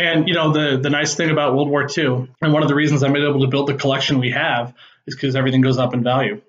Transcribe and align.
And 0.00 0.28
you 0.28 0.34
know 0.34 0.50
the 0.50 0.78
the 0.78 0.88
nice 0.88 1.14
thing 1.14 1.28
about 1.30 1.54
World 1.54 1.68
War 1.68 1.86
II, 1.86 2.26
and 2.40 2.52
one 2.54 2.62
of 2.62 2.68
the 2.68 2.74
reasons 2.74 3.02
I'm 3.02 3.14
able 3.14 3.42
to 3.42 3.48
build 3.48 3.68
the 3.68 3.74
collection 3.74 4.18
we 4.18 4.30
have, 4.30 4.72
is 5.06 5.14
because 5.14 5.36
everything 5.36 5.60
goes 5.60 5.76
up 5.76 5.92
in 5.92 6.02
value. 6.02 6.40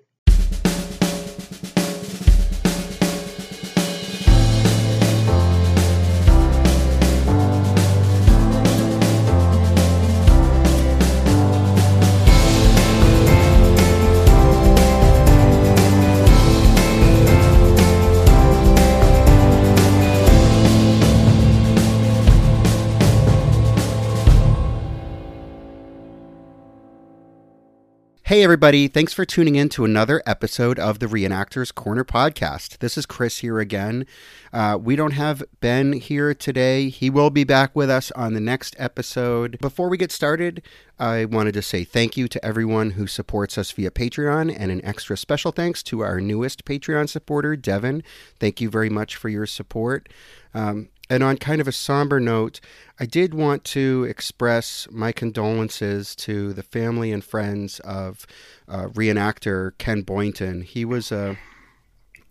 Hey, 28.32 28.42
everybody. 28.42 28.88
Thanks 28.88 29.12
for 29.12 29.26
tuning 29.26 29.56
in 29.56 29.68
to 29.68 29.84
another 29.84 30.22
episode 30.24 30.78
of 30.78 31.00
the 31.00 31.06
Reenactors 31.06 31.74
Corner 31.74 32.02
podcast. 32.02 32.78
This 32.78 32.96
is 32.96 33.04
Chris 33.04 33.40
here 33.40 33.58
again. 33.58 34.06
Uh, 34.54 34.78
we 34.80 34.96
don't 34.96 35.10
have 35.10 35.42
Ben 35.60 35.92
here 35.92 36.32
today. 36.32 36.88
He 36.88 37.10
will 37.10 37.28
be 37.28 37.44
back 37.44 37.76
with 37.76 37.90
us 37.90 38.10
on 38.12 38.32
the 38.32 38.40
next 38.40 38.74
episode. 38.78 39.58
Before 39.60 39.90
we 39.90 39.98
get 39.98 40.10
started, 40.10 40.62
I 40.98 41.26
wanted 41.26 41.52
to 41.52 41.60
say 41.60 41.84
thank 41.84 42.16
you 42.16 42.26
to 42.28 42.42
everyone 42.42 42.92
who 42.92 43.06
supports 43.06 43.58
us 43.58 43.70
via 43.70 43.90
Patreon 43.90 44.56
and 44.58 44.72
an 44.72 44.82
extra 44.82 45.18
special 45.18 45.52
thanks 45.52 45.82
to 45.82 46.00
our 46.00 46.18
newest 46.18 46.64
Patreon 46.64 47.10
supporter, 47.10 47.54
Devin. 47.54 48.02
Thank 48.40 48.62
you 48.62 48.70
very 48.70 48.88
much 48.88 49.14
for 49.14 49.28
your 49.28 49.44
support. 49.44 50.08
Um, 50.54 50.88
and 51.12 51.22
on 51.22 51.36
kind 51.36 51.60
of 51.60 51.68
a 51.68 51.72
somber 51.72 52.18
note, 52.18 52.58
I 52.98 53.04
did 53.04 53.34
want 53.34 53.64
to 53.64 54.06
express 54.08 54.88
my 54.90 55.12
condolences 55.12 56.16
to 56.16 56.54
the 56.54 56.62
family 56.62 57.12
and 57.12 57.22
friends 57.22 57.80
of 57.80 58.26
uh, 58.66 58.86
reenactor 58.86 59.76
Ken 59.76 60.00
Boynton. 60.00 60.62
He 60.62 60.86
was 60.86 61.12
a 61.12 61.36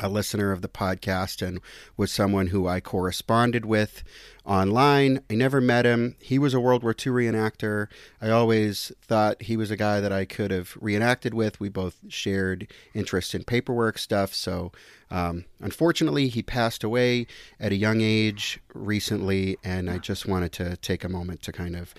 a 0.01 0.09
listener 0.09 0.51
of 0.51 0.61
the 0.61 0.67
podcast 0.67 1.45
and 1.45 1.61
was 1.95 2.11
someone 2.11 2.47
who 2.47 2.67
I 2.67 2.81
corresponded 2.81 3.65
with 3.65 4.03
online. 4.43 5.21
I 5.29 5.35
never 5.35 5.61
met 5.61 5.85
him. 5.85 6.15
He 6.19 6.39
was 6.39 6.53
a 6.53 6.59
World 6.59 6.83
War 6.83 6.91
II 6.91 7.13
reenactor. 7.13 7.87
I 8.19 8.29
always 8.31 8.91
thought 9.01 9.43
he 9.43 9.55
was 9.55 9.69
a 9.69 9.77
guy 9.77 10.01
that 10.01 10.11
I 10.11 10.25
could 10.25 10.51
have 10.51 10.75
reenacted 10.81 11.33
with. 11.33 11.59
We 11.59 11.69
both 11.69 11.99
shared 12.09 12.67
interest 12.93 13.35
in 13.35 13.43
paperwork 13.43 13.99
stuff. 13.99 14.33
So, 14.33 14.71
um, 15.11 15.45
unfortunately, 15.59 16.27
he 16.27 16.41
passed 16.41 16.83
away 16.83 17.27
at 17.59 17.71
a 17.71 17.75
young 17.75 18.01
age 18.01 18.59
recently, 18.73 19.57
and 19.63 19.89
I 19.89 19.99
just 19.99 20.25
wanted 20.25 20.51
to 20.53 20.75
take 20.77 21.03
a 21.03 21.09
moment 21.09 21.43
to 21.43 21.51
kind 21.51 21.75
of 21.75 21.93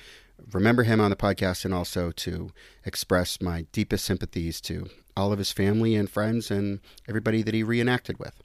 remember 0.53 0.83
him 0.83 1.01
on 1.01 1.11
the 1.11 1.17
podcast 1.17 1.65
and 1.65 1.73
also 1.73 2.11
to 2.11 2.51
express 2.85 3.41
my 3.41 3.67
deepest 3.73 4.05
sympathies 4.05 4.61
to 4.63 4.89
all 5.17 5.33
of 5.33 5.39
his 5.39 5.53
family 5.53 5.95
and 5.95 6.09
friends 6.09 6.51
and 6.51 6.81
everybody 7.09 7.43
that 7.43 7.55
he 7.55 7.63
reenacted 7.63 8.19
with. 8.19 8.43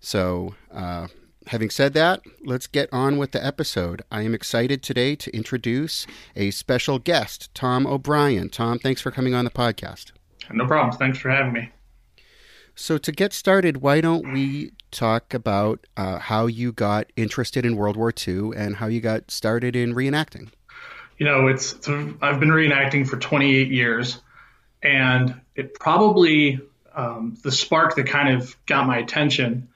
So, 0.00 0.54
uh, 0.72 1.08
having 1.46 1.70
said 1.70 1.94
that, 1.94 2.22
let's 2.44 2.66
get 2.66 2.88
on 2.92 3.18
with 3.18 3.32
the 3.32 3.44
episode. 3.44 4.02
I 4.10 4.22
am 4.22 4.34
excited 4.34 4.82
today 4.82 5.14
to 5.16 5.34
introduce 5.34 6.06
a 6.34 6.50
special 6.50 6.98
guest, 6.98 7.54
Tom 7.54 7.86
O'Brien. 7.86 8.48
Tom, 8.48 8.78
thanks 8.78 9.00
for 9.00 9.10
coming 9.10 9.34
on 9.34 9.44
the 9.44 9.50
podcast. 9.50 10.12
No 10.52 10.66
problem. 10.66 10.96
Thanks 10.96 11.18
for 11.18 11.30
having 11.30 11.52
me. 11.52 11.70
So, 12.74 12.98
to 12.98 13.12
get 13.12 13.32
started, 13.32 13.78
why 13.78 14.00
don't 14.00 14.32
we 14.32 14.72
talk 14.90 15.34
about 15.34 15.86
uh, 15.96 16.18
how 16.18 16.46
you 16.46 16.72
got 16.72 17.12
interested 17.16 17.66
in 17.66 17.76
World 17.76 17.96
War 17.96 18.12
II 18.26 18.50
and 18.56 18.76
how 18.76 18.86
you 18.86 19.00
got 19.00 19.30
started 19.30 19.76
in 19.76 19.94
reenacting? 19.94 20.48
You 21.18 21.26
know, 21.26 21.46
it's, 21.48 21.74
it's 21.74 21.88
I've 21.88 22.40
been 22.40 22.48
reenacting 22.48 23.06
for 23.06 23.18
28 23.18 23.68
years, 23.68 24.20
and 24.82 25.40
it 25.54 25.74
probably 25.74 26.60
um, 26.94 27.36
the 27.42 27.52
spark 27.52 27.96
that 27.96 28.06
kind 28.06 28.36
of 28.36 28.56
got 28.66 28.86
my 28.86 28.98
attention 28.98 29.68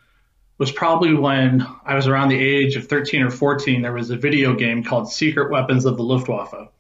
was 0.59 0.73
probably 0.73 1.15
when 1.15 1.67
I 1.85 1.95
was 1.95 2.07
around 2.07 2.29
the 2.29 2.39
age 2.39 2.77
of 2.77 2.89
13 2.89 3.23
or 3.23 3.31
14. 3.31 3.83
There 3.83 3.93
was 3.93 4.11
a 4.11 4.17
video 4.17 4.55
game 4.55 4.85
called 4.85 5.13
Secret 5.13 5.51
Weapons 5.51 5.85
of 5.85 5.97
the 5.97 6.03
Luftwaffe, 6.03 6.71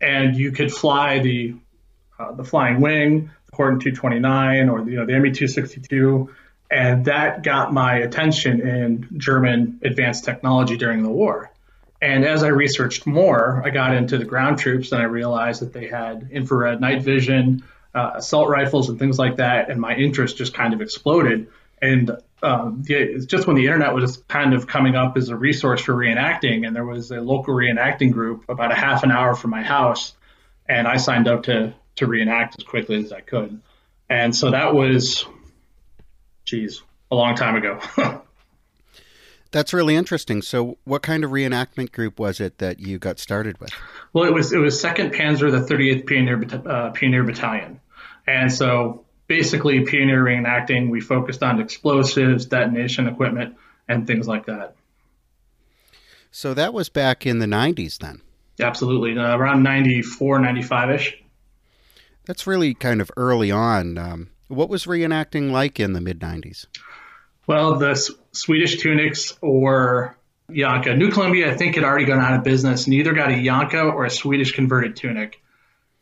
and 0.00 0.36
you 0.36 0.52
could 0.52 0.72
fly 0.72 1.20
the 1.20 1.54
uh, 2.18 2.32
the 2.32 2.44
Flying 2.44 2.80
Wing, 2.80 3.30
the 3.46 3.52
Horten 3.56 3.80
229, 3.80 4.68
or 4.68 4.88
you 4.88 4.96
know 4.96 5.06
the 5.06 5.18
Me 5.18 5.30
262, 5.30 6.30
and 6.70 7.06
that 7.06 7.42
got 7.42 7.72
my 7.72 7.96
attention 7.96 8.60
in 8.60 9.08
German 9.16 9.80
advanced 9.82 10.24
technology 10.24 10.76
during 10.76 11.02
the 11.02 11.10
war. 11.10 11.50
And 12.00 12.24
as 12.24 12.42
I 12.42 12.48
researched 12.48 13.06
more, 13.06 13.62
I 13.64 13.70
got 13.70 13.94
into 13.94 14.18
the 14.18 14.24
ground 14.24 14.58
troops 14.58 14.92
and 14.92 15.00
I 15.00 15.04
realized 15.04 15.62
that 15.62 15.72
they 15.72 15.86
had 15.86 16.28
infrared 16.30 16.80
night 16.80 17.02
vision, 17.02 17.64
uh, 17.94 18.12
assault 18.16 18.48
rifles, 18.48 18.88
and 18.88 18.98
things 18.98 19.18
like 19.18 19.36
that. 19.36 19.70
And 19.70 19.80
my 19.80 19.94
interest 19.94 20.36
just 20.36 20.52
kind 20.52 20.74
of 20.74 20.82
exploded. 20.82 21.48
And 21.80 22.10
um, 22.42 22.82
the, 22.82 23.24
just 23.26 23.46
when 23.46 23.56
the 23.56 23.64
internet 23.64 23.94
was 23.94 24.18
kind 24.28 24.52
of 24.52 24.66
coming 24.66 24.96
up 24.96 25.16
as 25.16 25.30
a 25.30 25.36
resource 25.36 25.80
for 25.80 25.94
reenacting, 25.94 26.66
and 26.66 26.76
there 26.76 26.84
was 26.84 27.10
a 27.10 27.20
local 27.20 27.54
reenacting 27.54 28.12
group 28.12 28.44
about 28.48 28.70
a 28.70 28.74
half 28.74 29.02
an 29.02 29.10
hour 29.10 29.34
from 29.34 29.50
my 29.50 29.62
house, 29.62 30.14
and 30.66 30.86
I 30.86 30.98
signed 30.98 31.26
up 31.26 31.44
to 31.44 31.74
to 31.96 32.06
reenact 32.06 32.56
as 32.58 32.64
quickly 32.64 32.96
as 32.96 33.12
I 33.12 33.20
could. 33.20 33.60
And 34.10 34.34
so 34.34 34.50
that 34.50 34.74
was, 34.74 35.24
geez, 36.44 36.82
a 37.10 37.14
long 37.14 37.36
time 37.36 37.56
ago. 37.56 37.80
That's 39.54 39.72
really 39.72 39.94
interesting. 39.94 40.42
So, 40.42 40.78
what 40.82 41.02
kind 41.02 41.22
of 41.22 41.30
reenactment 41.30 41.92
group 41.92 42.18
was 42.18 42.40
it 42.40 42.58
that 42.58 42.80
you 42.80 42.98
got 42.98 43.20
started 43.20 43.60
with? 43.60 43.70
Well, 44.12 44.24
it 44.24 44.34
was 44.34 44.52
it 44.52 44.58
was 44.58 44.80
Second 44.80 45.14
Panzer, 45.14 45.48
the 45.48 45.60
38th 45.60 46.08
Pioneer 46.08 46.42
uh, 46.68 46.90
Pioneer 46.90 47.22
Battalion, 47.22 47.80
and 48.26 48.52
so 48.52 49.04
basically 49.28 49.84
pioneer 49.86 50.24
reenacting. 50.24 50.90
We 50.90 51.00
focused 51.00 51.44
on 51.44 51.60
explosives, 51.60 52.46
detonation 52.46 53.06
equipment, 53.06 53.54
and 53.86 54.08
things 54.08 54.26
like 54.26 54.46
that. 54.46 54.74
So 56.32 56.52
that 56.54 56.74
was 56.74 56.88
back 56.88 57.24
in 57.24 57.38
the 57.38 57.46
90s, 57.46 57.98
then. 57.98 58.22
Absolutely, 58.58 59.16
uh, 59.16 59.36
around 59.36 59.62
94, 59.62 60.40
95 60.40 60.90
ish. 60.90 61.22
That's 62.26 62.44
really 62.44 62.74
kind 62.74 63.00
of 63.00 63.08
early 63.16 63.52
on. 63.52 63.98
Um, 63.98 64.30
what 64.48 64.68
was 64.68 64.86
reenacting 64.86 65.52
like 65.52 65.78
in 65.78 65.92
the 65.92 66.00
mid 66.00 66.18
90s? 66.18 66.66
Well, 67.46 67.76
the 67.76 67.90
S- 67.90 68.10
Swedish 68.34 68.78
Tunics 68.78 69.36
or 69.40 70.16
Janka. 70.52 70.94
New 70.94 71.10
Columbia, 71.10 71.50
I 71.50 71.56
think, 71.56 71.76
had 71.76 71.84
already 71.84 72.04
gone 72.04 72.20
out 72.20 72.34
of 72.34 72.44
business 72.44 72.84
and 72.84 72.94
either 72.94 73.12
got 73.12 73.30
a 73.30 73.42
Janka 73.42 73.80
or 73.80 74.04
a 74.04 74.10
Swedish 74.10 74.52
converted 74.52 74.96
tunic. 74.96 75.40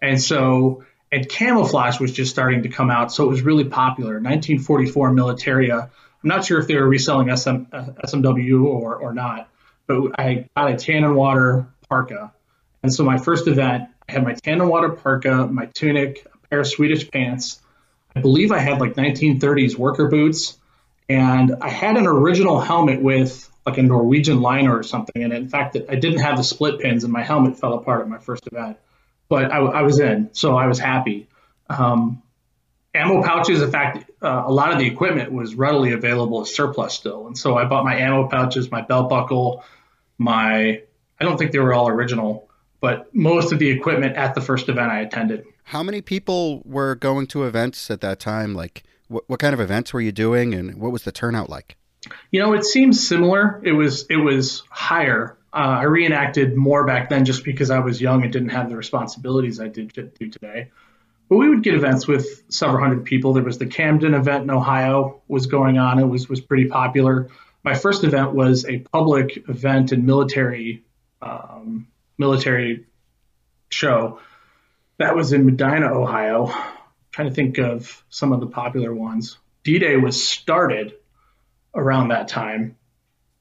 And 0.00 0.20
so, 0.20 0.84
and 1.12 1.28
camouflage 1.28 2.00
was 2.00 2.12
just 2.12 2.30
starting 2.30 2.64
to 2.64 2.68
come 2.68 2.90
out. 2.90 3.12
So 3.12 3.24
it 3.24 3.28
was 3.28 3.42
really 3.42 3.64
popular. 3.64 4.14
1944 4.14 5.10
Militaria. 5.10 5.82
I'm 5.82 6.28
not 6.28 6.44
sure 6.44 6.58
if 6.58 6.66
they 6.66 6.74
were 6.74 6.88
reselling 6.88 7.34
SM, 7.36 7.66
uh, 7.72 7.84
SMW 8.04 8.64
or, 8.64 8.96
or 8.96 9.12
not, 9.12 9.48
but 9.86 10.18
I 10.18 10.46
got 10.56 10.72
a 10.72 10.76
tan 10.76 11.04
and 11.04 11.14
water 11.14 11.66
parka. 11.88 12.32
And 12.82 12.92
so 12.92 13.04
my 13.04 13.18
first 13.18 13.46
event, 13.46 13.90
I 14.08 14.12
had 14.12 14.24
my 14.24 14.34
tan 14.34 14.60
and 14.60 14.70
water 14.70 14.88
parka, 14.88 15.46
my 15.46 15.66
tunic, 15.66 16.26
a 16.32 16.48
pair 16.48 16.60
of 16.60 16.66
Swedish 16.66 17.10
pants. 17.10 17.60
I 18.16 18.20
believe 18.20 18.52
I 18.52 18.58
had 18.58 18.80
like 18.80 18.94
1930s 18.94 19.76
worker 19.76 20.08
boots 20.08 20.58
and 21.08 21.56
I 21.60 21.68
had 21.68 21.96
an 21.96 22.06
original 22.06 22.60
helmet 22.60 23.02
with 23.02 23.48
like 23.66 23.78
a 23.78 23.82
Norwegian 23.82 24.40
liner 24.40 24.76
or 24.76 24.82
something. 24.82 25.22
And 25.22 25.32
in 25.32 25.48
fact, 25.48 25.76
I 25.88 25.94
didn't 25.94 26.20
have 26.20 26.36
the 26.36 26.44
split 26.44 26.80
pins, 26.80 27.04
and 27.04 27.12
my 27.12 27.22
helmet 27.22 27.58
fell 27.58 27.74
apart 27.74 28.00
at 28.02 28.08
my 28.08 28.18
first 28.18 28.46
event. 28.50 28.76
But 29.28 29.52
I, 29.52 29.58
I 29.58 29.82
was 29.82 30.00
in, 30.00 30.30
so 30.32 30.56
I 30.56 30.66
was 30.66 30.78
happy. 30.78 31.28
Um, 31.68 32.22
ammo 32.94 33.22
pouches, 33.22 33.62
in 33.62 33.70
fact, 33.70 34.10
uh, 34.20 34.42
a 34.46 34.52
lot 34.52 34.72
of 34.72 34.78
the 34.78 34.86
equipment 34.86 35.32
was 35.32 35.54
readily 35.54 35.92
available 35.92 36.42
as 36.42 36.54
surplus 36.54 36.94
still. 36.94 37.26
And 37.26 37.38
so 37.38 37.56
I 37.56 37.64
bought 37.64 37.84
my 37.84 37.96
ammo 37.96 38.28
pouches, 38.28 38.70
my 38.70 38.82
belt 38.82 39.08
buckle, 39.08 39.64
my, 40.18 40.82
I 41.20 41.24
don't 41.24 41.38
think 41.38 41.52
they 41.52 41.58
were 41.58 41.72
all 41.72 41.88
original, 41.88 42.50
but 42.80 43.14
most 43.14 43.52
of 43.52 43.58
the 43.58 43.70
equipment 43.70 44.16
at 44.16 44.34
the 44.34 44.40
first 44.40 44.68
event 44.68 44.90
I 44.90 45.00
attended. 45.00 45.44
How 45.64 45.82
many 45.82 46.02
people 46.02 46.62
were 46.64 46.94
going 46.94 47.26
to 47.28 47.44
events 47.44 47.90
at 47.90 48.00
that 48.02 48.18
time? 48.18 48.54
Like, 48.54 48.82
what, 49.12 49.28
what 49.28 49.38
kind 49.38 49.54
of 49.54 49.60
events 49.60 49.92
were 49.92 50.00
you 50.00 50.12
doing, 50.12 50.54
and 50.54 50.80
what 50.80 50.92
was 50.92 51.04
the 51.04 51.12
turnout 51.12 51.48
like? 51.48 51.76
You 52.30 52.40
know, 52.40 52.52
it 52.54 52.64
seems 52.64 53.06
similar. 53.06 53.60
It 53.64 53.72
was 53.72 54.06
it 54.10 54.16
was 54.16 54.62
higher. 54.70 55.36
Uh, 55.52 55.80
I 55.80 55.82
reenacted 55.84 56.56
more 56.56 56.86
back 56.86 57.10
then 57.10 57.24
just 57.24 57.44
because 57.44 57.70
I 57.70 57.80
was 57.80 58.00
young 58.00 58.22
and 58.22 58.32
didn't 58.32 58.48
have 58.48 58.70
the 58.70 58.76
responsibilities 58.76 59.60
I 59.60 59.68
did 59.68 59.92
do 59.92 60.30
today. 60.30 60.70
But 61.28 61.36
we 61.36 61.48
would 61.48 61.62
get 61.62 61.74
events 61.74 62.08
with 62.08 62.42
several 62.48 62.82
hundred 62.82 63.04
people. 63.04 63.34
There 63.34 63.44
was 63.44 63.58
the 63.58 63.66
Camden 63.66 64.14
event 64.14 64.44
in 64.44 64.50
Ohio 64.50 65.22
was 65.28 65.46
going 65.46 65.78
on. 65.78 65.98
It 65.98 66.06
was 66.06 66.28
was 66.28 66.40
pretty 66.40 66.66
popular. 66.66 67.28
My 67.62 67.74
first 67.74 68.02
event 68.02 68.32
was 68.32 68.64
a 68.66 68.78
public 68.78 69.48
event 69.48 69.92
and 69.92 70.04
military 70.04 70.84
um, 71.20 71.86
military 72.18 72.86
show 73.68 74.18
that 74.98 75.16
was 75.16 75.32
in 75.32 75.46
Medina, 75.46 75.86
Ohio 75.86 76.54
trying 77.12 77.28
to 77.28 77.34
think 77.34 77.58
of 77.58 78.04
some 78.08 78.32
of 78.32 78.40
the 78.40 78.46
popular 78.46 78.92
ones. 78.92 79.38
D 79.62 79.78
Day 79.78 79.96
was 79.96 80.22
started 80.22 80.94
around 81.74 82.08
that 82.08 82.28
time 82.28 82.76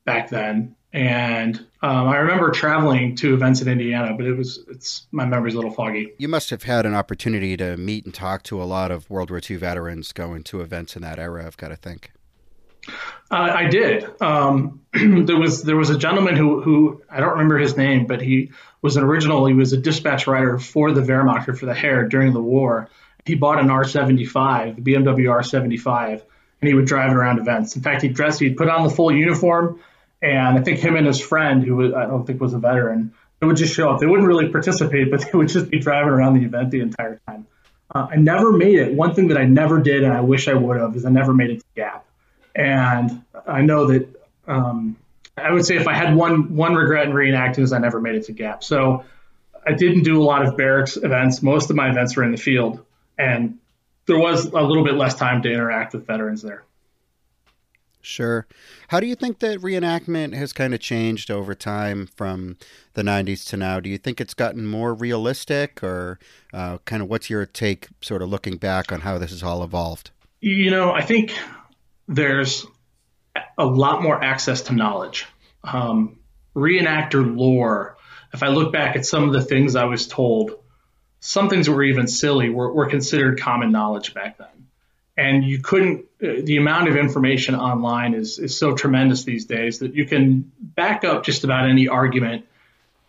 back 0.05 0.29
then. 0.29 0.75
And 0.93 1.55
um, 1.81 2.09
I 2.09 2.17
remember 2.17 2.51
traveling 2.51 3.15
to 3.17 3.33
events 3.33 3.61
in 3.61 3.69
Indiana, 3.69 4.13
but 4.15 4.25
it 4.25 4.33
was 4.33 4.59
it's 4.69 5.07
my 5.11 5.25
memory's 5.25 5.53
a 5.53 5.57
little 5.57 5.71
foggy. 5.71 6.13
You 6.17 6.27
must 6.27 6.49
have 6.49 6.63
had 6.63 6.85
an 6.85 6.93
opportunity 6.93 7.55
to 7.57 7.77
meet 7.77 8.03
and 8.03 8.13
talk 8.13 8.43
to 8.43 8.61
a 8.61 8.65
lot 8.65 8.91
of 8.91 9.09
World 9.09 9.29
War 9.29 9.39
II 9.49 9.55
veterans 9.55 10.11
going 10.11 10.43
to 10.43 10.59
events 10.59 10.97
in 10.97 11.01
that 11.01 11.17
era. 11.17 11.45
I've 11.45 11.55
got 11.55 11.69
to 11.69 11.77
think. 11.77 12.11
Uh, 13.29 13.35
I 13.35 13.65
did. 13.67 14.21
Um, 14.21 14.81
there 14.93 15.37
was 15.37 15.63
there 15.63 15.77
was 15.77 15.89
a 15.89 15.97
gentleman 15.97 16.35
who 16.35 16.61
who 16.61 17.01
I 17.09 17.21
don't 17.21 17.31
remember 17.31 17.57
his 17.57 17.77
name, 17.77 18.05
but 18.05 18.21
he 18.21 18.51
was 18.81 18.97
an 18.97 19.03
original. 19.03 19.45
He 19.45 19.53
was 19.53 19.71
a 19.71 19.77
dispatch 19.77 20.27
rider 20.27 20.59
for 20.59 20.91
the 20.91 21.01
Wehrmacht 21.01 21.47
or 21.47 21.55
for 21.55 21.67
the 21.67 21.75
Heer 21.75 22.07
during 22.09 22.33
the 22.33 22.41
war. 22.41 22.89
He 23.25 23.35
bought 23.35 23.59
an 23.59 23.67
R75, 23.67 24.75
the 24.75 24.81
BMW 24.81 25.25
R75, 25.25 26.21
and 26.61 26.67
he 26.67 26.73
would 26.73 26.85
drive 26.85 27.11
it 27.11 27.15
around 27.15 27.39
events. 27.39 27.75
In 27.75 27.81
fact, 27.81 28.01
he'd 28.01 28.13
dress, 28.13 28.39
he'd 28.39 28.57
put 28.57 28.69
on 28.69 28.83
the 28.83 28.89
full 28.89 29.11
uniform, 29.11 29.79
and 30.21 30.57
I 30.57 30.61
think 30.61 30.79
him 30.79 30.95
and 30.95 31.05
his 31.05 31.19
friend, 31.19 31.63
who 31.63 31.75
was, 31.75 31.93
I 31.93 32.05
don't 32.05 32.25
think 32.25 32.41
was 32.41 32.53
a 32.53 32.59
veteran, 32.59 33.13
they 33.39 33.47
would 33.47 33.57
just 33.57 33.73
show 33.73 33.89
up. 33.89 33.99
They 33.99 34.05
wouldn't 34.05 34.27
really 34.27 34.49
participate, 34.49 35.09
but 35.09 35.21
they 35.21 35.37
would 35.37 35.49
just 35.49 35.69
be 35.69 35.79
driving 35.79 36.09
around 36.09 36.35
the 36.35 36.45
event 36.45 36.71
the 36.71 36.81
entire 36.81 37.19
time. 37.27 37.47
Uh, 37.93 38.07
I 38.11 38.15
never 38.15 38.51
made 38.51 38.79
it. 38.79 38.93
One 38.93 39.13
thing 39.13 39.29
that 39.29 39.37
I 39.37 39.45
never 39.45 39.79
did, 39.79 40.03
and 40.03 40.13
I 40.13 40.21
wish 40.21 40.47
I 40.47 40.53
would 40.53 40.77
have, 40.77 40.95
is 40.95 41.05
I 41.05 41.09
never 41.09 41.33
made 41.33 41.49
it 41.49 41.59
to 41.59 41.65
Gap. 41.75 42.05
And 42.55 43.23
I 43.47 43.61
know 43.61 43.87
that 43.87 44.07
um, 44.47 44.95
I 45.37 45.51
would 45.51 45.65
say 45.65 45.75
if 45.75 45.87
I 45.87 45.93
had 45.93 46.15
one 46.15 46.55
one 46.55 46.75
regret 46.75 47.07
in 47.07 47.13
reenacting 47.13 47.59
is 47.59 47.73
I 47.73 47.79
never 47.79 47.99
made 47.99 48.15
it 48.15 48.25
to 48.25 48.33
Gap. 48.33 48.63
So 48.63 49.05
I 49.65 49.73
didn't 49.73 50.03
do 50.03 50.21
a 50.21 50.23
lot 50.23 50.45
of 50.45 50.57
barracks 50.57 50.97
events. 50.97 51.41
Most 51.41 51.69
of 51.69 51.75
my 51.75 51.89
events 51.89 52.15
were 52.15 52.23
in 52.23 52.31
the 52.31 52.37
field, 52.37 52.83
and 53.21 53.59
there 54.07 54.17
was 54.17 54.45
a 54.45 54.61
little 54.61 54.83
bit 54.83 54.95
less 54.95 55.15
time 55.15 55.41
to 55.43 55.51
interact 55.51 55.93
with 55.93 56.07
veterans 56.07 56.41
there. 56.41 56.63
Sure. 58.01 58.47
How 58.87 58.99
do 58.99 59.05
you 59.05 59.15
think 59.15 59.39
that 59.39 59.59
reenactment 59.59 60.33
has 60.33 60.53
kind 60.53 60.73
of 60.73 60.79
changed 60.79 61.29
over 61.29 61.53
time 61.53 62.07
from 62.07 62.57
the 62.93 63.03
90s 63.03 63.47
to 63.49 63.57
now? 63.57 63.79
Do 63.79 63.89
you 63.89 63.99
think 63.99 64.19
it's 64.19 64.33
gotten 64.33 64.65
more 64.65 64.95
realistic, 64.95 65.83
or 65.83 66.17
uh, 66.51 66.79
kind 66.85 67.03
of 67.03 67.09
what's 67.09 67.29
your 67.29 67.45
take, 67.45 67.89
sort 68.01 68.23
of 68.23 68.29
looking 68.29 68.57
back 68.57 68.91
on 68.91 69.01
how 69.01 69.19
this 69.19 69.29
has 69.29 69.43
all 69.43 69.63
evolved? 69.63 70.09
You 70.39 70.71
know, 70.71 70.91
I 70.91 71.01
think 71.01 71.37
there's 72.07 72.65
a 73.57 73.65
lot 73.65 74.01
more 74.01 74.21
access 74.21 74.63
to 74.63 74.73
knowledge. 74.73 75.27
Um, 75.63 76.17
reenactor 76.55 77.37
lore, 77.37 77.97
if 78.33 78.41
I 78.41 78.47
look 78.47 78.73
back 78.73 78.95
at 78.95 79.05
some 79.05 79.25
of 79.25 79.33
the 79.33 79.41
things 79.41 79.75
I 79.75 79.85
was 79.85 80.07
told, 80.07 80.60
some 81.21 81.49
things 81.49 81.69
were 81.69 81.83
even 81.83 82.07
silly, 82.07 82.49
were, 82.49 82.71
were 82.71 82.87
considered 82.87 83.39
common 83.39 83.71
knowledge 83.71 84.13
back 84.13 84.37
then. 84.37 84.47
And 85.15 85.43
you 85.43 85.59
couldn't, 85.59 86.05
uh, 86.21 86.41
the 86.43 86.57
amount 86.57 86.89
of 86.89 86.97
information 86.97 87.55
online 87.55 88.13
is, 88.13 88.39
is 88.39 88.57
so 88.57 88.73
tremendous 88.73 89.23
these 89.23 89.45
days 89.45 89.79
that 89.79 89.95
you 89.95 90.05
can 90.05 90.51
back 90.59 91.05
up 91.05 91.23
just 91.23 91.43
about 91.43 91.69
any 91.69 91.87
argument 91.87 92.45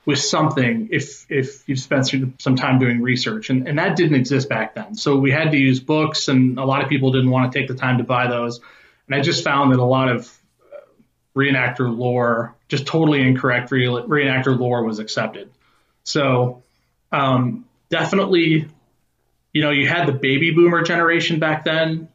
with 0.05 0.19
something 0.19 0.89
if 0.91 1.27
if 1.31 1.69
you've 1.69 1.79
spent 1.79 2.11
some 2.39 2.57
time 2.57 2.81
doing 2.81 3.01
research 3.01 3.51
and, 3.51 3.69
and 3.69 3.79
that 3.79 3.95
didn't 3.95 4.17
exist 4.17 4.49
back 4.49 4.75
then 4.75 4.97
so 4.97 5.17
we 5.17 5.31
had 5.31 5.53
to 5.53 5.57
use 5.57 5.79
books 5.79 6.27
and 6.27 6.59
a 6.59 6.65
lot 6.65 6.83
of 6.83 6.89
people 6.89 7.13
didn't 7.13 7.31
want 7.31 7.53
to 7.53 7.57
take 7.57 7.69
the 7.69 7.75
time 7.77 7.99
to 7.99 8.03
buy 8.03 8.27
those 8.27 8.61
and 9.13 9.21
I 9.21 9.23
just 9.23 9.45
found 9.45 9.73
that 9.73 9.79
a 9.79 9.85
lot 9.85 10.09
of 10.09 10.27
uh, 10.73 10.77
reenactor 11.37 11.95
lore, 11.95 12.55
just 12.69 12.87
totally 12.87 13.21
incorrect 13.21 13.71
re- 13.71 13.85
reenactor 13.85 14.59
lore, 14.59 14.85
was 14.85 14.99
accepted. 15.01 15.51
So 16.05 16.63
um, 17.11 17.67
definitely, 17.93 18.67
you 19.53 19.63
know, 19.63 19.71
you 19.71 19.87
had 19.87 20.09
the 20.09 20.13
baby 20.13 20.51
boomer 20.51 20.83
generation 20.83 21.39
back 21.39 21.65
then 21.65 22.09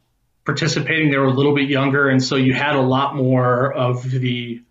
participating. 0.44 1.12
They 1.12 1.18
were 1.18 1.26
a 1.26 1.34
little 1.34 1.56
bit 1.56 1.70
younger, 1.70 2.10
and 2.10 2.22
so 2.22 2.36
you 2.36 2.54
had 2.54 2.76
a 2.76 2.82
lot 2.82 3.16
more 3.16 3.72
of 3.72 4.04
the 4.04 4.62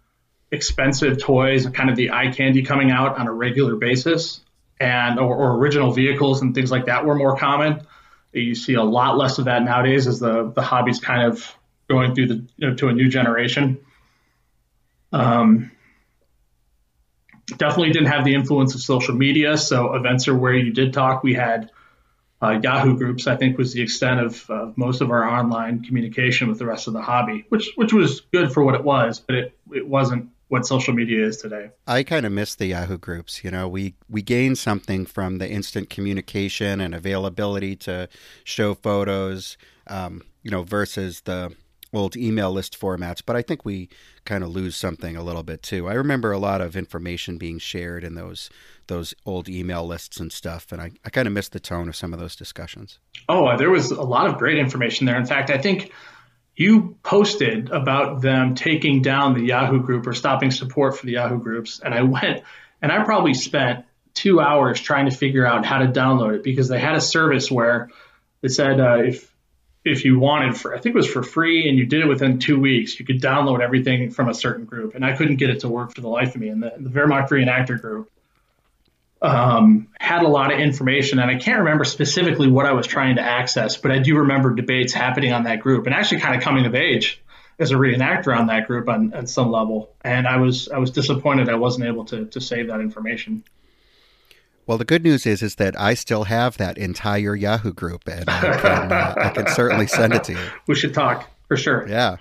expensive 0.50 1.18
toys 1.18 1.66
kind 1.68 1.90
of 1.90 1.96
the 1.96 2.10
eye 2.10 2.30
candy 2.32 2.62
coming 2.62 2.90
out 2.90 3.18
on 3.18 3.28
a 3.28 3.32
regular 3.32 3.76
basis, 3.76 4.40
and 4.78 5.18
or, 5.18 5.34
or 5.34 5.56
original 5.56 5.92
vehicles 5.92 6.42
and 6.42 6.54
things 6.54 6.70
like 6.70 6.86
that 6.86 7.06
were 7.06 7.14
more 7.14 7.38
common. 7.38 7.86
You 8.32 8.54
see 8.54 8.74
a 8.74 8.82
lot 8.82 9.16
less 9.16 9.38
of 9.38 9.46
that 9.46 9.62
nowadays 9.62 10.06
as 10.06 10.18
the 10.18 10.50
the 10.54 10.62
hobby's 10.62 11.00
kind 11.00 11.32
of 11.32 11.56
going 11.88 12.14
through 12.14 12.26
the 12.26 12.44
you 12.56 12.68
know, 12.68 12.74
to 12.74 12.88
a 12.88 12.92
new 12.92 13.08
generation. 13.08 13.78
Um, 15.12 15.70
definitely 17.46 17.92
didn't 17.92 18.08
have 18.08 18.24
the 18.24 18.34
influence 18.34 18.74
of 18.74 18.80
social 18.80 19.14
media. 19.14 19.56
So 19.56 19.94
events 19.94 20.28
are 20.28 20.36
where 20.36 20.54
you 20.54 20.72
did 20.72 20.92
talk. 20.92 21.22
We 21.22 21.34
had 21.34 21.70
uh, 22.42 22.58
Yahoo 22.62 22.96
groups. 22.96 23.26
I 23.26 23.36
think 23.36 23.56
was 23.58 23.72
the 23.72 23.82
extent 23.82 24.20
of 24.20 24.50
uh, 24.50 24.72
most 24.76 25.00
of 25.00 25.10
our 25.10 25.24
online 25.24 25.82
communication 25.82 26.48
with 26.48 26.58
the 26.58 26.66
rest 26.66 26.86
of 26.86 26.92
the 26.92 27.02
hobby, 27.02 27.46
which 27.48 27.72
which 27.76 27.92
was 27.92 28.20
good 28.32 28.52
for 28.52 28.64
what 28.64 28.74
it 28.74 28.84
was, 28.84 29.20
but 29.20 29.36
it 29.36 29.58
it 29.72 29.86
wasn't 29.86 30.30
what 30.48 30.64
social 30.66 30.94
media 30.94 31.26
is 31.26 31.38
today. 31.38 31.70
I 31.86 32.04
kind 32.04 32.24
of 32.24 32.32
miss 32.32 32.54
the 32.54 32.66
Yahoo 32.66 32.98
groups. 32.98 33.42
You 33.42 33.50
know, 33.50 33.68
we 33.68 33.94
we 34.08 34.22
gained 34.22 34.58
something 34.58 35.06
from 35.06 35.38
the 35.38 35.50
instant 35.50 35.90
communication 35.90 36.80
and 36.80 36.94
availability 36.94 37.76
to 37.76 38.08
show 38.44 38.74
photos. 38.74 39.56
Um, 39.88 40.22
you 40.42 40.50
know, 40.50 40.62
versus 40.62 41.22
the 41.22 41.54
old 41.96 42.16
email 42.16 42.52
list 42.52 42.78
formats, 42.78 43.22
but 43.24 43.36
I 43.36 43.42
think 43.42 43.64
we 43.64 43.88
kind 44.24 44.44
of 44.44 44.50
lose 44.50 44.76
something 44.76 45.16
a 45.16 45.22
little 45.22 45.42
bit 45.42 45.62
too. 45.62 45.88
I 45.88 45.94
remember 45.94 46.32
a 46.32 46.38
lot 46.38 46.60
of 46.60 46.76
information 46.76 47.38
being 47.38 47.58
shared 47.58 48.04
in 48.04 48.14
those 48.14 48.50
those 48.88 49.14
old 49.24 49.48
email 49.48 49.84
lists 49.84 50.20
and 50.20 50.32
stuff, 50.32 50.70
and 50.70 50.80
I, 50.80 50.92
I 51.04 51.10
kind 51.10 51.26
of 51.26 51.34
missed 51.34 51.52
the 51.52 51.60
tone 51.60 51.88
of 51.88 51.96
some 51.96 52.12
of 52.12 52.20
those 52.20 52.36
discussions. 52.36 52.98
Oh, 53.28 53.56
there 53.56 53.70
was 53.70 53.90
a 53.90 54.02
lot 54.02 54.28
of 54.28 54.38
great 54.38 54.58
information 54.58 55.06
there. 55.06 55.18
In 55.18 55.26
fact, 55.26 55.50
I 55.50 55.58
think 55.58 55.92
you 56.54 56.96
posted 57.02 57.70
about 57.70 58.22
them 58.22 58.54
taking 58.54 59.02
down 59.02 59.34
the 59.34 59.44
Yahoo 59.44 59.82
group 59.82 60.06
or 60.06 60.14
stopping 60.14 60.50
support 60.50 60.96
for 60.96 61.06
the 61.06 61.12
Yahoo 61.12 61.38
groups, 61.38 61.80
and 61.80 61.92
I 61.92 62.02
went 62.02 62.42
and 62.80 62.92
I 62.92 63.02
probably 63.04 63.34
spent 63.34 63.84
two 64.14 64.40
hours 64.40 64.80
trying 64.80 65.10
to 65.10 65.16
figure 65.16 65.46
out 65.46 65.64
how 65.64 65.78
to 65.78 65.86
download 65.86 66.36
it 66.36 66.42
because 66.42 66.68
they 66.68 66.78
had 66.78 66.94
a 66.94 67.00
service 67.00 67.50
where 67.50 67.90
it 68.42 68.50
said 68.50 68.80
uh, 68.80 68.98
if 69.04 69.30
if 69.86 70.04
you 70.04 70.18
wanted 70.18 70.56
for 70.56 70.74
I 70.74 70.80
think 70.80 70.94
it 70.94 70.98
was 70.98 71.08
for 71.08 71.22
free 71.22 71.68
and 71.68 71.78
you 71.78 71.86
did 71.86 72.02
it 72.02 72.08
within 72.08 72.38
two 72.38 72.58
weeks, 72.58 72.98
you 72.98 73.06
could 73.06 73.20
download 73.20 73.60
everything 73.60 74.10
from 74.10 74.28
a 74.28 74.34
certain 74.34 74.64
group. 74.64 74.94
And 74.94 75.04
I 75.04 75.16
couldn't 75.16 75.36
get 75.36 75.50
it 75.50 75.60
to 75.60 75.68
work 75.68 75.94
for 75.94 76.00
the 76.00 76.08
life 76.08 76.34
of 76.34 76.40
me. 76.40 76.48
And 76.48 76.62
the, 76.62 76.72
the 76.78 76.90
Wehrmacht 76.90 77.28
reenactor 77.28 77.80
group 77.80 78.10
um, 79.22 79.88
had 79.98 80.22
a 80.22 80.28
lot 80.28 80.52
of 80.52 80.60
information, 80.60 81.18
and 81.18 81.30
I 81.30 81.36
can't 81.36 81.60
remember 81.60 81.84
specifically 81.84 82.48
what 82.48 82.66
I 82.66 82.72
was 82.72 82.86
trying 82.86 83.16
to 83.16 83.22
access, 83.22 83.76
but 83.76 83.90
I 83.90 83.98
do 83.98 84.18
remember 84.18 84.54
debates 84.54 84.92
happening 84.92 85.32
on 85.32 85.44
that 85.44 85.60
group 85.60 85.86
and 85.86 85.94
actually 85.94 86.20
kind 86.20 86.36
of 86.36 86.42
coming 86.42 86.66
of 86.66 86.74
age 86.74 87.22
as 87.58 87.70
a 87.70 87.74
reenactor 87.74 88.36
on 88.36 88.48
that 88.48 88.66
group 88.66 88.88
on, 88.88 89.14
on 89.14 89.26
some 89.26 89.50
level. 89.50 89.90
And 90.02 90.26
I 90.26 90.36
was 90.36 90.68
I 90.68 90.78
was 90.78 90.90
disappointed 90.90 91.48
I 91.48 91.54
wasn't 91.54 91.86
able 91.86 92.04
to 92.06 92.26
to 92.26 92.40
save 92.40 92.68
that 92.68 92.80
information. 92.80 93.44
Well, 94.66 94.78
the 94.78 94.84
good 94.84 95.04
news 95.04 95.26
is 95.26 95.42
is 95.42 95.56
that 95.56 95.78
I 95.78 95.94
still 95.94 96.24
have 96.24 96.56
that 96.56 96.76
entire 96.76 97.36
Yahoo 97.36 97.72
group, 97.72 98.08
and 98.08 98.28
I 98.28 98.40
can, 98.58 98.92
uh, 98.92 99.14
I 99.16 99.28
can 99.30 99.46
certainly 99.48 99.86
send 99.86 100.12
it 100.14 100.24
to 100.24 100.32
you. 100.32 100.48
We 100.66 100.74
should 100.74 100.94
talk 100.94 101.30
for 101.46 101.56
sure. 101.56 101.86
Yeah. 101.88 102.16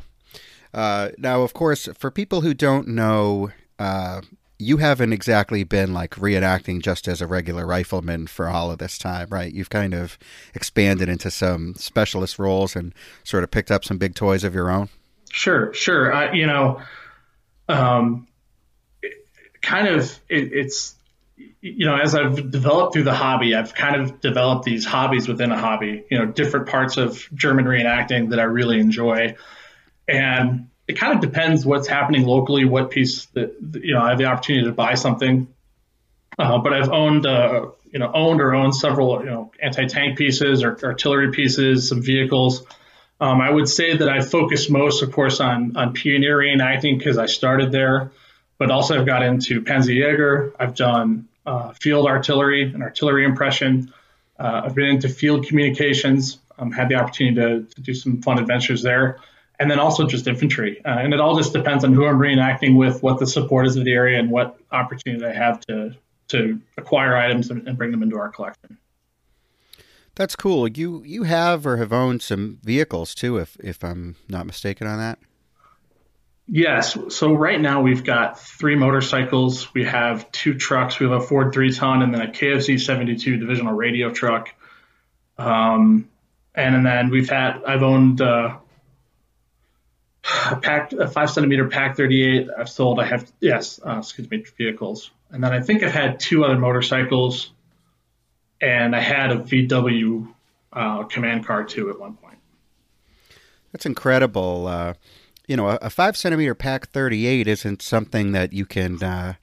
Uh, 0.73 1.09
now, 1.17 1.41
of 1.41 1.53
course, 1.53 1.89
for 1.97 2.11
people 2.11 2.41
who 2.41 2.53
don't 2.53 2.89
know, 2.89 3.51
uh, 3.79 4.21
you 4.59 4.77
haven't 4.77 5.13
exactly 5.13 5.63
been 5.63 5.93
like 5.93 6.11
reenacting 6.11 6.81
just 6.81 7.07
as 7.07 7.21
a 7.21 7.27
regular 7.27 7.65
rifleman 7.65 8.27
for 8.27 8.49
all 8.49 8.71
of 8.71 8.77
this 8.77 8.97
time, 8.97 9.27
right? 9.29 9.51
You've 9.51 9.69
kind 9.69 9.93
of 9.93 10.17
expanded 10.53 11.09
into 11.09 11.31
some 11.31 11.73
specialist 11.75 12.37
roles 12.37 12.75
and 12.75 12.93
sort 13.23 13.43
of 13.43 13.51
picked 13.51 13.71
up 13.71 13.83
some 13.83 13.97
big 13.97 14.15
toys 14.15 14.43
of 14.43 14.53
your 14.53 14.69
own. 14.69 14.89
Sure, 15.31 15.73
sure. 15.73 16.33
you 16.33 16.45
know, 16.45 16.81
um, 17.67 18.27
kind 19.61 19.87
of 19.87 20.19
it, 20.29 20.53
it's 20.53 20.95
you 21.65 21.87
know, 21.87 21.95
as 21.95 22.13
I've 22.13 22.51
developed 22.51 22.93
through 22.93 23.05
the 23.05 23.13
hobby, 23.13 23.55
I've 23.55 23.73
kind 23.73 23.99
of 23.99 24.21
developed 24.21 24.65
these 24.65 24.85
hobbies 24.85 25.27
within 25.27 25.51
a 25.51 25.57
hobby, 25.57 26.03
you 26.11 26.19
know, 26.19 26.25
different 26.25 26.67
parts 26.67 26.97
of 26.97 27.27
German 27.33 27.65
reenacting 27.65 28.29
that 28.29 28.39
I 28.39 28.43
really 28.43 28.79
enjoy. 28.79 29.35
And 30.07 30.69
it 30.87 30.99
kind 30.99 31.15
of 31.15 31.21
depends 31.21 31.65
what's 31.65 31.87
happening 31.87 32.23
locally, 32.27 32.65
what 32.65 32.91
piece 32.91 33.25
that, 33.33 33.55
you 33.81 33.95
know, 33.95 34.01
I 34.01 34.09
have 34.09 34.19
the 34.19 34.25
opportunity 34.25 34.67
to 34.67 34.73
buy 34.73 34.93
something. 34.93 35.47
Uh, 36.37 36.59
but 36.59 36.71
I've 36.71 36.89
owned, 36.89 37.25
uh, 37.25 37.71
you 37.91 37.97
know, 37.97 38.11
owned 38.13 38.41
or 38.41 38.53
owned 38.53 38.75
several, 38.75 39.21
you 39.21 39.31
know, 39.31 39.51
anti-tank 39.59 40.19
pieces 40.19 40.63
or 40.63 40.77
artillery 40.83 41.31
pieces, 41.31 41.89
some 41.89 42.03
vehicles. 42.03 42.63
Um, 43.19 43.41
I 43.41 43.49
would 43.49 43.67
say 43.67 43.97
that 43.97 44.07
I 44.07 44.21
focus 44.21 44.69
most, 44.69 45.01
of 45.01 45.11
course, 45.11 45.39
on, 45.39 45.77
on 45.77 45.95
pioneer 45.95 46.37
reenacting 46.37 46.99
because 46.99 47.17
I 47.17 47.25
started 47.25 47.71
there 47.71 48.11
but 48.57 48.71
also 48.71 48.97
I've 48.97 49.05
got 49.05 49.23
into 49.23 49.61
Panzerjäger. 49.61 50.53
I've 50.59 50.75
done 50.75 51.27
uh, 51.45 51.71
field 51.73 52.07
artillery 52.07 52.63
and 52.63 52.81
artillery 52.81 53.25
impression. 53.25 53.93
Uh, 54.39 54.63
I've 54.65 54.75
been 54.75 54.87
into 54.87 55.09
field 55.09 55.47
communications. 55.47 56.39
Um, 56.57 56.71
had 56.71 56.87
the 56.87 56.95
opportunity 56.95 57.35
to, 57.35 57.63
to, 57.75 57.81
do 57.81 57.93
some 57.93 58.21
fun 58.21 58.39
adventures 58.39 58.81
there, 58.81 59.19
and 59.59 59.69
then 59.69 59.77
also 59.77 60.07
just 60.07 60.25
infantry. 60.25 60.79
Uh, 60.85 60.99
and 60.99 61.13
it 61.13 61.19
all 61.19 61.35
just 61.35 61.51
depends 61.51 61.83
on 61.83 61.93
who 61.93 62.05
I'm 62.05 62.17
reenacting 62.17 62.77
with, 62.77 63.03
what 63.03 63.19
the 63.19 63.27
support 63.27 63.67
is 63.67 63.75
of 63.75 63.83
the 63.83 63.91
area, 63.91 64.19
and 64.19 64.31
what 64.31 64.57
opportunity 64.71 65.25
I 65.25 65.33
have 65.33 65.59
to 65.67 65.95
to 66.29 66.59
acquire 66.77 67.15
items 67.15 67.51
and, 67.51 67.67
and 67.67 67.77
bring 67.77 67.91
them 67.91 68.01
into 68.01 68.17
our 68.17 68.29
collection. 68.29 68.77
That's 70.15 70.35
cool. 70.35 70.67
You 70.67 71.03
you 71.03 71.23
have 71.23 71.67
or 71.67 71.77
have 71.77 71.91
owned 71.91 72.21
some 72.21 72.59
vehicles 72.63 73.13
too, 73.13 73.37
if 73.37 73.57
if 73.61 73.83
I'm 73.83 74.15
not 74.29 74.45
mistaken 74.45 74.87
on 74.87 74.97
that. 74.97 75.19
Yes. 76.47 76.97
So 77.09 77.33
right 77.33 77.59
now 77.59 77.81
we've 77.81 78.03
got 78.03 78.39
three 78.39 78.75
motorcycles. 78.75 79.73
We 79.73 79.85
have 79.85 80.31
two 80.31 80.53
trucks. 80.53 80.99
We 80.99 81.07
have 81.07 81.21
a 81.21 81.25
Ford 81.25 81.53
three 81.53 81.73
ton 81.73 82.03
and 82.03 82.13
then 82.13 82.21
a 82.21 82.27
KFZ 82.27 82.79
72 82.79 83.37
divisional 83.37 83.73
radio 83.73 84.11
truck. 84.11 84.53
Um, 85.37 86.09
and 86.53 86.85
then 86.85 87.09
we've 87.09 87.29
had, 87.29 87.63
I've 87.65 87.81
owned, 87.81 88.21
uh, 88.21 88.57
a 90.51 90.55
pack, 90.55 90.93
a 90.93 91.07
five 91.07 91.29
centimeter 91.29 91.67
Pak 91.67 91.97
38. 91.97 92.47
I've 92.57 92.69
sold, 92.69 92.99
I 92.99 93.05
have, 93.05 93.31
yes, 93.39 93.79
uh, 93.85 93.97
excuse 93.99 94.29
me, 94.29 94.45
vehicles. 94.57 95.11
And 95.31 95.43
then 95.43 95.51
I 95.51 95.61
think 95.61 95.83
I've 95.83 95.91
had 95.91 96.19
two 96.19 96.45
other 96.45 96.57
motorcycles 96.57 97.51
and 98.61 98.95
I 98.95 99.01
had 99.01 99.31
a 99.31 99.37
VW, 99.37 100.31
uh, 100.71 101.03
command 101.05 101.45
car 101.45 101.63
too 101.63 101.89
at 101.89 101.99
one 101.99 102.15
point. 102.15 102.37
That's 103.71 103.85
incredible. 103.85 104.95
You 105.47 105.57
know, 105.57 105.69
a, 105.69 105.75
a, 105.81 105.89
five 105.89 106.17
centimeter 106.17 106.55
Pak 106.55 106.87
38 106.87 107.47
isn't 107.47 107.81
something 107.81 108.31
that 108.31 108.53
you 108.53 108.65
can, 108.65 109.01
uh, 109.03 109.33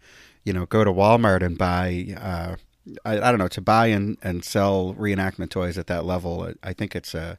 you 0.45 0.53
know, 0.53 0.67
go 0.67 0.85
to 0.85 0.93
Walmart 0.93 1.43
and 1.43 1.57
buy. 1.57 2.15
Uh, 2.17 2.57
I, 3.05 3.19
I, 3.19 3.31
don't 3.31 3.39
know 3.39 3.49
to 3.49 3.61
buy 3.61 3.87
and, 3.87 4.19
and 4.23 4.45
sell 4.45 4.95
reenactment 4.99 5.51
toys 5.51 5.79
at 5.79 5.87
that 5.87 6.05
level. 6.05 6.53
I 6.63 6.73
think 6.73 6.97
it's 6.97 7.15
a, 7.15 7.39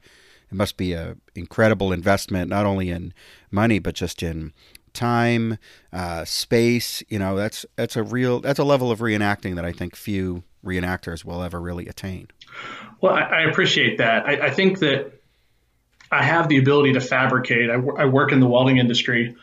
it 0.50 0.56
must 0.56 0.78
be 0.78 0.94
a 0.94 1.18
incredible 1.36 1.92
investment, 1.92 2.50
not 2.50 2.66
only 2.66 2.90
in 2.90 3.14
money 3.52 3.80
but 3.80 3.96
just 3.96 4.24
in 4.24 4.54
time, 4.94 5.58
uh, 5.92 6.24
space. 6.26 7.04
You 7.10 7.20
know, 7.20 7.36
that's 7.36 7.66
that's 7.76 7.98
a 7.98 8.04
real 8.04 8.40
that's 8.40 8.60
a 8.60 8.64
level 8.64 8.92
of 8.92 9.00
reenacting 9.00 9.56
that 9.56 9.66
I 9.66 9.72
think 9.72 9.96
few 9.96 10.44
reenactors 10.64 11.26
will 11.26 11.44
ever 11.44 11.60
really 11.60 11.88
attain. 11.88 12.28
Well, 13.02 13.14
I, 13.14 13.22
I 13.22 13.42
appreciate 13.50 13.98
that. 13.98 14.26
I, 14.26 14.48
I 14.48 14.50
think 14.50 14.80
that 14.80 15.23
I 16.14 16.24
have 16.24 16.48
the 16.48 16.58
ability 16.58 16.94
to 16.94 17.02
fabricate. 17.02 17.70
I, 17.70 17.74
I 17.74 18.06
work 18.06 18.32
in 18.32 18.40
the 18.40 18.48
welding 18.48 18.78
industry, 18.78 19.36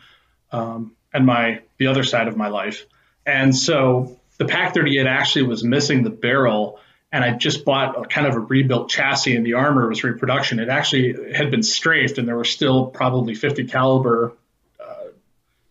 um, 0.51 0.95
and 1.13 1.25
my 1.25 1.61
the 1.77 1.87
other 1.87 2.03
side 2.03 2.27
of 2.27 2.37
my 2.37 2.47
life, 2.47 2.85
and 3.25 3.55
so 3.55 4.19
the 4.37 4.45
Pak 4.45 4.73
38 4.73 5.05
actually 5.05 5.43
was 5.43 5.63
missing 5.63 6.03
the 6.03 6.09
barrel, 6.09 6.79
and 7.11 7.23
I 7.23 7.37
just 7.37 7.65
bought 7.65 7.99
a 7.99 8.07
kind 8.07 8.25
of 8.25 8.35
a 8.35 8.39
rebuilt 8.39 8.89
chassis, 8.89 9.35
and 9.35 9.45
the 9.45 9.53
armor 9.53 9.87
was 9.87 10.03
reproduction. 10.03 10.59
It 10.59 10.69
actually 10.69 11.33
had 11.33 11.51
been 11.51 11.63
strafed, 11.63 12.17
and 12.17 12.27
there 12.27 12.37
were 12.37 12.45
still 12.45 12.87
probably 12.87 13.35
50 13.35 13.65
caliber 13.65 14.33
uh, 14.79 15.09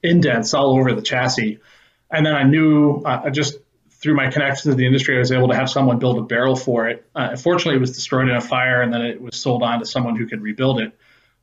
indents 0.02 0.54
all 0.54 0.78
over 0.78 0.92
the 0.92 1.02
chassis. 1.02 1.58
And 2.10 2.26
then 2.26 2.34
I 2.34 2.44
knew 2.44 3.02
uh, 3.04 3.30
just 3.30 3.58
through 4.00 4.14
my 4.14 4.30
connections 4.30 4.72
to 4.72 4.74
the 4.74 4.86
industry, 4.86 5.16
I 5.16 5.18
was 5.18 5.30
able 5.30 5.48
to 5.48 5.54
have 5.54 5.68
someone 5.68 5.98
build 5.98 6.18
a 6.18 6.22
barrel 6.22 6.56
for 6.56 6.88
it. 6.88 7.06
Uh, 7.14 7.28
unfortunately, 7.32 7.76
it 7.76 7.80
was 7.80 7.92
destroyed 7.92 8.28
in 8.28 8.34
a 8.34 8.40
fire, 8.40 8.80
and 8.80 8.92
then 8.92 9.02
it 9.02 9.20
was 9.20 9.36
sold 9.36 9.62
on 9.62 9.80
to 9.80 9.86
someone 9.86 10.16
who 10.16 10.26
could 10.26 10.40
rebuild 10.40 10.80
it. 10.80 10.92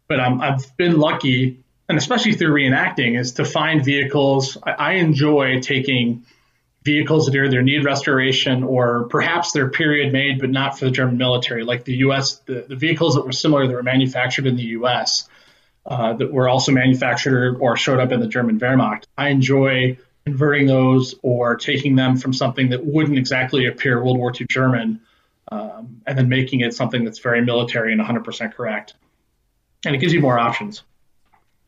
But 0.08 0.20
um, 0.20 0.42
I've 0.42 0.76
been 0.76 0.98
lucky, 0.98 1.64
and 1.88 1.98
especially 1.98 2.34
through 2.34 2.54
reenacting, 2.54 3.20
is 3.20 3.34
to 3.34 3.46
find 3.46 3.86
vehicles. 3.86 4.58
I, 4.64 4.72
I 4.72 4.92
enjoy 4.94 5.60
taking 5.62 6.26
vehicles 6.84 7.28
that 7.28 7.36
either 7.36 7.62
need 7.62 7.84
restoration 7.84 8.64
or 8.64 9.08
perhaps 9.10 9.52
they're 9.52 9.70
period 9.70 10.12
made, 10.12 10.40
but 10.40 10.50
not 10.50 10.80
for 10.80 10.86
the 10.86 10.92
German 10.92 11.18
military, 11.18 11.64
like 11.64 11.84
the 11.84 11.98
U.S. 11.98 12.38
The, 12.46 12.66
the 12.68 12.76
vehicles 12.76 13.16
that 13.16 13.26
were 13.26 13.34
similar 13.34 13.68
that 13.68 13.74
were 13.74 13.84
manufactured 13.84 14.48
in 14.48 14.56
the 14.56 14.64
U.S. 14.80 15.30
Uh, 15.86 16.14
that 16.14 16.34
were 16.34 16.50
also 16.50 16.72
manufactured 16.72 17.58
or 17.60 17.78
showed 17.78 18.00
up 18.00 18.12
in 18.12 18.20
the 18.20 18.28
German 18.28 18.60
Wehrmacht. 18.60 19.04
I 19.18 19.30
enjoy 19.30 19.98
converting 20.28 20.68
those 20.68 21.16
or 21.22 21.56
taking 21.56 21.96
them 21.96 22.18
from 22.18 22.34
something 22.34 22.68
that 22.70 22.86
wouldn't 22.86 23.18
exactly 23.18 23.66
appear 23.66 24.04
World 24.04 24.18
War 24.18 24.34
II 24.38 24.46
German 24.50 25.00
um, 25.54 26.02
and 26.06 26.18
then 26.18 26.28
making 26.28 26.60
it 26.60 26.74
something 26.74 27.06
that's 27.06 27.20
very 27.20 27.42
military 27.42 27.94
and 27.94 28.02
100% 28.02 28.54
correct. 28.54 28.96
And 29.86 29.96
it 29.96 30.00
gives 30.00 30.12
you 30.12 30.20
more 30.20 30.38
options. 30.38 30.84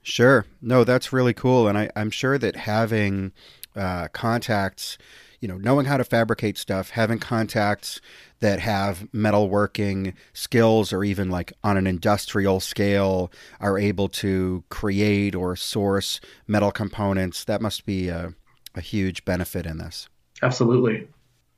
Sure. 0.01 0.45
No, 0.61 0.83
that's 0.83 1.13
really 1.13 1.33
cool. 1.33 1.69
And 1.69 1.77
I, 1.77 1.89
am 1.95 2.11
sure 2.11 2.37
that 2.37 2.57
having 2.57 3.31
uh, 3.77 4.09
contacts, 4.09 4.97
you 5.39 5.47
know, 5.47 5.57
knowing 5.57 5.85
how 5.85 5.95
to 5.95 6.03
fabricate 6.03 6.57
stuff, 6.57 6.89
having 6.89 7.19
contacts 7.19 8.01
that 8.41 8.59
have 8.59 9.07
metalworking 9.15 10.15
skills 10.33 10.91
or 10.91 11.05
even 11.05 11.29
like 11.29 11.53
on 11.63 11.77
an 11.77 11.87
industrial 11.87 12.59
scale 12.59 13.31
are 13.61 13.77
able 13.77 14.09
to 14.09 14.65
create 14.67 15.33
or 15.33 15.55
source 15.55 16.19
metal 16.45 16.71
components, 16.71 17.45
that 17.45 17.61
must 17.61 17.85
be 17.85 18.09
a, 18.09 18.33
a 18.75 18.81
huge 18.81 19.25
benefit 19.25 19.65
in 19.65 19.77
this. 19.77 20.07
Absolutely. 20.41 21.07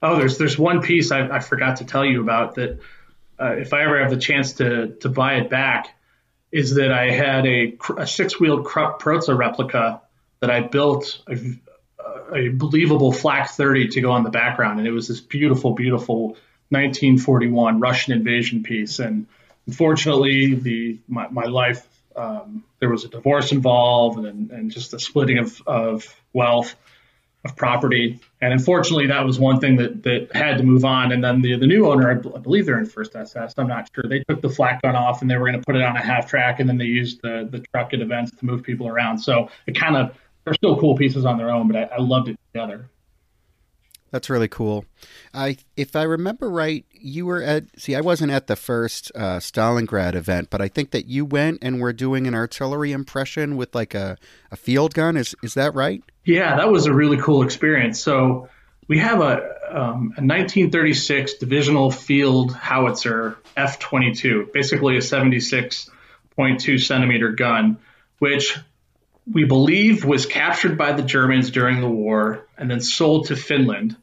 Oh, 0.01 0.17
there's 0.17 0.37
there's 0.37 0.57
one 0.57 0.81
piece 0.81 1.11
I, 1.11 1.27
I 1.27 1.39
forgot 1.39 1.77
to 1.77 1.85
tell 1.85 2.05
you 2.05 2.21
about 2.21 2.55
that. 2.55 2.79
Uh, 3.39 3.55
if 3.57 3.73
I 3.73 3.83
ever 3.83 3.99
have 4.01 4.11
the 4.11 4.17
chance 4.17 4.53
to 4.53 4.95
to 5.01 5.09
buy 5.09 5.35
it 5.35 5.49
back, 5.49 5.95
is 6.51 6.75
that 6.75 6.91
I 6.91 7.11
had 7.11 7.45
a, 7.45 7.77
a 7.97 8.07
six 8.07 8.39
wheeled 8.39 8.65
Krupp 8.65 9.01
Protze 9.01 9.35
replica 9.35 10.01
that 10.39 10.49
I 10.49 10.61
built 10.61 11.21
a, 11.27 11.37
a 12.35 12.49
believable 12.49 13.11
flak 13.11 13.49
30 13.51 13.89
to 13.89 14.01
go 14.01 14.11
on 14.11 14.23
the 14.23 14.29
background, 14.31 14.79
and 14.79 14.87
it 14.87 14.91
was 14.91 15.07
this 15.07 15.21
beautiful, 15.21 15.73
beautiful 15.73 16.37
1941 16.69 17.79
Russian 17.79 18.13
invasion 18.13 18.63
piece. 18.63 18.99
And 18.99 19.27
unfortunately, 19.67 20.55
the 20.55 20.99
my, 21.07 21.27
my 21.27 21.45
life 21.45 21.85
um, 22.15 22.63
there 22.79 22.89
was 22.89 23.05
a 23.05 23.07
divorce 23.07 23.51
involved 23.51 24.19
and, 24.25 24.51
and 24.51 24.71
just 24.71 24.93
a 24.93 24.99
splitting 24.99 25.37
of, 25.37 25.61
of 25.65 26.15
wealth 26.33 26.75
of 27.43 27.55
property. 27.55 28.19
And 28.41 28.53
unfortunately, 28.53 29.07
that 29.07 29.25
was 29.25 29.39
one 29.39 29.59
thing 29.59 29.77
that, 29.77 30.03
that 30.03 30.29
had 30.33 30.57
to 30.57 30.63
move 30.63 30.85
on. 30.85 31.11
And 31.11 31.23
then 31.23 31.41
the, 31.41 31.57
the 31.57 31.65
new 31.65 31.87
owner, 31.89 32.11
I, 32.11 32.13
believe 32.37 32.65
they're 32.65 32.77
in 32.77 32.85
First 32.85 33.15
SS, 33.15 33.55
I'm 33.57 33.67
not 33.67 33.89
sure. 33.93 34.03
They 34.07 34.23
took 34.29 34.41
the 34.41 34.49
flak 34.49 34.81
gun 34.83 34.95
off 34.95 35.21
and 35.21 35.29
they 35.29 35.37
were 35.37 35.47
going 35.47 35.59
to 35.59 35.65
put 35.65 35.75
it 35.75 35.81
on 35.81 35.95
a 35.95 36.01
half 36.01 36.29
track, 36.29 36.59
and 36.59 36.69
then 36.69 36.77
they 36.77 36.85
used 36.85 37.21
the, 37.21 37.47
the 37.49 37.59
truck 37.73 37.93
at 37.93 38.01
events 38.01 38.31
to 38.31 38.45
move 38.45 38.63
people 38.63 38.87
around. 38.87 39.17
So 39.17 39.49
it 39.65 39.75
kind 39.75 39.95
of, 39.95 40.15
they're 40.43 40.53
still 40.53 40.79
cool 40.79 40.95
pieces 40.95 41.25
on 41.25 41.37
their 41.37 41.49
own, 41.49 41.67
but 41.67 41.77
I, 41.77 41.95
I 41.95 41.99
loved 41.99 42.29
it 42.29 42.39
together. 42.53 42.89
That's 44.11 44.29
really 44.29 44.49
cool. 44.49 44.85
I, 45.33 45.57
if 45.77 45.95
I 45.95 46.03
remember 46.03 46.49
right, 46.49 46.85
you 46.91 47.25
were 47.25 47.41
at. 47.41 47.63
See, 47.79 47.95
I 47.95 48.01
wasn't 48.01 48.31
at 48.31 48.47
the 48.47 48.57
first 48.57 49.11
uh, 49.15 49.37
Stalingrad 49.37 50.15
event, 50.15 50.49
but 50.49 50.61
I 50.61 50.67
think 50.67 50.91
that 50.91 51.05
you 51.05 51.23
went 51.23 51.59
and 51.61 51.79
were 51.79 51.93
doing 51.93 52.27
an 52.27 52.35
artillery 52.35 52.91
impression 52.91 53.55
with 53.55 53.73
like 53.73 53.93
a, 53.93 54.17
a 54.51 54.57
field 54.57 54.93
gun. 54.93 55.15
Is 55.15 55.33
is 55.41 55.53
that 55.53 55.73
right? 55.73 56.03
Yeah, 56.25 56.57
that 56.57 56.69
was 56.69 56.85
a 56.85 56.93
really 56.93 57.17
cool 57.17 57.41
experience. 57.43 58.01
So 58.01 58.49
we 58.87 58.99
have 58.99 59.21
a, 59.21 59.37
um, 59.69 60.13
a 60.17 60.21
1936 60.21 61.35
divisional 61.35 61.91
field 61.91 62.53
howitzer 62.53 63.37
F22, 63.55 64.51
basically 64.51 64.97
a 64.97 64.99
76.2 64.99 66.79
centimeter 66.81 67.31
gun, 67.31 67.77
which 68.19 68.57
we 69.29 69.45
believe 69.45 70.03
was 70.03 70.25
captured 70.25 70.77
by 70.77 70.93
the 70.93 71.03
Germans 71.03 71.51
during 71.51 71.81
the 71.81 71.89
war 71.89 72.45
and 72.57 72.69
then 72.69 72.79
sold 72.79 73.27
to 73.27 73.35
Finland. 73.35 73.95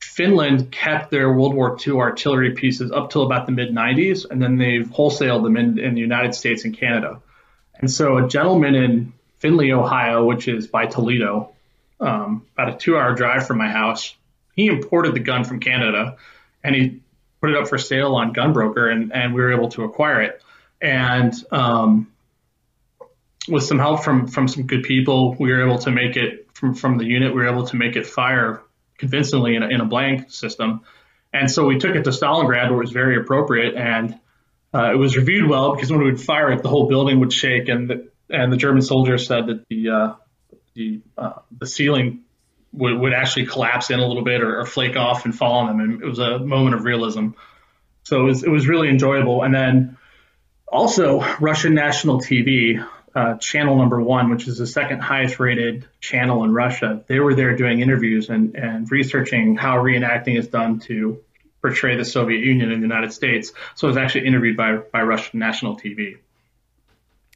Finland 0.00 0.70
kept 0.70 1.10
their 1.10 1.32
World 1.32 1.54
War 1.54 1.76
II 1.86 1.94
artillery 1.94 2.52
pieces 2.52 2.90
up 2.90 3.10
till 3.10 3.22
about 3.22 3.46
the 3.46 3.52
mid 3.52 3.74
90s, 3.74 4.28
and 4.28 4.42
then 4.42 4.58
they've 4.58 4.88
wholesaled 4.88 5.42
them 5.42 5.56
in, 5.56 5.78
in 5.78 5.94
the 5.94 6.00
United 6.00 6.34
States 6.34 6.64
and 6.64 6.76
Canada. 6.76 7.20
And 7.74 7.90
so 7.90 8.18
a 8.18 8.28
gentleman 8.28 8.74
in 8.74 9.12
Findlay, 9.38 9.72
Ohio, 9.72 10.24
which 10.24 10.48
is 10.48 10.66
by 10.66 10.86
Toledo, 10.86 11.52
um, 12.00 12.46
about 12.54 12.74
a 12.74 12.76
two 12.76 12.96
hour 12.96 13.14
drive 13.14 13.46
from 13.46 13.58
my 13.58 13.68
house, 13.68 14.14
he 14.54 14.66
imported 14.66 15.14
the 15.14 15.20
gun 15.20 15.44
from 15.44 15.60
Canada 15.60 16.16
and 16.62 16.74
he 16.74 17.00
put 17.40 17.50
it 17.50 17.56
up 17.56 17.68
for 17.68 17.78
sale 17.78 18.14
on 18.14 18.32
Gunbroker, 18.32 18.90
and, 18.90 19.12
and 19.12 19.34
we 19.34 19.40
were 19.40 19.52
able 19.52 19.68
to 19.70 19.82
acquire 19.82 20.22
it. 20.22 20.40
And 20.80 21.34
um, 21.50 22.11
with 23.48 23.64
some 23.64 23.78
help 23.78 24.04
from 24.04 24.26
from 24.28 24.48
some 24.48 24.66
good 24.66 24.84
people, 24.84 25.34
we 25.38 25.52
were 25.52 25.62
able 25.64 25.78
to 25.78 25.90
make 25.90 26.16
it 26.16 26.48
from 26.54 26.74
from 26.74 26.98
the 26.98 27.04
unit. 27.04 27.34
We 27.34 27.42
were 27.42 27.48
able 27.48 27.66
to 27.66 27.76
make 27.76 27.96
it 27.96 28.06
fire 28.06 28.62
convincingly 28.98 29.56
in 29.56 29.62
a, 29.62 29.68
in 29.68 29.80
a 29.80 29.84
blank 29.84 30.30
system, 30.30 30.82
and 31.32 31.50
so 31.50 31.66
we 31.66 31.78
took 31.78 31.96
it 31.96 32.04
to 32.04 32.10
Stalingrad, 32.10 32.70
where 32.70 32.78
it 32.78 32.84
was 32.84 32.92
very 32.92 33.16
appropriate, 33.16 33.74
and 33.74 34.18
uh, 34.74 34.92
it 34.92 34.96
was 34.96 35.16
reviewed 35.16 35.48
well 35.48 35.74
because 35.74 35.90
when 35.90 36.00
we 36.00 36.06
would 36.06 36.20
fire 36.20 36.52
it, 36.52 36.62
the 36.62 36.68
whole 36.68 36.88
building 36.88 37.20
would 37.20 37.32
shake, 37.32 37.68
and 37.68 37.90
the, 37.90 38.08
and 38.30 38.52
the 38.52 38.56
German 38.56 38.82
soldiers 38.82 39.26
said 39.26 39.46
that 39.46 39.66
the 39.68 39.88
uh, 39.88 40.14
the 40.74 41.00
uh, 41.18 41.32
the 41.58 41.66
ceiling 41.66 42.22
would, 42.72 42.98
would 42.98 43.12
actually 43.12 43.46
collapse 43.46 43.90
in 43.90 43.98
a 43.98 44.06
little 44.06 44.24
bit 44.24 44.40
or, 44.40 44.60
or, 44.60 44.66
flake 44.66 44.96
off 44.96 45.24
and 45.24 45.36
fall 45.36 45.60
on 45.60 45.66
them, 45.66 45.80
and 45.80 46.02
it 46.02 46.06
was 46.06 46.18
a 46.18 46.38
moment 46.38 46.74
of 46.74 46.84
realism. 46.84 47.30
So 48.04 48.20
it 48.20 48.24
was 48.24 48.44
it 48.44 48.50
was 48.50 48.66
really 48.68 48.88
enjoyable, 48.88 49.42
and 49.42 49.54
then 49.54 49.98
also 50.66 51.20
Russian 51.38 51.74
national 51.74 52.20
TV 52.20 52.84
uh, 53.14 53.36
channel 53.36 53.76
number 53.76 54.00
one, 54.00 54.30
which 54.30 54.48
is 54.48 54.58
the 54.58 54.66
second 54.66 55.00
highest 55.00 55.38
rated 55.38 55.86
channel 56.00 56.44
in 56.44 56.52
Russia, 56.52 57.04
they 57.06 57.20
were 57.20 57.34
there 57.34 57.56
doing 57.56 57.80
interviews 57.80 58.28
and, 58.28 58.54
and 58.54 58.90
researching 58.90 59.56
how 59.56 59.76
reenacting 59.76 60.38
is 60.38 60.48
done 60.48 60.78
to 60.80 61.20
portray 61.60 61.96
the 61.96 62.04
Soviet 62.04 62.40
Union 62.40 62.72
in 62.72 62.80
the 62.80 62.86
United 62.86 63.12
States. 63.12 63.52
So 63.74 63.86
I 63.86 63.88
was 63.88 63.96
actually 63.96 64.26
interviewed 64.26 64.56
by, 64.56 64.76
by 64.76 65.02
Russian 65.02 65.38
national 65.38 65.76
TV. 65.76 66.18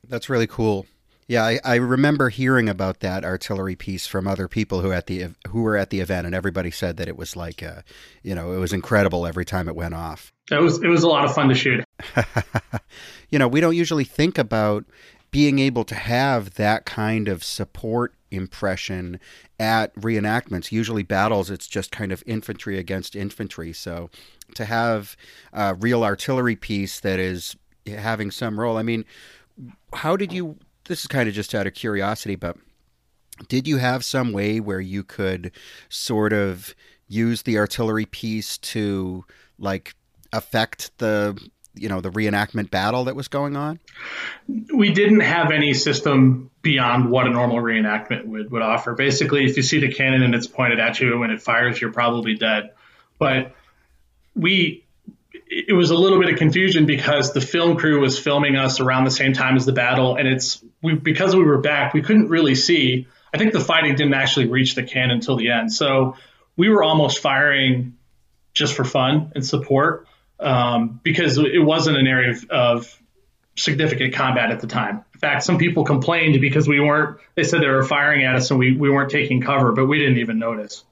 That's 0.09 0.29
really 0.29 0.47
cool. 0.47 0.87
Yeah, 1.29 1.45
I, 1.45 1.59
I, 1.65 1.75
remember 1.77 2.29
hearing 2.29 2.69
about 2.69 3.01
that 3.01 3.25
artillery 3.25 3.75
piece 3.75 4.07
from 4.07 4.29
other 4.29 4.47
people 4.47 4.81
who 4.81 4.93
at 4.93 5.09
the 5.09 5.31
who 5.49 5.63
were 5.63 5.77
at 5.77 5.91
the 5.91 5.99
event, 5.99 6.25
and 6.25 6.37
everybody 6.37 6.71
said 6.71 6.99
that 6.99 7.09
it 7.09 7.17
was 7.17 7.35
like, 7.35 7.65
uh, 7.65 7.83
you 8.23 8.33
know, 8.33 8.53
it 8.53 8.59
was 8.59 8.73
incredible 8.73 9.27
every 9.27 9.45
time 9.45 9.69
it 9.69 9.75
went 9.75 9.95
off. 9.95 10.33
It 10.53 10.63
was 10.63 10.81
it 10.81 10.87
was 10.87 11.03
a 11.03 11.09
lot 11.09 11.25
of 11.25 11.35
fun 11.35 11.49
to 11.49 11.55
shoot. 11.57 11.85
you 13.31 13.41
know, 13.41 13.49
we 13.49 13.61
don't 13.61 13.75
usually 13.75 14.05
think 14.05 14.39
about 14.39 14.85
being 15.31 15.59
able 15.59 15.85
to 15.85 15.95
have 15.95 16.55
that 16.55 16.87
kind 16.87 17.29
of 17.29 17.45
support 17.45 18.15
impression 18.31 19.21
at 19.59 19.95
reenactments, 19.95 20.73
usually 20.73 21.03
battles, 21.03 21.51
it's 21.51 21.67
just 21.67 21.91
kind 21.91 22.13
of 22.13 22.23
infantry 22.27 22.79
against 22.79 23.17
infantry. 23.17 23.73
So 23.73 24.11
to 24.55 24.65
have 24.65 25.17
a 25.53 25.75
real 25.75 26.05
artillery 26.05 26.57
piece 26.57 27.01
that 27.01 27.19
is 27.19 27.57
having 27.87 28.31
some 28.31 28.59
role, 28.59 28.77
I 28.77 28.83
mean, 28.83 29.05
how 29.93 30.17
did 30.17 30.33
you? 30.33 30.57
This 30.85 31.01
is 31.01 31.07
kind 31.07 31.29
of 31.29 31.35
just 31.35 31.55
out 31.55 31.67
of 31.67 31.75
curiosity, 31.75 32.37
but 32.37 32.57
did 33.49 33.67
you 33.67 33.79
have 33.79 34.05
some 34.05 34.33
way 34.33 34.61
where 34.61 34.81
you 34.81 35.03
could 35.03 35.51
sort 35.89 36.33
of 36.33 36.75
use 37.09 37.43
the 37.43 37.59
artillery 37.59 38.07
piece 38.07 38.59
to 38.59 39.25
like 39.59 39.95
affect 40.33 40.97
the 40.99 41.39
you 41.77 41.89
know 41.89 42.01
the 42.01 42.11
reenactment 42.11 42.71
battle 42.71 43.05
that 43.05 43.17
was 43.17 43.29
going 43.29 43.57
on? 43.57 43.79
We 44.75 44.91
didn't 44.93 45.21
have 45.21 45.51
any 45.51 45.75
system 45.75 46.51
beyond 46.63 47.11
what 47.11 47.27
a 47.27 47.31
normal 47.31 47.59
reenactment 47.59 48.27
would, 48.27 48.51
would 48.51 48.63
offer. 48.63 48.95
Basically 48.95 49.45
if 49.45 49.57
you 49.57 49.63
see 49.63 49.81
the 49.81 49.93
cannon 49.93 50.23
and 50.23 50.35
it's 50.35 50.47
pointed 50.47 50.81
at 50.81 51.01
you 51.01 51.23
and 51.23 51.33
it 51.33 51.43
fires 51.43 51.81
you're 51.81 51.93
probably 51.93 52.35
dead. 52.35 52.73
But 53.19 53.55
we 54.35 54.85
it 55.49 55.75
was 55.75 55.91
a 55.91 55.95
little 55.95 56.19
bit 56.19 56.33
of 56.33 56.39
confusion 56.39 56.87
because 56.87 57.33
the 57.33 57.41
film 57.41 57.77
crew 57.77 58.01
was 58.01 58.19
filming 58.19 58.57
us 58.57 58.81
around 58.81 59.05
the 59.05 59.11
same 59.11 59.33
time 59.33 59.57
as 59.57 59.65
the 59.65 59.73
battle 59.73 60.17
and 60.17 60.27
it's 60.27 60.63
we 60.83 60.95
because 60.95 61.37
we 61.37 61.43
were 61.43 61.59
back 61.59 61.95
we 61.95 62.03
couldn't 62.03 62.29
really 62.29 62.55
see. 62.55 63.07
I 63.33 63.39
think 63.39 63.53
the 63.53 63.61
fighting 63.61 63.95
didn't 63.95 64.15
actually 64.15 64.47
reach 64.47 64.75
the 64.75 64.83
cannon 64.83 65.17
until 65.17 65.37
the 65.37 65.51
end. 65.51 65.73
So 65.73 66.17
we 66.57 66.69
were 66.69 66.83
almost 66.83 67.19
firing 67.21 67.97
just 68.55 68.75
for 68.75 68.85
fun 68.85 69.33
and 69.35 69.47
support 69.47 70.09
um, 70.41 71.01
because 71.03 71.39
it 71.39 71.63
wasn't 71.63 71.97
an 71.97 72.07
area 72.07 72.31
of, 72.31 72.51
of, 72.51 73.03
significant 73.59 74.13
combat 74.13 74.51
at 74.51 74.61
the 74.61 74.67
time. 74.67 75.03
In 75.15 75.21
fact, 75.21 75.43
some 75.43 75.57
people 75.57 75.85
complained 75.85 76.39
because 76.43 76.69
we 76.69 76.79
weren't, 76.79 77.19
they 77.37 77.43
said 77.43 77.63
they 77.63 77.69
were 77.69 77.83
firing 77.83 78.23
at 78.23 78.35
us 78.35 78.51
and 78.51 78.61
we, 78.61 78.77
we 78.77 78.91
weren't 78.91 79.11
taking 79.11 79.41
cover, 79.41 79.73
but 79.73 79.87
we 79.87 79.99
didn't 79.99 80.19
even 80.19 80.39
notice. 80.39 80.85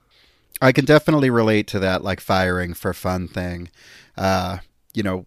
I 0.62 0.72
can 0.72 0.86
definitely 0.86 1.28
relate 1.28 1.66
to 1.68 1.78
that, 1.80 2.02
like 2.02 2.20
firing 2.20 2.72
for 2.72 2.94
fun 2.94 3.28
thing. 3.28 3.68
Uh, 4.16 4.58
you 4.94 5.02
know, 5.02 5.26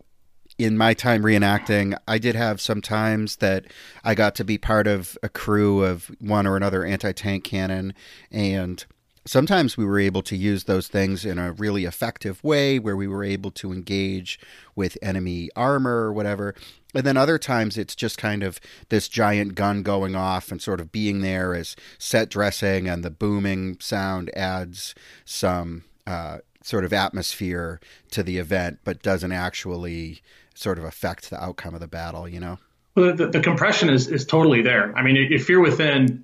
in 0.58 0.78
my 0.78 0.94
time 0.94 1.22
reenacting, 1.22 1.96
I 2.08 2.18
did 2.18 2.36
have 2.36 2.60
some 2.60 2.82
times 2.82 3.36
that 3.38 3.66
I 4.04 4.16
got 4.16 4.34
to 4.36 4.44
be 4.44 4.58
part 4.58 4.88
of 4.88 5.18
a 5.22 5.30
crew 5.30 5.84
of 5.84 6.10
one 6.20 6.48
or 6.48 6.58
another 6.58 6.84
anti 6.84 7.12
tank 7.12 7.44
cannon, 7.44 7.94
and 8.32 8.84
sometimes 9.28 9.78
we 9.78 9.86
were 9.86 10.00
able 10.00 10.22
to 10.24 10.36
use 10.36 10.64
those 10.64 10.88
things 10.88 11.26
in 11.26 11.38
a 11.38 11.52
really 11.52 11.86
effective 11.86 12.44
way 12.44 12.80
where 12.80 12.96
we 12.96 13.08
were 13.08 13.24
able 13.24 13.52
to 13.52 13.72
engage 13.72 14.40
with 14.76 14.98
enemy 15.02 15.50
armor 15.56 16.06
or 16.06 16.14
whatever. 16.14 16.56
And 16.96 17.06
then 17.06 17.18
other 17.18 17.38
times 17.38 17.78
it's 17.78 17.96
just 17.96 18.18
kind 18.18 18.42
of 18.42 18.60
this 18.90 19.08
giant 19.08 19.56
gun 19.56 19.84
going 19.84 20.16
off 20.16 20.52
and 20.52 20.62
sort 20.62 20.80
of 20.80 20.92
being 20.92 21.22
there 21.22 21.54
as 21.54 21.76
set 22.00 22.30
dressing, 22.30 22.88
and 22.88 23.04
the 23.04 23.12
booming 23.12 23.78
sound 23.80 24.36
adds 24.36 24.96
some 25.26 25.84
uh, 26.08 26.40
sort 26.64 26.86
of 26.86 26.94
atmosphere 26.94 27.80
to 28.12 28.24
the 28.24 28.38
event, 28.38 28.80
but 28.84 29.02
doesn't 29.02 29.32
actually 29.32 30.22
sort 30.56 30.80
of 30.80 30.86
affect 30.86 31.30
the 31.30 31.42
outcome 31.42 31.76
of 31.76 31.82
the 31.82 31.88
battle, 31.88 32.28
you 32.28 32.40
know? 32.40 32.58
Well, 32.96 33.16
the, 33.16 33.28
the 33.28 33.42
compression 33.42 33.90
is, 33.90 34.08
is 34.08 34.26
totally 34.26 34.64
there. 34.64 34.96
I 34.98 35.04
mean, 35.04 35.18
if 35.18 35.50
you're 35.50 35.62
within 35.62 36.24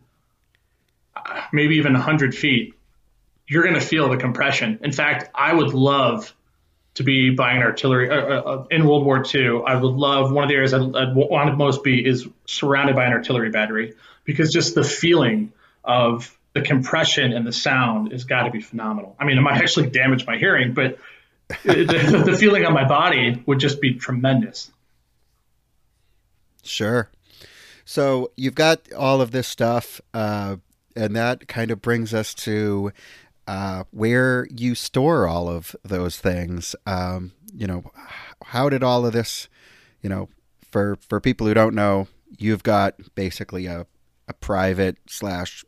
uh, 1.15 1.41
maybe 1.51 1.75
even 1.75 1.93
100 1.93 2.33
feet 2.33 2.74
you're 3.53 3.63
going 3.63 3.75
to 3.75 3.81
feel 3.81 4.10
the 4.10 4.17
compression. 4.17 4.79
In 4.81 4.91
fact, 4.91 5.29
I 5.36 5.53
would 5.53 5.75
love 5.75 6.33
to 6.95 7.03
be 7.03 7.29
buying 7.29 7.62
artillery 7.62 8.10
uh, 8.10 8.15
uh, 8.15 8.41
uh 8.41 8.65
in 8.72 8.88
World 8.88 9.05
War 9.05 9.24
II. 9.24 9.62
I 9.65 9.75
would 9.75 9.93
love 9.93 10.31
one 10.31 10.43
of 10.43 10.50
the 10.50 10.55
areas 10.55 10.74
I'd, 10.74 10.95
I'd 10.95 11.15
want 11.15 11.50
to 11.50 11.55
most 11.55 11.83
be 11.83 12.03
is 12.03 12.27
surrounded 12.45 12.95
by 12.95 13.05
an 13.05 13.13
artillery 13.13 13.51
battery 13.51 13.93
because 14.25 14.51
just 14.51 14.74
the 14.74 14.83
feeling 14.83 15.53
of 15.83 16.36
the 16.53 16.62
compression 16.62 17.31
and 17.31 17.45
the 17.45 17.53
sound 17.53 18.12
has 18.12 18.24
got 18.24 18.43
to 18.43 18.51
be 18.51 18.60
phenomenal. 18.60 19.15
I 19.19 19.25
mean, 19.25 19.38
it 19.38 19.41
might 19.41 19.62
actually 19.62 19.89
damage 19.91 20.25
my 20.25 20.38
hearing, 20.38 20.74
but 20.74 20.98
the, 21.63 22.24
the 22.25 22.38
feeling 22.38 22.65
on 22.65 22.74
my 22.74 22.88
body 22.88 23.43
would 23.45 23.60
just 23.60 23.81
be 23.81 23.95
tremendous. 23.95 24.71
Sure. 26.63 27.10
So 27.86 28.32
you've 28.36 28.56
got 28.56 28.91
all 28.93 29.21
of 29.21 29.30
this 29.32 29.47
stuff, 29.47 30.01
uh, 30.13 30.58
and 30.95 31.15
that 31.15 31.47
kind 31.47 31.69
of 31.69 31.82
brings 31.82 32.13
us 32.13 32.34
to 32.36 32.91
uh, 33.47 33.84
where 33.91 34.47
you 34.56 34.75
store 34.75 35.27
all 35.27 35.49
of 35.49 35.75
those 35.84 36.17
things. 36.17 36.75
Um, 36.86 37.34
you 37.53 37.67
know, 37.67 37.91
how 38.45 38.69
did 38.69 38.84
all 38.84 39.06
of 39.06 39.13
this, 39.13 39.47
you 40.01 40.10
know, 40.10 40.29
for 40.71 40.97
for 41.08 41.19
people 41.19 41.47
who 41.47 41.53
don't 41.53 41.75
know, 41.75 42.08
you've 42.38 42.63
got 42.63 42.95
basically 43.15 43.65
a 43.65 43.86
a 44.27 44.34
private 44.34 44.97
slash 45.08 45.63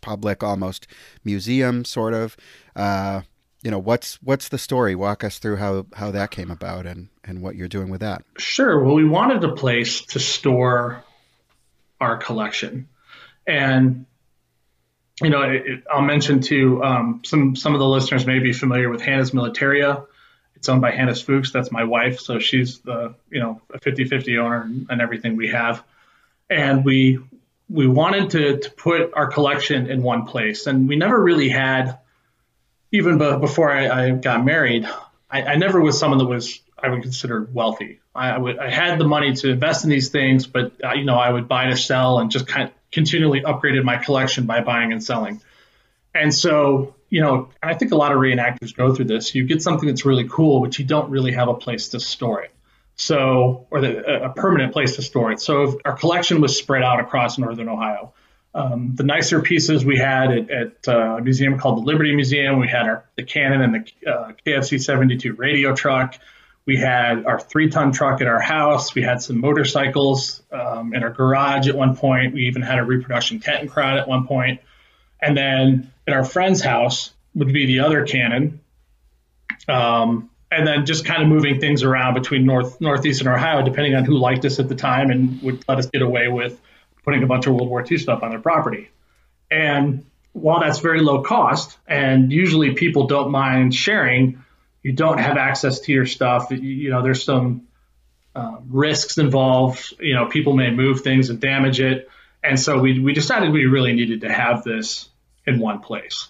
public 0.00 0.42
almost 0.42 0.86
museum 1.24 1.84
sort 1.84 2.12
of. 2.12 2.36
Uh, 2.74 3.22
you 3.62 3.70
know, 3.70 3.78
what's 3.78 4.16
what's 4.22 4.48
the 4.48 4.58
story? 4.58 4.94
Walk 4.94 5.22
us 5.22 5.38
through 5.38 5.56
how 5.56 5.86
how 5.94 6.10
that 6.10 6.30
came 6.30 6.50
about 6.50 6.84
and 6.86 7.08
and 7.24 7.40
what 7.42 7.54
you're 7.54 7.68
doing 7.68 7.88
with 7.88 8.00
that. 8.00 8.22
Sure. 8.36 8.82
Well, 8.82 8.94
we 8.94 9.04
wanted 9.04 9.44
a 9.44 9.54
place 9.54 10.02
to 10.06 10.18
store 10.18 11.04
our 12.00 12.16
collection, 12.16 12.88
and 13.46 14.06
you 15.20 15.30
know, 15.30 15.42
it, 15.42 15.84
I'll 15.92 16.02
mention 16.02 16.40
to 16.42 16.82
um, 16.82 17.20
some 17.24 17.56
some 17.56 17.74
of 17.74 17.80
the 17.80 17.88
listeners 17.88 18.26
may 18.26 18.38
be 18.38 18.52
familiar 18.52 18.88
with 18.88 19.02
Hannah's 19.02 19.32
Militaria. 19.32 20.06
It's 20.56 20.68
owned 20.68 20.80
by 20.80 20.92
Hannah 20.92 21.14
Fuchs. 21.14 21.50
That's 21.50 21.72
my 21.72 21.84
wife. 21.84 22.20
So 22.20 22.38
she's 22.38 22.78
the, 22.78 23.16
you 23.30 23.40
know, 23.40 23.60
a 23.74 23.80
50-50 23.80 24.38
owner 24.38 24.70
and 24.88 25.00
everything 25.00 25.36
we 25.36 25.48
have. 25.48 25.82
And 26.48 26.84
we 26.84 27.18
we 27.68 27.86
wanted 27.88 28.30
to, 28.30 28.58
to 28.58 28.70
put 28.70 29.14
our 29.14 29.28
collection 29.28 29.90
in 29.90 30.02
one 30.02 30.26
place. 30.26 30.66
And 30.66 30.88
we 30.88 30.96
never 30.96 31.20
really 31.20 31.48
had, 31.48 31.98
even 32.92 33.18
before 33.18 33.72
I, 33.72 33.88
I 33.88 34.10
got 34.10 34.44
married, 34.44 34.86
I, 35.30 35.42
I, 35.42 35.56
never 35.56 35.80
was 35.80 35.98
someone 35.98 36.18
that 36.18 36.26
was, 36.26 36.60
I 36.78 36.90
would 36.90 37.02
consider 37.02 37.48
wealthy. 37.50 38.00
I, 38.14 38.32
I, 38.32 38.38
would, 38.38 38.58
I 38.58 38.68
had 38.68 38.98
the 38.98 39.06
money 39.06 39.32
to 39.36 39.50
invest 39.50 39.84
in 39.84 39.90
these 39.90 40.10
things, 40.10 40.46
but, 40.46 40.72
uh, 40.84 40.92
you 40.92 41.04
know, 41.04 41.16
I 41.16 41.30
would 41.30 41.48
buy 41.48 41.66
to 41.66 41.76
sell 41.76 42.18
and 42.18 42.30
just 42.30 42.46
kind 42.46 42.68
of 42.68 42.74
continually 42.92 43.40
upgraded 43.40 43.82
my 43.84 43.96
collection 43.96 44.46
by 44.46 44.60
buying 44.60 44.92
and 44.92 45.02
selling. 45.02 45.40
And 46.14 46.32
so, 46.34 46.94
you 47.08 47.20
know, 47.20 47.48
I 47.62 47.74
think 47.74 47.92
a 47.92 47.96
lot 47.96 48.12
of 48.12 48.18
reenactors 48.18 48.76
go 48.76 48.94
through 48.94 49.06
this. 49.06 49.34
You 49.34 49.44
get 49.44 49.62
something 49.62 49.88
that's 49.88 50.04
really 50.04 50.28
cool, 50.28 50.60
but 50.60 50.78
you 50.78 50.84
don't 50.84 51.10
really 51.10 51.32
have 51.32 51.48
a 51.48 51.54
place 51.54 51.88
to 51.90 52.00
store 52.00 52.42
it. 52.42 52.50
So, 52.96 53.66
or 53.70 53.80
the, 53.80 54.24
a 54.24 54.30
permanent 54.30 54.72
place 54.74 54.96
to 54.96 55.02
store 55.02 55.32
it. 55.32 55.40
So, 55.40 55.80
our 55.84 55.96
collection 55.96 56.42
was 56.42 56.56
spread 56.56 56.82
out 56.82 57.00
across 57.00 57.38
northern 57.38 57.68
Ohio. 57.68 58.12
Um, 58.54 58.94
the 58.94 59.02
nicer 59.02 59.40
pieces 59.40 59.82
we 59.82 59.96
had 59.96 60.30
at, 60.30 60.50
at 60.50 60.88
uh, 60.88 61.16
a 61.16 61.22
museum 61.22 61.58
called 61.58 61.78
the 61.78 61.86
Liberty 61.86 62.14
Museum, 62.14 62.60
we 62.60 62.68
had 62.68 62.82
our 62.82 63.06
the 63.16 63.22
Cannon 63.22 63.62
and 63.62 63.74
the 63.74 64.10
uh, 64.10 64.32
KFZ 64.46 64.82
72 64.82 65.32
radio 65.32 65.74
truck. 65.74 66.18
We 66.64 66.76
had 66.76 67.26
our 67.26 67.40
three 67.40 67.70
ton 67.70 67.92
truck 67.92 68.20
at 68.20 68.28
our 68.28 68.40
house. 68.40 68.94
We 68.94 69.02
had 69.02 69.20
some 69.20 69.40
motorcycles 69.40 70.42
um, 70.52 70.94
in 70.94 71.02
our 71.02 71.10
garage 71.10 71.68
at 71.68 71.74
one 71.74 71.96
point. 71.96 72.34
We 72.34 72.46
even 72.46 72.62
had 72.62 72.78
a 72.78 72.84
reproduction 72.84 73.40
Kettenkrad 73.40 74.00
at 74.00 74.08
one 74.08 74.26
point. 74.26 74.60
And 75.20 75.36
then 75.36 75.92
at 76.06 76.14
our 76.14 76.24
friend's 76.24 76.60
house 76.60 77.12
would 77.34 77.52
be 77.52 77.66
the 77.66 77.80
other 77.80 78.04
cannon. 78.04 78.60
Um, 79.68 80.30
and 80.50 80.66
then 80.66 80.86
just 80.86 81.04
kind 81.04 81.22
of 81.22 81.28
moving 81.28 81.60
things 81.60 81.82
around 81.82 82.14
between 82.14 82.44
north 82.44 82.80
northeastern 82.80 83.28
Ohio, 83.28 83.62
depending 83.62 83.94
on 83.94 84.04
who 84.04 84.18
liked 84.18 84.44
us 84.44 84.58
at 84.58 84.68
the 84.68 84.74
time 84.74 85.10
and 85.10 85.40
would 85.42 85.64
let 85.66 85.78
us 85.78 85.86
get 85.86 86.02
away 86.02 86.28
with 86.28 86.60
putting 87.04 87.22
a 87.22 87.26
bunch 87.26 87.46
of 87.46 87.54
World 87.54 87.68
War 87.68 87.84
II 87.88 87.98
stuff 87.98 88.22
on 88.22 88.30
their 88.30 88.40
property. 88.40 88.90
And 89.50 90.04
while 90.32 90.60
that's 90.60 90.78
very 90.78 91.00
low 91.00 91.22
cost, 91.22 91.78
and 91.86 92.32
usually 92.32 92.74
people 92.74 93.06
don't 93.06 93.30
mind 93.30 93.74
sharing, 93.74 94.44
you 94.82 94.92
don't 94.92 95.18
have 95.18 95.36
access 95.36 95.80
to 95.80 95.92
your 95.92 96.06
stuff. 96.06 96.50
You 96.50 96.90
know, 96.90 97.02
there's 97.02 97.24
some 97.24 97.68
uh, 98.34 98.56
risks 98.68 99.18
involved. 99.18 99.94
You 100.00 100.14
know, 100.14 100.26
people 100.26 100.54
may 100.54 100.70
move 100.70 101.02
things 101.02 101.30
and 101.30 101.40
damage 101.40 101.80
it. 101.80 102.08
And 102.42 102.58
so 102.58 102.78
we, 102.78 102.98
we 102.98 103.12
decided 103.12 103.52
we 103.52 103.66
really 103.66 103.92
needed 103.92 104.22
to 104.22 104.32
have 104.32 104.64
this 104.64 105.08
in 105.46 105.60
one 105.60 105.80
place. 105.80 106.28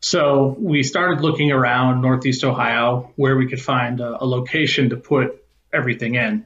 So 0.00 0.54
we 0.58 0.82
started 0.82 1.22
looking 1.22 1.50
around 1.50 2.02
Northeast 2.02 2.44
Ohio 2.44 3.12
where 3.16 3.36
we 3.36 3.48
could 3.48 3.62
find 3.62 4.00
a, 4.00 4.22
a 4.22 4.26
location 4.26 4.90
to 4.90 4.96
put 4.96 5.42
everything 5.72 6.16
in. 6.16 6.44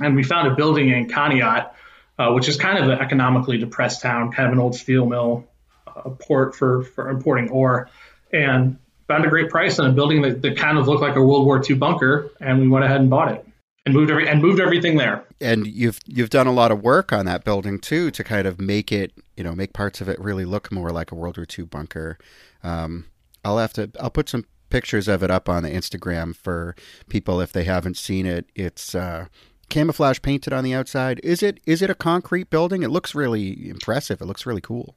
And 0.00 0.14
we 0.16 0.22
found 0.22 0.48
a 0.48 0.54
building 0.54 0.90
in 0.90 1.08
Conneaut, 1.08 1.70
uh, 2.18 2.32
which 2.32 2.48
is 2.48 2.56
kind 2.56 2.78
of 2.78 2.90
an 2.90 2.98
economically 2.98 3.56
depressed 3.56 4.02
town, 4.02 4.32
kind 4.32 4.48
of 4.48 4.52
an 4.52 4.58
old 4.58 4.74
steel 4.74 5.06
mill, 5.06 5.46
a 5.86 6.10
port 6.10 6.56
for, 6.56 6.82
for 6.82 7.08
importing 7.08 7.48
ore. 7.48 7.88
And 8.30 8.78
found 9.08 9.24
a 9.24 9.28
great 9.28 9.50
price 9.50 9.78
on 9.78 9.90
a 9.90 9.92
building 9.92 10.22
that, 10.22 10.42
that 10.42 10.56
kind 10.56 10.78
of 10.78 10.88
looked 10.88 11.02
like 11.02 11.16
a 11.16 11.22
World 11.22 11.44
War 11.46 11.62
II 11.62 11.76
bunker, 11.76 12.30
and 12.40 12.60
we 12.60 12.68
went 12.68 12.84
ahead 12.84 13.00
and 13.00 13.10
bought 13.10 13.32
it 13.32 13.46
and 13.84 13.94
moved 13.94 14.10
every 14.10 14.28
and 14.28 14.40
moved 14.40 14.60
everything 14.60 14.96
there. 14.96 15.24
And 15.40 15.66
you've 15.66 16.00
you've 16.06 16.30
done 16.30 16.46
a 16.46 16.52
lot 16.52 16.70
of 16.70 16.82
work 16.82 17.12
on 17.12 17.26
that 17.26 17.44
building 17.44 17.78
too 17.78 18.10
to 18.12 18.24
kind 18.24 18.46
of 18.46 18.60
make 18.60 18.90
it, 18.92 19.12
you 19.36 19.44
know, 19.44 19.54
make 19.54 19.72
parts 19.72 20.00
of 20.00 20.08
it 20.08 20.18
really 20.20 20.44
look 20.44 20.72
more 20.72 20.90
like 20.90 21.12
a 21.12 21.14
World 21.14 21.36
War 21.36 21.46
II 21.58 21.66
bunker. 21.66 22.18
Um, 22.62 23.06
I'll 23.44 23.58
have 23.58 23.72
to 23.74 23.90
I'll 24.00 24.10
put 24.10 24.28
some 24.28 24.46
pictures 24.70 25.06
of 25.06 25.22
it 25.22 25.30
up 25.30 25.48
on 25.48 25.62
the 25.62 25.70
Instagram 25.70 26.34
for 26.34 26.74
people 27.08 27.40
if 27.40 27.52
they 27.52 27.64
haven't 27.64 27.96
seen 27.96 28.26
it. 28.26 28.46
It's 28.54 28.94
uh, 28.94 29.26
camouflage 29.68 30.20
painted 30.22 30.52
on 30.52 30.64
the 30.64 30.74
outside. 30.74 31.20
Is 31.22 31.42
it 31.42 31.60
is 31.66 31.82
it 31.82 31.90
a 31.90 31.94
concrete 31.94 32.50
building? 32.50 32.82
It 32.82 32.90
looks 32.90 33.14
really 33.14 33.68
impressive. 33.68 34.20
It 34.20 34.26
looks 34.26 34.46
really 34.46 34.60
cool. 34.60 34.96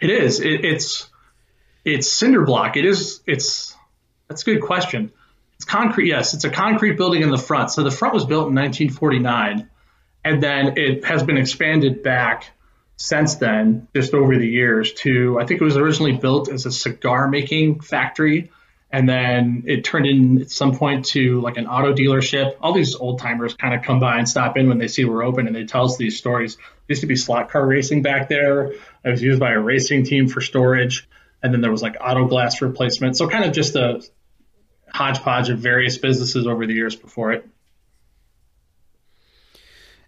It 0.00 0.10
is. 0.10 0.40
It, 0.40 0.64
it's 0.64 1.08
it's 1.84 2.10
cinder 2.10 2.44
block. 2.44 2.76
It 2.76 2.84
is. 2.84 3.20
It's 3.26 3.74
that's 4.28 4.42
a 4.42 4.44
good 4.44 4.62
question. 4.62 5.12
It's 5.56 5.64
concrete. 5.64 6.08
Yes, 6.08 6.34
it's 6.34 6.44
a 6.44 6.50
concrete 6.50 6.96
building 6.96 7.22
in 7.22 7.30
the 7.30 7.38
front. 7.38 7.70
So 7.70 7.82
the 7.82 7.90
front 7.90 8.14
was 8.14 8.24
built 8.24 8.48
in 8.48 8.54
1949, 8.54 9.68
and 10.24 10.42
then 10.42 10.78
it 10.78 11.04
has 11.04 11.22
been 11.22 11.36
expanded 11.36 12.02
back 12.02 12.50
since 12.96 13.36
then, 13.36 13.88
just 13.94 14.14
over 14.14 14.36
the 14.36 14.48
years. 14.48 14.92
To 14.94 15.38
I 15.40 15.46
think 15.46 15.60
it 15.60 15.64
was 15.64 15.76
originally 15.76 16.16
built 16.16 16.50
as 16.50 16.66
a 16.66 16.72
cigar 16.72 17.28
making 17.28 17.80
factory 17.80 18.50
and 18.92 19.08
then 19.08 19.64
it 19.66 19.84
turned 19.84 20.06
in 20.06 20.40
at 20.40 20.50
some 20.50 20.76
point 20.76 21.04
to 21.06 21.40
like 21.40 21.56
an 21.56 21.66
auto 21.66 21.94
dealership. 21.94 22.56
All 22.60 22.72
these 22.72 22.96
old 22.96 23.20
timers 23.20 23.54
kind 23.54 23.74
of 23.74 23.82
come 23.82 24.00
by 24.00 24.18
and 24.18 24.28
stop 24.28 24.56
in 24.56 24.68
when 24.68 24.78
they 24.78 24.88
see 24.88 25.04
we're 25.04 25.22
open, 25.22 25.46
and 25.46 25.54
they 25.54 25.64
tell 25.64 25.84
us 25.84 25.96
these 25.96 26.18
stories. 26.18 26.56
Used 26.88 27.02
to 27.02 27.06
be 27.06 27.14
slot 27.14 27.50
car 27.50 27.64
racing 27.64 28.02
back 28.02 28.28
there. 28.28 28.72
It 28.72 28.80
was 29.04 29.22
used 29.22 29.38
by 29.38 29.52
a 29.52 29.60
racing 29.60 30.04
team 30.04 30.28
for 30.28 30.40
storage, 30.40 31.08
and 31.42 31.52
then 31.52 31.60
there 31.60 31.70
was 31.70 31.82
like 31.82 31.96
auto 32.00 32.26
glass 32.26 32.60
replacement. 32.60 33.16
So 33.16 33.28
kind 33.28 33.44
of 33.44 33.52
just 33.52 33.76
a 33.76 34.02
hodgepodge 34.92 35.50
of 35.50 35.58
various 35.58 35.98
businesses 35.98 36.46
over 36.46 36.66
the 36.66 36.74
years 36.74 36.96
before 36.96 37.32
it. 37.32 37.48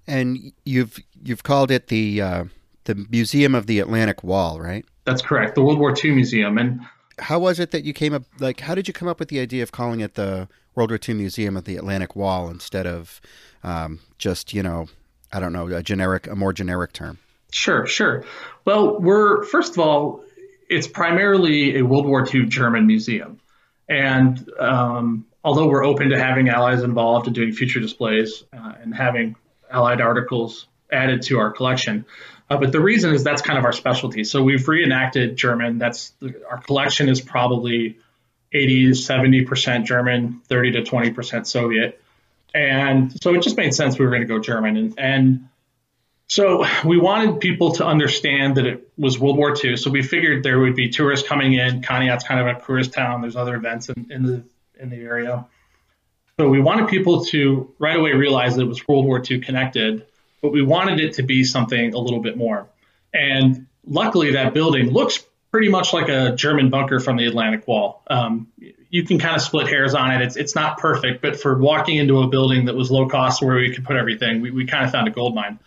And 0.06 0.52
you've 0.64 0.98
you've 1.22 1.42
called 1.44 1.70
it 1.70 1.86
the 1.86 2.20
uh, 2.20 2.44
the 2.84 3.06
Museum 3.10 3.54
of 3.54 3.66
the 3.66 3.78
Atlantic 3.78 4.24
Wall, 4.24 4.60
right? 4.60 4.84
That's 5.04 5.22
correct, 5.22 5.54
the 5.54 5.62
World 5.62 5.78
War 5.78 5.94
II 5.96 6.12
Museum, 6.12 6.58
and 6.58 6.80
how 7.18 7.38
was 7.38 7.60
it 7.60 7.70
that 7.70 7.84
you 7.84 7.92
came 7.92 8.12
up 8.12 8.24
like 8.40 8.60
how 8.60 8.74
did 8.74 8.88
you 8.88 8.94
come 8.94 9.08
up 9.08 9.20
with 9.20 9.28
the 9.28 9.38
idea 9.38 9.62
of 9.62 9.70
calling 9.70 10.00
it 10.00 10.14
the 10.14 10.48
World 10.74 10.90
War 10.90 10.98
II 11.06 11.14
Museum 11.14 11.56
of 11.56 11.64
the 11.64 11.76
Atlantic 11.76 12.16
Wall 12.16 12.48
instead 12.48 12.86
of 12.86 13.20
um, 13.62 14.00
just 14.18 14.52
you 14.52 14.62
know 14.62 14.88
I 15.32 15.38
don't 15.38 15.52
know 15.52 15.68
a 15.68 15.82
generic 15.82 16.26
a 16.26 16.34
more 16.34 16.52
generic 16.52 16.92
term? 16.92 17.18
Sure, 17.52 17.86
sure. 17.86 18.24
Well, 18.64 18.98
we're 19.00 19.44
first 19.44 19.72
of 19.74 19.78
all, 19.78 20.24
it's 20.72 20.86
primarily 20.86 21.76
a 21.78 21.82
World 21.82 22.06
War 22.06 22.26
II 22.26 22.46
German 22.46 22.86
museum, 22.86 23.40
and 23.88 24.50
um, 24.58 25.26
although 25.44 25.68
we're 25.68 25.84
open 25.84 26.08
to 26.10 26.18
having 26.18 26.48
allies 26.48 26.82
involved 26.82 27.26
and 27.26 27.34
doing 27.34 27.52
future 27.52 27.78
displays 27.78 28.42
uh, 28.52 28.72
and 28.80 28.94
having 28.94 29.36
allied 29.70 30.00
articles 30.00 30.66
added 30.90 31.22
to 31.22 31.38
our 31.38 31.50
collection, 31.50 32.06
uh, 32.48 32.56
but 32.56 32.72
the 32.72 32.80
reason 32.80 33.14
is 33.14 33.22
that's 33.22 33.42
kind 33.42 33.58
of 33.58 33.64
our 33.66 33.72
specialty. 33.72 34.24
So 34.24 34.42
we've 34.42 34.66
reenacted 34.66 35.36
German. 35.36 35.76
That's 35.78 36.12
our 36.50 36.58
collection 36.58 37.10
is 37.10 37.20
probably 37.20 37.98
80 38.52 38.86
to 38.88 38.94
70 38.94 39.44
percent 39.44 39.86
German, 39.86 40.40
30 40.48 40.72
to 40.72 40.84
20 40.84 41.10
percent 41.12 41.46
Soviet, 41.46 42.00
and 42.54 43.12
so 43.22 43.34
it 43.34 43.42
just 43.42 43.58
made 43.58 43.74
sense 43.74 43.98
we 43.98 44.06
were 44.06 44.10
going 44.10 44.22
to 44.22 44.28
go 44.28 44.38
German. 44.38 44.76
And, 44.78 44.94
and 44.98 45.48
so 46.28 46.64
we 46.84 46.98
wanted 46.98 47.40
people 47.40 47.72
to 47.72 47.86
understand 47.86 48.56
that 48.56 48.66
it 48.66 48.88
was 48.96 49.18
World 49.18 49.36
War 49.36 49.54
II. 49.62 49.76
So 49.76 49.90
we 49.90 50.02
figured 50.02 50.42
there 50.42 50.58
would 50.58 50.74
be 50.74 50.88
tourists 50.88 51.28
coming 51.28 51.54
in. 51.54 51.82
Conneaut's 51.82 52.24
kind 52.24 52.40
of 52.40 52.46
a 52.46 52.64
tourist 52.64 52.92
town. 52.92 53.20
There's 53.20 53.36
other 53.36 53.54
events 53.54 53.88
in, 53.88 54.10
in 54.10 54.22
the 54.22 54.44
in 54.80 54.88
the 54.90 54.96
area. 54.96 55.46
So 56.40 56.48
we 56.48 56.60
wanted 56.60 56.88
people 56.88 57.24
to 57.26 57.74
right 57.78 57.96
away 57.96 58.12
realize 58.12 58.56
that 58.56 58.62
it 58.62 58.68
was 58.68 58.86
World 58.88 59.04
War 59.04 59.22
II 59.28 59.40
connected 59.40 60.06
but 60.42 60.50
we 60.50 60.60
wanted 60.60 61.00
it 61.00 61.14
to 61.14 61.22
be 61.22 61.44
something 61.44 61.94
a 61.94 61.98
little 61.98 62.20
bit 62.20 62.36
more. 62.36 62.66
And 63.14 63.66
luckily, 63.86 64.32
that 64.32 64.52
building 64.52 64.90
looks 64.90 65.24
pretty 65.52 65.68
much 65.68 65.92
like 65.92 66.08
a 66.08 66.34
German 66.34 66.68
bunker 66.68 66.98
from 66.98 67.16
the 67.16 67.26
Atlantic 67.26 67.66
Wall. 67.66 68.02
Um, 68.08 68.48
you 68.90 69.04
can 69.04 69.18
kind 69.18 69.36
of 69.36 69.42
split 69.42 69.68
hairs 69.68 69.94
on 69.94 70.10
it. 70.10 70.20
It's 70.20 70.36
it's 70.36 70.54
not 70.54 70.78
perfect, 70.78 71.22
but 71.22 71.40
for 71.40 71.56
walking 71.56 71.96
into 71.96 72.20
a 72.20 72.26
building 72.26 72.66
that 72.66 72.74
was 72.74 72.90
low 72.90 73.08
cost 73.08 73.42
where 73.42 73.56
we 73.56 73.72
could 73.72 73.84
put 73.84 73.96
everything, 73.96 74.40
we, 74.42 74.50
we 74.50 74.66
kind 74.66 74.84
of 74.84 74.90
found 74.90 75.08
a 75.08 75.10
gold 75.10 75.34
mine. 75.34 75.60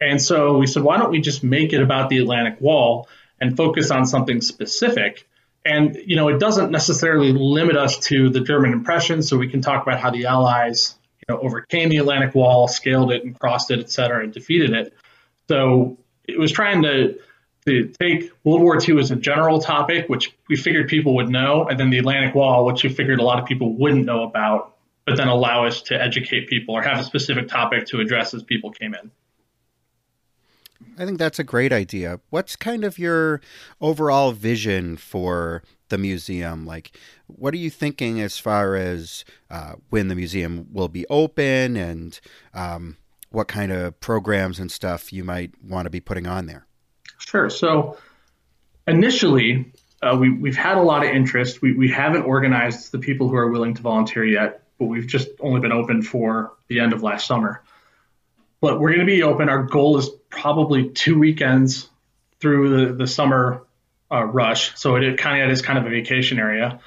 And 0.00 0.20
so 0.20 0.58
we 0.58 0.66
said, 0.66 0.82
why 0.82 0.98
don't 0.98 1.10
we 1.10 1.20
just 1.20 1.42
make 1.42 1.72
it 1.72 1.82
about 1.82 2.08
the 2.08 2.18
Atlantic 2.18 2.60
Wall 2.60 3.08
and 3.40 3.56
focus 3.56 3.90
on 3.90 4.06
something 4.06 4.40
specific? 4.40 5.26
And 5.64 5.96
you 6.06 6.16
know, 6.16 6.28
it 6.28 6.38
doesn't 6.38 6.70
necessarily 6.70 7.32
limit 7.32 7.76
us 7.76 7.98
to 8.06 8.30
the 8.30 8.40
German 8.40 8.72
impression, 8.72 9.22
so 9.22 9.36
we 9.36 9.48
can 9.48 9.60
talk 9.60 9.82
about 9.82 10.00
how 10.00 10.10
the 10.10 10.26
Allies 10.26 10.94
you 11.28 11.34
know, 11.34 11.40
overcame 11.40 11.88
the 11.88 11.98
Atlantic 11.98 12.34
Wall, 12.34 12.68
scaled 12.68 13.12
it, 13.12 13.24
and 13.24 13.38
crossed 13.38 13.70
it, 13.70 13.80
et 13.80 13.90
cetera, 13.90 14.22
and 14.22 14.32
defeated 14.32 14.72
it. 14.72 14.94
So 15.48 15.98
it 16.26 16.38
was 16.38 16.52
trying 16.52 16.82
to 16.82 17.18
to 17.66 17.92
take 18.00 18.30
World 18.44 18.62
War 18.62 18.78
II 18.80 18.98
as 18.98 19.10
a 19.10 19.16
general 19.16 19.60
topic, 19.60 20.08
which 20.08 20.34
we 20.48 20.56
figured 20.56 20.88
people 20.88 21.16
would 21.16 21.28
know, 21.28 21.66
and 21.68 21.78
then 21.78 21.90
the 21.90 21.98
Atlantic 21.98 22.34
Wall, 22.34 22.64
which 22.64 22.82
we 22.82 22.88
figured 22.88 23.20
a 23.20 23.22
lot 23.22 23.38
of 23.38 23.44
people 23.46 23.74
wouldn't 23.74 24.06
know 24.06 24.22
about, 24.22 24.76
but 25.04 25.16
then 25.18 25.28
allow 25.28 25.66
us 25.66 25.82
to 25.82 26.00
educate 26.00 26.48
people 26.48 26.74
or 26.74 26.82
have 26.82 26.98
a 26.98 27.04
specific 27.04 27.48
topic 27.48 27.86
to 27.88 28.00
address 28.00 28.32
as 28.32 28.42
people 28.42 28.70
came 28.70 28.94
in. 28.94 29.10
I 30.98 31.06
think 31.06 31.18
that's 31.18 31.38
a 31.38 31.44
great 31.44 31.72
idea. 31.72 32.20
What's 32.30 32.56
kind 32.56 32.84
of 32.84 32.98
your 32.98 33.40
overall 33.80 34.32
vision 34.32 34.96
for 34.96 35.62
the 35.88 35.98
museum? 35.98 36.66
Like, 36.66 36.90
what 37.28 37.54
are 37.54 37.58
you 37.58 37.70
thinking 37.70 38.20
as 38.20 38.38
far 38.38 38.74
as 38.74 39.24
uh, 39.48 39.74
when 39.90 40.08
the 40.08 40.16
museum 40.16 40.66
will 40.72 40.88
be 40.88 41.06
open 41.08 41.76
and 41.76 42.18
um, 42.52 42.96
what 43.30 43.46
kind 43.46 43.70
of 43.70 43.98
programs 44.00 44.58
and 44.58 44.72
stuff 44.72 45.12
you 45.12 45.22
might 45.22 45.52
want 45.62 45.86
to 45.86 45.90
be 45.90 46.00
putting 46.00 46.26
on 46.26 46.46
there? 46.46 46.66
Sure. 47.18 47.48
So, 47.48 47.96
initially, 48.88 49.72
uh, 50.02 50.16
we, 50.18 50.30
we've 50.30 50.56
had 50.56 50.76
a 50.76 50.82
lot 50.82 51.04
of 51.04 51.10
interest. 51.10 51.62
We, 51.62 51.74
we 51.74 51.88
haven't 51.88 52.22
organized 52.22 52.90
the 52.90 52.98
people 52.98 53.28
who 53.28 53.36
are 53.36 53.50
willing 53.50 53.74
to 53.74 53.82
volunteer 53.82 54.24
yet, 54.24 54.64
but 54.78 54.86
we've 54.86 55.06
just 55.06 55.28
only 55.40 55.60
been 55.60 55.72
open 55.72 56.02
for 56.02 56.54
the 56.68 56.80
end 56.80 56.92
of 56.92 57.02
last 57.02 57.26
summer. 57.26 57.62
But 58.60 58.80
we're 58.80 58.90
going 58.90 59.00
to 59.00 59.06
be 59.06 59.22
open. 59.22 59.48
Our 59.48 59.62
goal 59.62 59.98
is 59.98 60.10
probably 60.30 60.90
two 60.90 61.18
weekends 61.18 61.88
through 62.40 62.86
the, 62.86 62.92
the 62.94 63.06
summer 63.06 63.62
uh, 64.10 64.24
rush. 64.24 64.76
So 64.78 64.96
it, 64.96 65.04
it 65.04 65.18
kind 65.18 65.44
of 65.44 65.50
is 65.50 65.62
kind 65.62 65.78
of 65.78 65.86
a 65.86 65.90
vacation 65.90 66.38
area. 66.38 66.80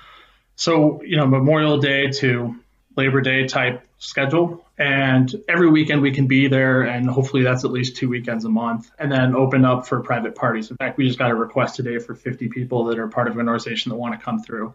So, 0.56 1.02
you 1.04 1.18
know, 1.18 1.26
Memorial 1.26 1.78
Day 1.78 2.12
to 2.12 2.56
Labor 2.96 3.22
Day 3.22 3.48
type 3.48 3.88
schedule. 3.98 4.66
And 4.78 5.34
every 5.48 5.70
weekend 5.70 6.02
we 6.02 6.12
can 6.12 6.28
be 6.28 6.48
there, 6.48 6.82
and 6.82 7.08
hopefully 7.08 7.44
that's 7.44 7.64
at 7.64 7.72
least 7.72 7.98
two 7.98 8.10
weekends 8.10 8.46
a 8.46 8.50
month, 8.50 8.90
and 8.98 9.12
then 9.12 9.36
open 9.36 9.64
up 9.64 9.88
for 9.88 10.00
private 10.02 10.34
parties. 10.34 10.72
In 10.72 10.78
fact, 10.78 10.98
we 10.98 11.06
just 11.06 11.20
got 11.20 11.30
a 11.30 11.36
request 11.36 11.76
today 11.76 12.00
for 12.00 12.16
50 12.16 12.50
people 12.50 12.86
that 12.86 12.98
are 12.98 13.08
part 13.08 13.28
of 13.28 13.38
an 13.38 13.48
organization 13.48 13.92
that 13.92 13.96
want 13.96 14.20
to 14.20 14.24
come 14.24 14.42
through. 14.42 14.74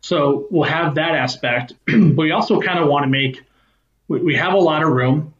So 0.00 0.48
we'll 0.50 0.68
have 0.68 0.96
that 0.96 1.14
aspect, 1.14 1.74
but 1.86 1.94
we 2.16 2.32
also 2.32 2.60
kind 2.60 2.80
of 2.80 2.88
want 2.88 3.04
to 3.04 3.08
make, 3.08 3.42
we 4.08 4.34
have 4.34 4.52
a 4.52 4.58
lot 4.58 4.82
of 4.82 4.88
room 4.90 5.32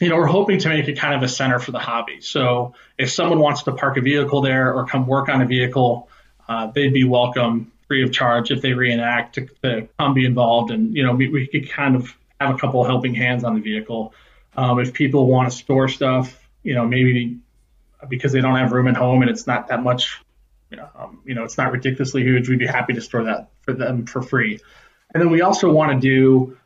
you 0.00 0.08
know, 0.08 0.16
we're 0.16 0.26
hoping 0.26 0.58
to 0.58 0.68
make 0.68 0.88
it 0.88 0.98
kind 0.98 1.14
of 1.14 1.22
a 1.22 1.28
center 1.28 1.58
for 1.58 1.72
the 1.72 1.78
hobby. 1.78 2.20
So 2.20 2.74
if 2.98 3.10
someone 3.10 3.38
wants 3.38 3.62
to 3.64 3.72
park 3.72 3.96
a 3.96 4.00
vehicle 4.00 4.42
there 4.42 4.74
or 4.74 4.86
come 4.86 5.06
work 5.06 5.28
on 5.28 5.40
a 5.40 5.46
vehicle, 5.46 6.08
uh, 6.48 6.66
they'd 6.68 6.92
be 6.92 7.04
welcome 7.04 7.72
free 7.88 8.02
of 8.02 8.12
charge 8.12 8.50
if 8.50 8.60
they 8.62 8.72
reenact 8.72 9.36
to, 9.36 9.48
to 9.62 9.88
come 9.98 10.14
be 10.14 10.26
involved. 10.26 10.70
And, 10.70 10.94
you 10.94 11.02
know, 11.02 11.14
we, 11.14 11.28
we 11.28 11.46
could 11.46 11.70
kind 11.70 11.96
of 11.96 12.14
have 12.40 12.54
a 12.54 12.58
couple 12.58 12.84
helping 12.84 13.14
hands 13.14 13.44
on 13.44 13.54
the 13.54 13.60
vehicle. 13.60 14.12
Um, 14.56 14.80
if 14.80 14.92
people 14.92 15.26
want 15.26 15.50
to 15.50 15.56
store 15.56 15.88
stuff, 15.88 16.38
you 16.62 16.74
know, 16.74 16.86
maybe 16.86 17.38
because 18.08 18.32
they 18.32 18.40
don't 18.40 18.56
have 18.56 18.72
room 18.72 18.88
at 18.88 18.96
home 18.96 19.22
and 19.22 19.30
it's 19.30 19.46
not 19.46 19.68
that 19.68 19.82
much, 19.82 20.20
you 20.70 20.76
know, 20.76 20.88
um, 20.96 21.20
you 21.24 21.34
know, 21.34 21.44
it's 21.44 21.56
not 21.56 21.72
ridiculously 21.72 22.22
huge, 22.22 22.48
we'd 22.48 22.58
be 22.58 22.66
happy 22.66 22.92
to 22.92 23.00
store 23.00 23.24
that 23.24 23.50
for 23.62 23.72
them 23.72 24.04
for 24.04 24.20
free. 24.20 24.58
And 25.14 25.22
then 25.22 25.30
we 25.30 25.40
also 25.40 25.70
want 25.70 25.92
to 25.92 25.98
do, 26.00 26.58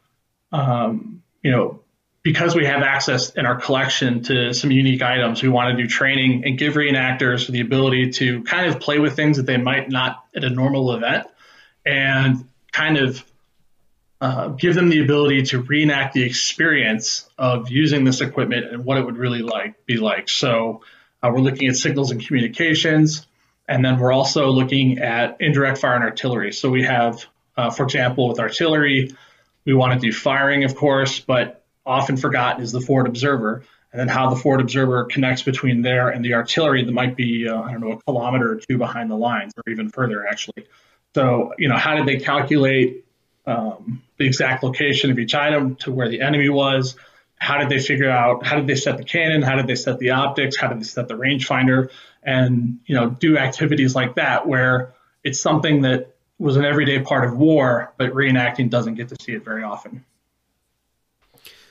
um, 0.52 1.22
you 1.42 1.50
know, 1.50 1.80
because 2.22 2.54
we 2.54 2.66
have 2.66 2.83
access 2.83 3.30
in 3.30 3.46
our 3.46 3.59
collection 3.59 4.22
to 4.24 4.52
some 4.52 4.70
unique 4.70 5.02
items, 5.02 5.42
we 5.42 5.48
want 5.48 5.76
to 5.76 5.83
do 5.83 5.88
training 5.88 6.44
and 6.44 6.59
give 6.59 6.74
reenactors 6.74 7.48
the 7.48 7.61
ability 7.61 8.11
to 8.11 8.42
kind 8.42 8.66
of 8.66 8.80
play 8.80 8.98
with 8.98 9.16
things 9.16 9.38
that 9.38 9.46
they 9.46 9.56
might 9.56 9.88
not 9.88 10.24
at 10.37 10.44
a 10.44 10.50
normal 10.50 10.92
event 10.92 11.26
and 11.87 12.46
kind 12.72 12.98
of 12.98 13.24
uh, 14.20 14.48
give 14.48 14.74
them 14.74 14.90
the 14.90 15.02
ability 15.02 15.44
to 15.44 15.62
reenact 15.62 16.12
the 16.12 16.22
experience 16.22 17.26
of 17.38 17.70
using 17.70 18.04
this 18.04 18.20
equipment 18.20 18.66
and 18.66 18.85
what 18.85 18.98
it 18.98 19.04
would 19.06 19.16
really 19.16 19.40
like 19.40 19.87
be 19.87 19.96
like. 19.96 20.28
So 20.28 20.83
uh, 21.22 21.30
we're 21.33 21.40
looking 21.40 21.68
at 21.68 21.76
signals 21.76 22.11
and 22.11 22.24
communications, 22.24 23.26
and 23.66 23.83
then 23.83 23.98
we're 23.98 24.12
also 24.12 24.48
looking 24.48 24.98
at 24.98 25.38
indirect 25.40 25.78
fire 25.78 25.94
and 25.94 26.04
artillery. 26.04 26.52
So 26.52 26.68
we 26.68 26.85
have, 26.85 27.24
uh, 27.56 27.70
for 27.70 27.85
example, 27.85 28.28
with 28.28 28.40
artillery, 28.40 29.14
we 29.64 29.72
want 29.72 29.94
to 29.94 30.06
do 30.06 30.12
firing, 30.12 30.64
of 30.64 30.76
course, 30.76 31.20
but 31.20 31.59
often 31.84 32.16
forgotten 32.16 32.62
is 32.62 32.72
the 32.72 32.80
forward 32.80 33.06
observer, 33.06 33.64
and 33.92 34.00
then 34.00 34.08
how 34.08 34.30
the 34.30 34.36
forward 34.36 34.60
observer 34.60 35.04
connects 35.04 35.42
between 35.42 35.82
there 35.82 36.10
and 36.10 36.24
the 36.24 36.34
artillery 36.34 36.84
that 36.84 36.92
might 36.92 37.16
be, 37.16 37.48
uh, 37.48 37.60
I 37.60 37.72
don't 37.72 37.80
know, 37.80 37.92
a 37.92 38.02
kilometer 38.02 38.52
or 38.52 38.56
two 38.56 38.78
behind 38.78 39.10
the 39.10 39.16
lines, 39.16 39.52
or 39.56 39.70
even 39.72 39.90
further, 39.90 40.26
actually. 40.26 40.66
So, 41.14 41.54
you 41.58 41.68
know, 41.68 41.76
how 41.76 41.96
did 41.96 42.06
they 42.06 42.18
calculate 42.18 43.04
um, 43.46 44.02
the 44.16 44.26
exact 44.26 44.62
location 44.62 45.10
of 45.10 45.18
each 45.18 45.34
item 45.34 45.76
to 45.76 45.92
where 45.92 46.08
the 46.08 46.20
enemy 46.20 46.48
was? 46.48 46.96
How 47.36 47.58
did 47.58 47.68
they 47.68 47.80
figure 47.80 48.10
out? 48.10 48.44
How 48.44 48.56
did 48.56 48.66
they 48.66 48.74
set 48.76 48.98
the 48.98 49.04
cannon? 49.04 49.42
How 49.42 49.56
did 49.56 49.66
they 49.66 49.74
set 49.74 49.98
the 49.98 50.10
optics? 50.10 50.56
How 50.56 50.68
did 50.68 50.78
they 50.78 50.84
set 50.84 51.08
the 51.08 51.14
rangefinder? 51.14 51.90
And 52.22 52.80
you 52.84 52.94
know, 52.94 53.08
do 53.10 53.38
activities 53.38 53.94
like 53.94 54.16
that 54.16 54.46
where 54.46 54.92
it's 55.24 55.40
something 55.40 55.82
that 55.82 56.14
was 56.38 56.56
an 56.56 56.64
everyday 56.64 57.00
part 57.00 57.24
of 57.24 57.36
war, 57.36 57.92
but 57.96 58.12
reenacting 58.12 58.70
doesn't 58.70 58.94
get 58.94 59.08
to 59.08 59.16
see 59.20 59.32
it 59.32 59.44
very 59.44 59.62
often. 59.62 60.04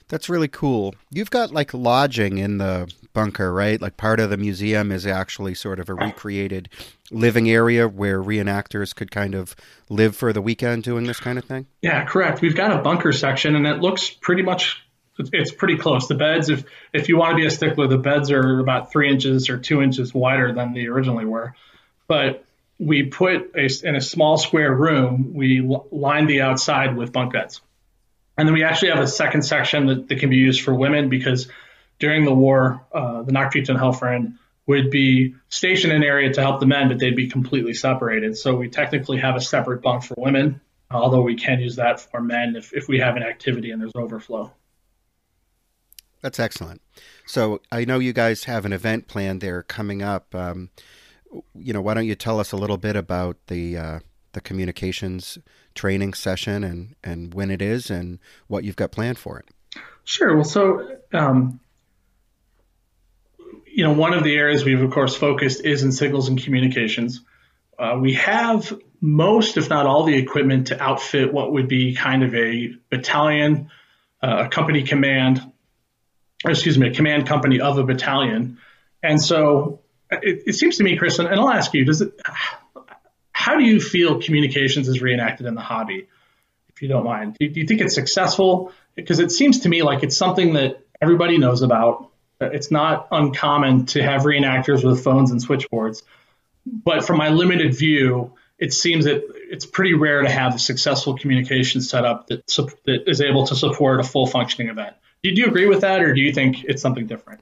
That's 0.09 0.27
really 0.27 0.47
cool. 0.47 0.95
You've 1.11 1.29
got 1.29 1.51
like 1.51 1.73
lodging 1.73 2.39
in 2.39 2.57
the 2.57 2.91
bunker, 3.13 3.53
right? 3.53 3.81
Like 3.81 3.95
part 3.95 4.19
of 4.19 4.29
the 4.29 4.37
museum 4.37 4.91
is 4.91 5.05
actually 5.05 5.55
sort 5.55 5.79
of 5.79 5.87
a 5.89 5.93
recreated 5.93 6.69
living 7.11 7.49
area 7.49 7.87
where 7.87 8.21
reenactors 8.21 8.93
could 8.93 9.11
kind 9.11 9.35
of 9.35 9.55
live 9.87 10.15
for 10.15 10.33
the 10.33 10.41
weekend 10.41 10.83
doing 10.83 11.05
this 11.05 11.19
kind 11.19 11.37
of 11.37 11.45
thing. 11.45 11.67
Yeah, 11.81 12.05
correct. 12.05 12.41
We've 12.41 12.55
got 12.55 12.71
a 12.71 12.81
bunker 12.81 13.13
section 13.13 13.55
and 13.55 13.65
it 13.65 13.81
looks 13.81 14.09
pretty 14.09 14.41
much 14.41 14.83
it's 15.19 15.51
pretty 15.51 15.77
close. 15.77 16.07
The 16.07 16.15
beds, 16.15 16.49
if 16.49 16.63
if 16.93 17.09
you 17.09 17.17
want 17.17 17.31
to 17.31 17.35
be 17.35 17.45
a 17.45 17.51
stickler, 17.51 17.87
the 17.87 17.97
beds 17.97 18.31
are 18.31 18.59
about 18.59 18.91
three 18.91 19.11
inches 19.11 19.49
or 19.49 19.57
two 19.57 19.81
inches 19.81 20.13
wider 20.13 20.53
than 20.53 20.73
they 20.73 20.85
originally 20.85 21.25
were. 21.25 21.55
But 22.07 22.45
we 22.79 23.03
put 23.03 23.51
a, 23.55 23.69
in 23.83 23.95
a 23.95 24.01
small 24.01 24.37
square 24.37 24.73
room, 24.73 25.33
we 25.33 25.61
lined 25.91 26.29
the 26.29 26.41
outside 26.41 26.95
with 26.95 27.11
bunk 27.11 27.33
beds. 27.33 27.61
And 28.39 28.47
then 28.47 28.53
we 28.53 28.63
actually 28.63 28.91
have 28.91 28.99
a 28.99 29.07
second 29.07 29.41
section 29.41 29.87
that, 29.87 30.07
that 30.07 30.19
can 30.19 30.29
be 30.29 30.37
used 30.37 30.61
for 30.61 30.73
women 30.73 31.09
because 31.09 31.49
during 31.99 32.23
the 32.23 32.33
war, 32.33 32.85
uh, 32.93 33.23
the 33.23 33.33
Nachrichtenhelferin 33.33 34.37
would 34.65 34.89
be 34.89 35.35
stationed 35.49 35.91
in 35.91 36.03
an 36.03 36.07
area 36.07 36.31
to 36.31 36.41
help 36.41 36.61
the 36.61 36.65
men, 36.65 36.87
but 36.87 36.99
they'd 36.99 37.17
be 37.17 37.27
completely 37.27 37.73
separated. 37.73 38.37
So 38.37 38.55
we 38.55 38.69
technically 38.69 39.17
have 39.17 39.35
a 39.35 39.41
separate 39.41 39.81
bunk 39.81 40.05
for 40.05 40.15
women, 40.17 40.61
although 40.89 41.21
we 41.21 41.35
can 41.35 41.59
use 41.59 41.75
that 41.75 41.99
for 41.99 42.21
men 42.21 42.55
if, 42.55 42.71
if 42.71 42.87
we 42.87 42.99
have 42.99 43.17
an 43.17 43.23
activity 43.23 43.71
and 43.71 43.81
there's 43.81 43.91
overflow. 43.93 44.53
That's 46.21 46.39
excellent. 46.39 46.81
So 47.25 47.59
I 47.73 47.83
know 47.83 47.99
you 47.99 48.13
guys 48.13 48.45
have 48.45 48.63
an 48.63 48.71
event 48.71 49.09
planned 49.09 49.41
there 49.41 49.63
coming 49.63 50.01
up. 50.01 50.33
Um, 50.33 50.69
you 51.55 51.73
know, 51.73 51.81
why 51.81 51.93
don't 51.93 52.05
you 52.05 52.15
tell 52.15 52.39
us 52.39 52.53
a 52.53 52.57
little 52.57 52.77
bit 52.77 52.95
about 52.95 53.35
the 53.47 53.77
uh, 53.77 53.99
the 54.31 54.41
communications 54.41 55.37
training 55.79 56.13
session 56.13 56.61
and 56.65 56.93
and 57.05 57.33
when 57.33 57.49
it 57.49 57.61
is 57.61 57.89
and 57.89 58.19
what 58.47 58.65
you've 58.65 58.75
got 58.75 58.91
planned 58.91 59.17
for 59.17 59.39
it? 59.39 59.45
Sure. 60.03 60.35
Well, 60.35 60.43
so 60.43 60.97
um, 61.13 61.61
you 63.65 63.85
know, 63.85 63.93
one 63.93 64.13
of 64.13 64.25
the 64.25 64.35
areas 64.35 64.65
we've 64.65 64.81
of 64.81 64.91
course 64.91 65.15
focused 65.15 65.63
is 65.63 65.83
in 65.83 65.93
signals 65.93 66.27
and 66.27 66.43
communications. 66.43 67.21
Uh, 67.77 67.97
we 67.97 68.15
have 68.15 68.77
most, 68.99 69.55
if 69.55 69.69
not 69.69 69.85
all, 69.85 70.03
the 70.03 70.17
equipment 70.17 70.67
to 70.67 70.83
outfit 70.83 71.31
what 71.31 71.53
would 71.53 71.69
be 71.69 71.95
kind 71.95 72.23
of 72.23 72.35
a 72.35 72.73
battalion, 72.89 73.71
uh, 74.21 74.47
a 74.47 74.49
company 74.49 74.83
command, 74.83 75.41
excuse 76.45 76.77
me, 76.77 76.89
a 76.89 76.93
command 76.93 77.25
company 77.25 77.61
of 77.61 77.77
a 77.77 77.85
battalion. 77.85 78.57
And 79.01 79.21
so 79.21 79.79
it, 80.11 80.43
it 80.47 80.53
seems 80.55 80.75
to 80.79 80.83
me, 80.83 80.97
Chris, 80.97 81.19
and 81.19 81.29
I'll 81.29 81.49
ask 81.49 81.73
you, 81.73 81.85
does 81.85 82.01
it, 82.01 82.19
how 83.49 83.57
do 83.57 83.63
you 83.63 83.81
feel 83.81 84.21
communications 84.21 84.87
is 84.87 85.01
reenacted 85.01 85.47
in 85.47 85.55
the 85.55 85.61
hobby, 85.61 86.07
if 86.69 86.83
you 86.83 86.87
don't 86.87 87.03
mind? 87.03 87.35
Do, 87.39 87.49
do 87.49 87.59
you 87.59 87.65
think 87.65 87.81
it's 87.81 87.95
successful? 87.95 88.71
Because 88.93 89.19
it 89.19 89.31
seems 89.31 89.61
to 89.61 89.69
me 89.69 89.81
like 89.81 90.03
it's 90.03 90.15
something 90.15 90.53
that 90.53 90.85
everybody 91.01 91.39
knows 91.39 91.63
about. 91.63 92.11
It's 92.39 92.69
not 92.69 93.07
uncommon 93.11 93.87
to 93.87 94.03
have 94.03 94.21
reenactors 94.21 94.87
with 94.87 95.03
phones 95.03 95.31
and 95.31 95.41
switchboards. 95.41 96.03
But 96.63 97.03
from 97.03 97.17
my 97.17 97.29
limited 97.29 97.75
view, 97.75 98.33
it 98.59 98.71
seems 98.71 99.05
that 99.05 99.23
it's 99.33 99.65
pretty 99.65 99.95
rare 99.95 100.21
to 100.21 100.29
have 100.29 100.53
a 100.53 100.59
successful 100.59 101.17
communication 101.17 101.81
setup 101.81 102.27
that, 102.27 102.45
that 102.85 103.09
is 103.09 103.19
able 103.19 103.47
to 103.47 103.55
support 103.55 103.99
a 103.99 104.03
full 104.03 104.27
functioning 104.27 104.69
event. 104.69 104.95
Do 105.23 105.31
you 105.31 105.47
agree 105.47 105.65
with 105.65 105.81
that, 105.81 106.01
or 106.01 106.13
do 106.13 106.21
you 106.21 106.33
think 106.33 106.65
it's 106.65 106.83
something 106.83 107.07
different? 107.07 107.41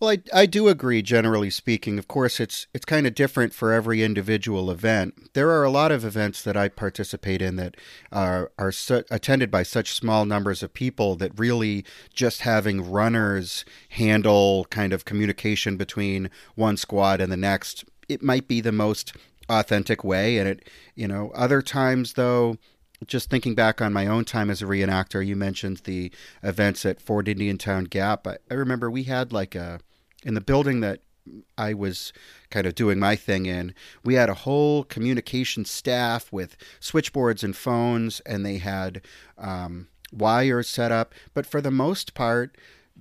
Well, 0.00 0.10
I, 0.10 0.18
I 0.42 0.46
do 0.46 0.68
agree. 0.68 1.02
Generally 1.02 1.50
speaking, 1.50 1.98
of 1.98 2.08
course, 2.08 2.40
it's 2.40 2.66
it's 2.74 2.84
kind 2.84 3.06
of 3.06 3.14
different 3.14 3.54
for 3.54 3.72
every 3.72 4.02
individual 4.02 4.70
event. 4.70 5.32
There 5.34 5.50
are 5.50 5.64
a 5.64 5.70
lot 5.70 5.92
of 5.92 6.04
events 6.04 6.42
that 6.42 6.56
I 6.56 6.68
participate 6.68 7.40
in 7.40 7.56
that 7.56 7.76
are 8.12 8.50
are 8.58 8.72
su- 8.72 9.04
attended 9.10 9.50
by 9.50 9.62
such 9.62 9.94
small 9.94 10.24
numbers 10.26 10.62
of 10.62 10.74
people 10.74 11.16
that 11.16 11.38
really 11.38 11.84
just 12.12 12.40
having 12.42 12.90
runners 12.90 13.64
handle 13.90 14.66
kind 14.70 14.92
of 14.92 15.04
communication 15.04 15.76
between 15.76 16.30
one 16.54 16.76
squad 16.76 17.20
and 17.20 17.32
the 17.32 17.36
next, 17.36 17.84
it 18.08 18.22
might 18.22 18.48
be 18.48 18.60
the 18.60 18.72
most 18.72 19.14
authentic 19.48 20.02
way. 20.04 20.38
And 20.38 20.48
it, 20.48 20.68
you 20.94 21.06
know, 21.08 21.30
other 21.34 21.62
times 21.62 22.14
though 22.14 22.56
just 23.06 23.30
thinking 23.30 23.54
back 23.54 23.80
on 23.80 23.92
my 23.92 24.06
own 24.06 24.24
time 24.24 24.50
as 24.50 24.62
a 24.62 24.66
reenactor, 24.66 25.24
you 25.24 25.36
mentioned 25.36 25.78
the 25.78 26.12
events 26.42 26.84
at 26.86 27.00
Fort 27.00 27.28
Indiantown 27.28 27.84
Gap. 27.84 28.26
I, 28.26 28.38
I 28.50 28.54
remember 28.54 28.90
we 28.90 29.04
had 29.04 29.32
like 29.32 29.54
a 29.54 29.80
in 30.24 30.34
the 30.34 30.40
building 30.40 30.80
that 30.80 31.00
I 31.56 31.74
was 31.74 32.12
kind 32.50 32.66
of 32.66 32.74
doing 32.74 32.98
my 32.98 33.16
thing 33.16 33.46
in, 33.46 33.74
we 34.04 34.14
had 34.14 34.28
a 34.28 34.34
whole 34.34 34.84
communication 34.84 35.64
staff 35.64 36.30
with 36.32 36.56
switchboards 36.80 37.42
and 37.42 37.56
phones, 37.56 38.20
and 38.20 38.44
they 38.44 38.58
had 38.58 39.00
um, 39.38 39.88
wires 40.12 40.68
set 40.68 40.92
up. 40.92 41.14
But 41.32 41.46
for 41.46 41.60
the 41.60 41.70
most 41.70 42.14
part, 42.14 42.56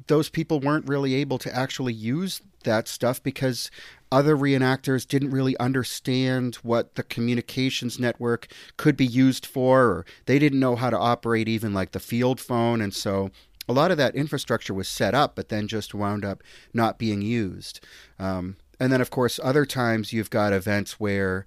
those 0.07 0.29
people 0.29 0.59
weren't 0.59 0.87
really 0.87 1.13
able 1.15 1.37
to 1.39 1.55
actually 1.55 1.93
use 1.93 2.41
that 2.63 2.87
stuff 2.87 3.21
because 3.21 3.69
other 4.13 4.37
reenactors 4.37 5.07
didn't 5.07 5.31
really 5.31 5.57
understand 5.57 6.55
what 6.57 6.93
the 6.93 7.01
communications 7.01 7.99
network 7.99 8.45
could 8.77 8.95
be 8.95 9.07
used 9.07 9.43
for, 9.43 9.81
or 9.85 10.05
they 10.27 10.37
didn't 10.37 10.59
know 10.59 10.75
how 10.75 10.91
to 10.91 10.97
operate 10.97 11.47
even 11.47 11.73
like 11.73 11.93
the 11.93 11.99
field 11.99 12.39
phone. 12.39 12.79
And 12.79 12.93
so 12.93 13.31
a 13.67 13.73
lot 13.73 13.89
of 13.89 13.97
that 13.97 14.15
infrastructure 14.15 14.73
was 14.73 14.87
set 14.87 15.15
up, 15.15 15.35
but 15.35 15.49
then 15.49 15.67
just 15.67 15.95
wound 15.95 16.23
up 16.23 16.43
not 16.75 16.99
being 16.99 17.23
used. 17.23 17.79
Um, 18.19 18.57
and 18.79 18.93
then, 18.93 19.01
of 19.01 19.09
course, 19.09 19.39
other 19.43 19.65
times 19.65 20.13
you've 20.13 20.29
got 20.29 20.53
events 20.53 20.99
where 20.99 21.45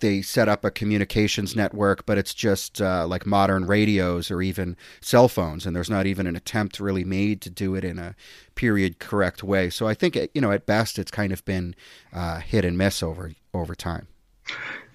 they 0.00 0.22
set 0.22 0.48
up 0.48 0.64
a 0.64 0.70
communications 0.70 1.56
network, 1.56 2.06
but 2.06 2.18
it's 2.18 2.34
just 2.34 2.80
uh, 2.80 3.06
like 3.06 3.26
modern 3.26 3.66
radios 3.66 4.30
or 4.30 4.42
even 4.42 4.76
cell 5.00 5.28
phones, 5.28 5.66
and 5.66 5.74
there's 5.74 5.90
not 5.90 6.06
even 6.06 6.26
an 6.26 6.36
attempt 6.36 6.80
really 6.80 7.04
made 7.04 7.40
to 7.42 7.50
do 7.50 7.74
it 7.74 7.84
in 7.84 7.98
a 7.98 8.14
period 8.54 8.98
correct 8.98 9.42
way. 9.42 9.70
So 9.70 9.86
I 9.86 9.94
think 9.94 10.18
you 10.34 10.40
know 10.40 10.52
at 10.52 10.66
best 10.66 10.98
it's 10.98 11.10
kind 11.10 11.32
of 11.32 11.44
been 11.44 11.74
uh, 12.12 12.40
hit 12.40 12.64
and 12.64 12.76
miss 12.76 13.02
over 13.02 13.32
over 13.54 13.74
time. 13.74 14.08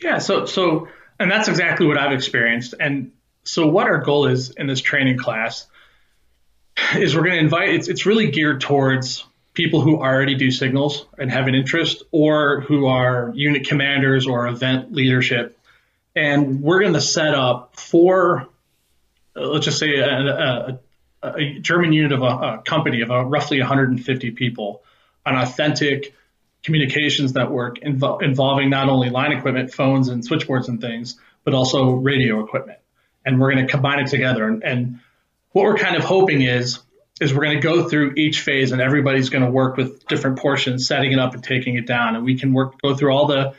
Yeah. 0.02 0.20
So 0.20 0.46
so 0.46 0.88
and 1.20 1.32
that's 1.32 1.48
exactly 1.48 1.86
what 1.86 1.98
I've 1.98 2.14
experienced. 2.14 2.74
And 2.80 3.12
so 3.44 3.68
what 3.68 3.88
our 3.88 4.00
goal 4.00 4.28
is 4.28 4.52
in 4.52 4.68
this 4.68 4.82
training 4.82 5.18
class 5.18 5.68
is 6.96 7.16
we're 7.16 7.24
going 7.24 7.36
to 7.36 7.40
invite. 7.40 7.70
It's 7.70 7.88
it's 7.88 8.06
really 8.06 8.32
geared 8.32 8.62
towards 8.62 9.26
people 9.54 9.82
who 9.82 9.98
already 9.98 10.36
do 10.36 10.50
signals 10.52 11.06
and 11.18 11.32
have 11.32 11.48
an 11.48 11.56
interest 11.56 12.04
or 12.12 12.62
who 12.62 12.86
are 12.88 13.32
unit 13.36 13.68
commanders 13.68 14.28
or 14.28 14.48
event 14.48 14.94
leadership. 14.94 15.58
And 16.16 16.62
we're 16.62 16.80
going 16.82 16.94
to 16.94 17.02
set 17.02 17.34
up 17.34 17.78
four, 17.78 18.48
let's 19.36 19.66
just 19.66 19.80
say 19.80 19.98
a, 19.98 20.10
a, 20.10 20.80
a 21.24 21.60
German 21.60 21.94
unit 21.94 22.12
of 22.14 22.22
a, 22.22 22.26
a 22.26 22.62
company 22.66 23.02
of 23.02 23.10
roughly 23.10 23.60
150 23.60 24.32
people, 24.32 24.84
an 25.26 25.36
authentic 25.36 26.14
communications 26.64 27.34
network 27.34 27.80
invo- 27.80 28.22
involving 28.22 28.70
not 28.70 28.88
only 28.88 29.10
line 29.10 29.32
equipment, 29.32 29.74
phones 29.74 30.10
and 30.10 30.24
switchboards 30.24 30.70
and 30.70 30.80
things, 30.80 31.20
but 31.44 31.54
also 31.54 31.92
radio 31.92 32.44
equipment. 32.44 32.80
And 33.26 33.40
we're 33.40 33.54
going 33.54 33.66
to 33.66 33.72
combine 33.72 34.00
it 34.00 34.08
together. 34.08 34.48
And, 34.48 34.64
and 34.64 35.00
what 35.52 35.64
we're 35.64 35.78
kind 35.78 35.96
of 35.96 36.04
hoping 36.04 36.42
is 36.42 36.80
is 37.22 37.34
we're 37.34 37.44
going 37.44 37.62
to 37.62 37.62
go 37.62 37.88
through 37.88 38.16
each 38.18 38.42
phase 38.42 38.72
and 38.72 38.82
everybody's 38.82 39.30
going 39.30 39.46
to 39.46 39.52
work 39.52 39.78
with 39.78 40.06
different 40.08 40.40
portions, 40.40 40.88
setting 40.88 41.12
it 41.12 41.20
up 41.20 41.36
and 41.36 41.44
taking 41.44 41.76
it 41.76 41.86
down. 41.86 42.16
And 42.16 42.26
we 42.26 42.38
can 42.38 42.52
work, 42.52 42.82
go 42.82 42.96
through 42.96 43.12
all 43.12 43.28
the 43.28 43.54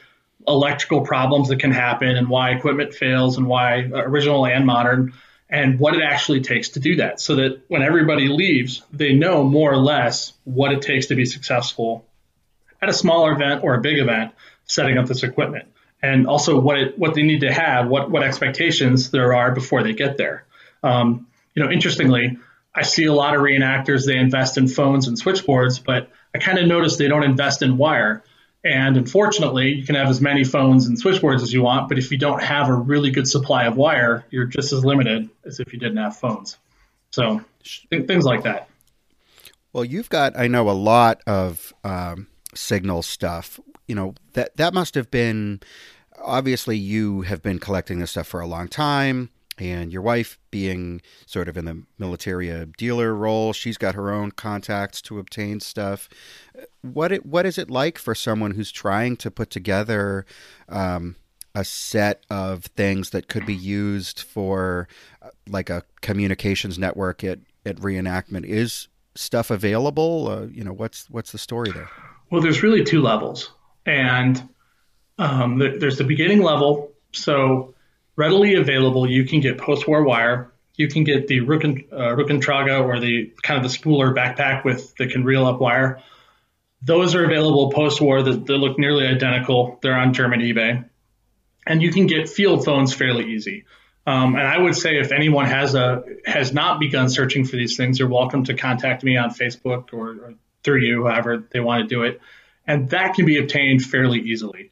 electrical 0.48 1.02
problems 1.02 1.48
that 1.48 1.60
can 1.60 1.70
happen 1.70 2.08
and 2.08 2.28
why 2.28 2.50
equipment 2.50 2.92
fails 2.92 3.38
and 3.38 3.46
why 3.46 3.88
original 3.94 4.44
and 4.44 4.66
modern 4.66 5.14
and 5.48 5.78
what 5.78 5.94
it 5.94 6.02
actually 6.02 6.40
takes 6.40 6.70
to 6.70 6.80
do 6.80 6.96
that 6.96 7.20
so 7.20 7.36
that 7.36 7.60
when 7.68 7.82
everybody 7.82 8.26
leaves, 8.26 8.82
they 8.92 9.12
know 9.12 9.44
more 9.44 9.70
or 9.70 9.76
less 9.76 10.32
what 10.42 10.72
it 10.72 10.82
takes 10.82 11.06
to 11.06 11.14
be 11.14 11.24
successful 11.24 12.04
at 12.80 12.88
a 12.88 12.92
smaller 12.92 13.30
event 13.30 13.62
or 13.62 13.74
a 13.74 13.80
big 13.80 14.00
event 14.00 14.32
setting 14.64 14.98
up 14.98 15.06
this 15.06 15.22
equipment 15.22 15.68
and 16.02 16.26
also 16.26 16.58
what 16.58 16.78
it, 16.78 16.98
what 16.98 17.14
they 17.14 17.22
need 17.22 17.42
to 17.42 17.52
have, 17.52 17.86
what, 17.86 18.10
what 18.10 18.24
expectations 18.24 19.12
there 19.12 19.34
are 19.34 19.52
before 19.52 19.84
they 19.84 19.92
get 19.92 20.16
there. 20.16 20.44
Um, 20.82 21.28
you 21.54 21.62
know, 21.62 21.70
interestingly, 21.70 22.38
I 22.74 22.82
see 22.82 23.04
a 23.04 23.12
lot 23.12 23.34
of 23.34 23.42
reenactors, 23.42 24.06
they 24.06 24.16
invest 24.16 24.56
in 24.56 24.66
phones 24.66 25.06
and 25.06 25.18
switchboards, 25.18 25.78
but 25.78 26.10
I 26.34 26.38
kind 26.38 26.58
of 26.58 26.66
notice 26.66 26.96
they 26.96 27.08
don't 27.08 27.22
invest 27.22 27.62
in 27.62 27.76
wire. 27.76 28.24
And 28.64 28.96
unfortunately, 28.96 29.72
you 29.72 29.84
can 29.84 29.96
have 29.96 30.08
as 30.08 30.20
many 30.20 30.44
phones 30.44 30.86
and 30.86 30.98
switchboards 30.98 31.42
as 31.42 31.52
you 31.52 31.62
want, 31.62 31.88
but 31.88 31.98
if 31.98 32.10
you 32.10 32.18
don't 32.18 32.42
have 32.42 32.68
a 32.68 32.74
really 32.74 33.10
good 33.10 33.28
supply 33.28 33.64
of 33.64 33.76
wire, 33.76 34.24
you're 34.30 34.46
just 34.46 34.72
as 34.72 34.84
limited 34.84 35.28
as 35.44 35.60
if 35.60 35.72
you 35.72 35.78
didn't 35.78 35.98
have 35.98 36.16
phones. 36.16 36.56
So 37.10 37.44
things 37.90 38.24
like 38.24 38.44
that. 38.44 38.68
Well, 39.72 39.84
you've 39.84 40.08
got, 40.08 40.38
I 40.38 40.48
know, 40.48 40.70
a 40.70 40.72
lot 40.72 41.22
of 41.26 41.74
um, 41.84 42.28
signal 42.54 43.02
stuff. 43.02 43.58
You 43.86 43.94
know 43.94 44.14
that 44.34 44.56
that 44.56 44.72
must 44.72 44.94
have 44.94 45.10
been 45.10 45.60
obviously 46.22 46.78
you 46.78 47.22
have 47.22 47.42
been 47.42 47.58
collecting 47.58 47.98
this 47.98 48.12
stuff 48.12 48.28
for 48.28 48.40
a 48.40 48.46
long 48.46 48.68
time 48.68 49.28
and 49.62 49.92
your 49.92 50.02
wife 50.02 50.38
being 50.50 51.00
sort 51.26 51.48
of 51.48 51.56
in 51.56 51.64
the 51.64 51.82
military 51.98 52.66
dealer 52.76 53.14
role 53.14 53.52
she's 53.52 53.78
got 53.78 53.94
her 53.94 54.10
own 54.10 54.30
contacts 54.30 55.00
to 55.00 55.18
obtain 55.18 55.60
stuff 55.60 56.08
what 56.80 57.12
it, 57.12 57.24
what 57.24 57.46
is 57.46 57.58
it 57.58 57.70
like 57.70 57.98
for 57.98 58.14
someone 58.14 58.52
who's 58.52 58.72
trying 58.72 59.16
to 59.16 59.30
put 59.30 59.50
together 59.50 60.26
um, 60.68 61.14
a 61.54 61.64
set 61.64 62.24
of 62.30 62.64
things 62.64 63.10
that 63.10 63.28
could 63.28 63.46
be 63.46 63.54
used 63.54 64.20
for 64.20 64.88
uh, 65.20 65.28
like 65.48 65.70
a 65.70 65.82
communications 66.00 66.78
network 66.78 67.22
at 67.22 67.38
at 67.64 67.76
reenactment. 67.76 68.44
Is 68.44 68.88
stuff 69.14 69.50
available? 69.50 70.28
Uh, 70.28 70.46
you 70.46 70.64
know, 70.64 70.72
what's 70.72 71.08
what's 71.10 71.32
the 71.32 71.38
story 71.38 71.70
there? 71.72 71.88
Well, 72.30 72.40
there's 72.40 72.62
really 72.62 72.84
two 72.84 73.02
levels, 73.02 73.50
and 73.86 74.48
um, 75.18 75.58
there's 75.58 75.98
the 75.98 76.04
beginning 76.04 76.42
level. 76.42 76.92
So 77.12 77.71
readily 78.16 78.54
available, 78.54 79.08
you 79.08 79.24
can 79.24 79.40
get 79.40 79.58
post-war 79.58 80.04
wire. 80.04 80.52
You 80.74 80.88
can 80.88 81.04
get 81.04 81.28
the 81.28 81.40
Rücken, 81.40 81.92
uh, 81.92 82.16
Rückentrage 82.16 82.82
or 82.82 82.98
the 82.98 83.32
kind 83.42 83.62
of 83.62 83.70
the 83.70 83.76
spooler 83.76 84.14
backpack 84.14 84.64
with 84.64 84.94
that 84.96 85.10
can 85.10 85.22
reel 85.22 85.46
up 85.46 85.60
wire. 85.60 86.02
Those 86.82 87.14
are 87.14 87.24
available 87.24 87.70
post-war. 87.70 88.22
They, 88.22 88.32
they 88.36 88.54
look 88.54 88.78
nearly 88.78 89.06
identical. 89.06 89.78
They're 89.82 89.96
on 89.96 90.14
German 90.14 90.40
eBay, 90.40 90.84
and 91.66 91.82
you 91.82 91.92
can 91.92 92.06
get 92.06 92.28
field 92.28 92.64
phones 92.64 92.94
fairly 92.94 93.32
easy. 93.32 93.64
Um, 94.04 94.34
and 94.34 94.44
I 94.44 94.58
would 94.58 94.74
say 94.74 94.98
if 94.98 95.12
anyone 95.12 95.46
has 95.46 95.76
a 95.76 96.02
has 96.24 96.52
not 96.52 96.80
begun 96.80 97.08
searching 97.08 97.44
for 97.44 97.54
these 97.54 97.76
things, 97.76 97.98
they're 97.98 98.08
welcome 98.08 98.44
to 98.44 98.54
contact 98.54 99.04
me 99.04 99.16
on 99.16 99.30
Facebook 99.30 99.92
or, 99.92 100.08
or 100.08 100.34
through 100.64 100.80
you, 100.80 101.06
however 101.06 101.44
they 101.52 101.60
want 101.60 101.88
to 101.88 101.94
do 101.94 102.02
it, 102.02 102.20
and 102.66 102.90
that 102.90 103.14
can 103.14 103.26
be 103.26 103.38
obtained 103.38 103.82
fairly 103.82 104.18
easily. 104.18 104.71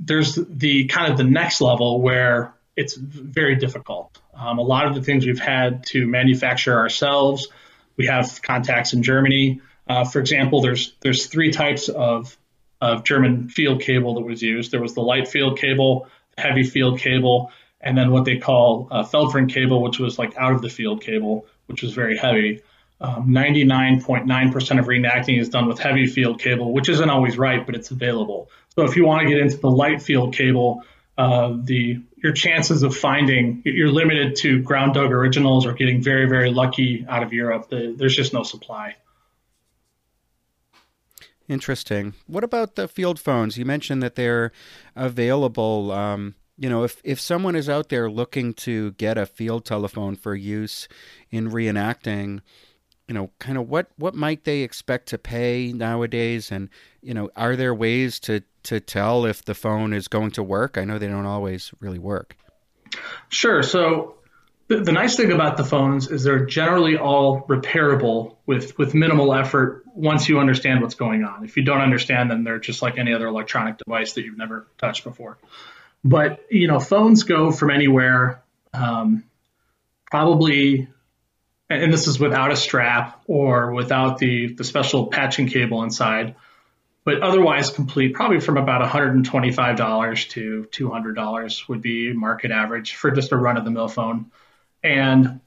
There's 0.00 0.36
the 0.36 0.86
kind 0.86 1.10
of 1.10 1.18
the 1.18 1.24
next 1.24 1.60
level 1.60 2.00
where 2.00 2.54
it's 2.76 2.94
very 2.94 3.56
difficult. 3.56 4.18
Um, 4.34 4.58
a 4.58 4.62
lot 4.62 4.86
of 4.86 4.94
the 4.94 5.02
things 5.02 5.26
we've 5.26 5.40
had 5.40 5.84
to 5.86 6.06
manufacture 6.06 6.76
ourselves. 6.76 7.48
We 7.96 8.06
have 8.06 8.40
contacts 8.40 8.92
in 8.92 9.02
Germany. 9.02 9.60
Uh, 9.88 10.04
for 10.04 10.20
example, 10.20 10.60
there's 10.60 10.94
there's 11.00 11.26
three 11.26 11.50
types 11.50 11.88
of 11.88 12.36
of 12.80 13.02
German 13.02 13.48
field 13.48 13.82
cable 13.82 14.14
that 14.14 14.20
was 14.20 14.40
used. 14.40 14.70
There 14.70 14.80
was 14.80 14.94
the 14.94 15.00
light 15.00 15.26
field 15.26 15.58
cable, 15.58 16.06
heavy 16.36 16.62
field 16.62 17.00
cable, 17.00 17.50
and 17.80 17.98
then 17.98 18.12
what 18.12 18.24
they 18.24 18.38
call 18.38 18.88
uh, 18.90 19.02
Feldfern 19.02 19.48
cable, 19.52 19.82
which 19.82 19.98
was 19.98 20.18
like 20.18 20.36
out 20.36 20.52
of 20.52 20.62
the 20.62 20.68
field 20.68 21.02
cable, 21.02 21.46
which 21.66 21.82
was 21.82 21.92
very 21.92 22.16
heavy. 22.16 22.62
Um, 23.00 23.28
99.9% 23.28 24.78
of 24.78 24.86
reenacting 24.86 25.40
is 25.40 25.48
done 25.48 25.68
with 25.68 25.78
heavy 25.78 26.06
field 26.06 26.40
cable, 26.40 26.72
which 26.72 26.88
isn't 26.88 27.10
always 27.10 27.38
right, 27.38 27.64
but 27.64 27.76
it's 27.76 27.92
available. 27.92 28.50
So 28.78 28.84
if 28.84 28.94
you 28.94 29.04
want 29.04 29.22
to 29.22 29.28
get 29.28 29.38
into 29.38 29.56
the 29.56 29.72
light 29.72 30.00
field 30.00 30.36
cable, 30.36 30.84
uh, 31.16 31.56
the 31.64 32.00
your 32.22 32.32
chances 32.32 32.84
of 32.84 32.96
finding 32.96 33.60
you're 33.64 33.90
limited 33.90 34.36
to 34.36 34.62
ground 34.62 34.94
dug 34.94 35.10
originals 35.10 35.66
or 35.66 35.72
getting 35.72 36.00
very 36.00 36.28
very 36.28 36.52
lucky 36.52 37.04
out 37.08 37.24
of 37.24 37.32
Europe. 37.32 37.70
The, 37.70 37.96
there's 37.98 38.14
just 38.14 38.32
no 38.32 38.44
supply. 38.44 38.94
Interesting. 41.48 42.14
What 42.28 42.44
about 42.44 42.76
the 42.76 42.86
field 42.86 43.18
phones? 43.18 43.58
You 43.58 43.64
mentioned 43.64 44.00
that 44.04 44.14
they're 44.14 44.52
available. 44.94 45.90
Um, 45.90 46.36
you 46.56 46.68
know, 46.68 46.84
if, 46.84 47.00
if 47.02 47.18
someone 47.18 47.56
is 47.56 47.68
out 47.68 47.88
there 47.88 48.08
looking 48.08 48.54
to 48.54 48.92
get 48.92 49.18
a 49.18 49.26
field 49.26 49.64
telephone 49.64 50.14
for 50.14 50.36
use 50.36 50.86
in 51.32 51.50
reenacting, 51.50 52.42
you 53.08 53.14
know, 53.14 53.30
kind 53.38 53.58
of 53.58 53.68
what, 53.68 53.88
what 53.96 54.14
might 54.14 54.44
they 54.44 54.60
expect 54.60 55.08
to 55.08 55.18
pay 55.18 55.72
nowadays? 55.72 56.52
And, 56.52 56.68
you 57.02 57.14
know, 57.14 57.30
are 57.34 57.56
there 57.56 57.74
ways 57.74 58.20
to, 58.20 58.42
to 58.64 58.80
tell 58.80 59.24
if 59.24 59.44
the 59.44 59.54
phone 59.54 59.92
is 59.92 60.08
going 60.08 60.32
to 60.32 60.42
work? 60.42 60.76
I 60.76 60.84
know 60.84 60.98
they 60.98 61.08
don't 61.08 61.26
always 61.26 61.72
really 61.80 61.98
work. 61.98 62.36
Sure. 63.30 63.62
So 63.62 64.16
the, 64.68 64.80
the 64.80 64.92
nice 64.92 65.16
thing 65.16 65.32
about 65.32 65.56
the 65.56 65.64
phones 65.64 66.10
is 66.10 66.22
they're 66.22 66.44
generally 66.44 66.98
all 66.98 67.42
repairable 67.42 68.36
with, 68.44 68.76
with 68.76 68.94
minimal 68.94 69.34
effort 69.34 69.84
once 69.94 70.28
you 70.28 70.38
understand 70.38 70.82
what's 70.82 70.94
going 70.94 71.24
on. 71.24 71.44
If 71.44 71.56
you 71.56 71.64
don't 71.64 71.80
understand 71.80 72.30
them, 72.30 72.44
they're 72.44 72.60
just 72.60 72.82
like 72.82 72.98
any 72.98 73.14
other 73.14 73.26
electronic 73.26 73.78
device 73.78 74.12
that 74.12 74.24
you've 74.24 74.38
never 74.38 74.66
touched 74.76 75.04
before. 75.04 75.38
But 76.04 76.44
you 76.50 76.68
know, 76.68 76.78
phones 76.78 77.24
go 77.24 77.50
from 77.50 77.70
anywhere, 77.70 78.42
um, 78.72 79.24
probably, 80.10 80.88
and 81.70 81.92
this 81.92 82.06
is 82.06 82.18
without 82.18 82.50
a 82.50 82.56
strap 82.56 83.22
or 83.26 83.72
without 83.72 84.18
the 84.18 84.52
the 84.54 84.64
special 84.64 85.06
patching 85.08 85.48
cable 85.48 85.82
inside, 85.82 86.34
but 87.04 87.22
otherwise 87.22 87.70
complete, 87.70 88.14
probably 88.14 88.40
from 88.40 88.56
about 88.56 88.86
$125 88.86 90.28
to 90.30 90.68
$200 90.70 91.68
would 91.68 91.82
be 91.82 92.12
market 92.12 92.50
average 92.50 92.94
for 92.94 93.10
just 93.10 93.32
a 93.32 93.36
run 93.36 93.56
of 93.56 93.64
the 93.64 93.70
mill 93.70 93.88
phone. 93.88 94.30
And 94.82 95.40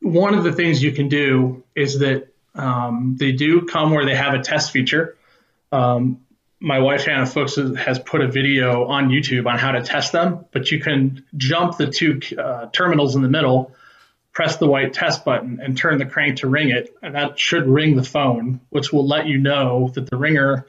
one 0.00 0.34
of 0.34 0.44
the 0.44 0.52
things 0.52 0.82
you 0.82 0.92
can 0.92 1.08
do 1.08 1.62
is 1.74 1.98
that 2.00 2.28
um, 2.54 3.16
they 3.18 3.32
do 3.32 3.62
come 3.62 3.90
where 3.90 4.04
they 4.04 4.14
have 4.14 4.34
a 4.34 4.40
test 4.42 4.72
feature. 4.72 5.16
Um, 5.72 6.20
my 6.60 6.80
wife 6.80 7.04
Hannah 7.04 7.26
Fuchs 7.26 7.56
has 7.56 7.98
put 7.98 8.20
a 8.20 8.28
video 8.28 8.86
on 8.86 9.10
YouTube 9.10 9.46
on 9.46 9.58
how 9.58 9.72
to 9.72 9.82
test 9.82 10.12
them, 10.12 10.44
but 10.50 10.70
you 10.70 10.80
can 10.80 11.24
jump 11.36 11.76
the 11.76 11.86
two 11.86 12.20
uh, 12.36 12.66
terminals 12.72 13.14
in 13.14 13.22
the 13.22 13.28
middle, 13.28 13.74
press 14.38 14.58
the 14.58 14.68
white 14.68 14.92
test 14.92 15.24
button, 15.24 15.58
and 15.60 15.76
turn 15.76 15.98
the 15.98 16.06
crank 16.06 16.36
to 16.36 16.46
ring 16.46 16.68
it, 16.68 16.96
and 17.02 17.16
that 17.16 17.36
should 17.36 17.66
ring 17.66 17.96
the 17.96 18.04
phone, 18.04 18.60
which 18.70 18.92
will 18.92 19.04
let 19.04 19.26
you 19.26 19.36
know 19.36 19.90
that 19.94 20.08
the 20.08 20.16
ringer 20.16 20.64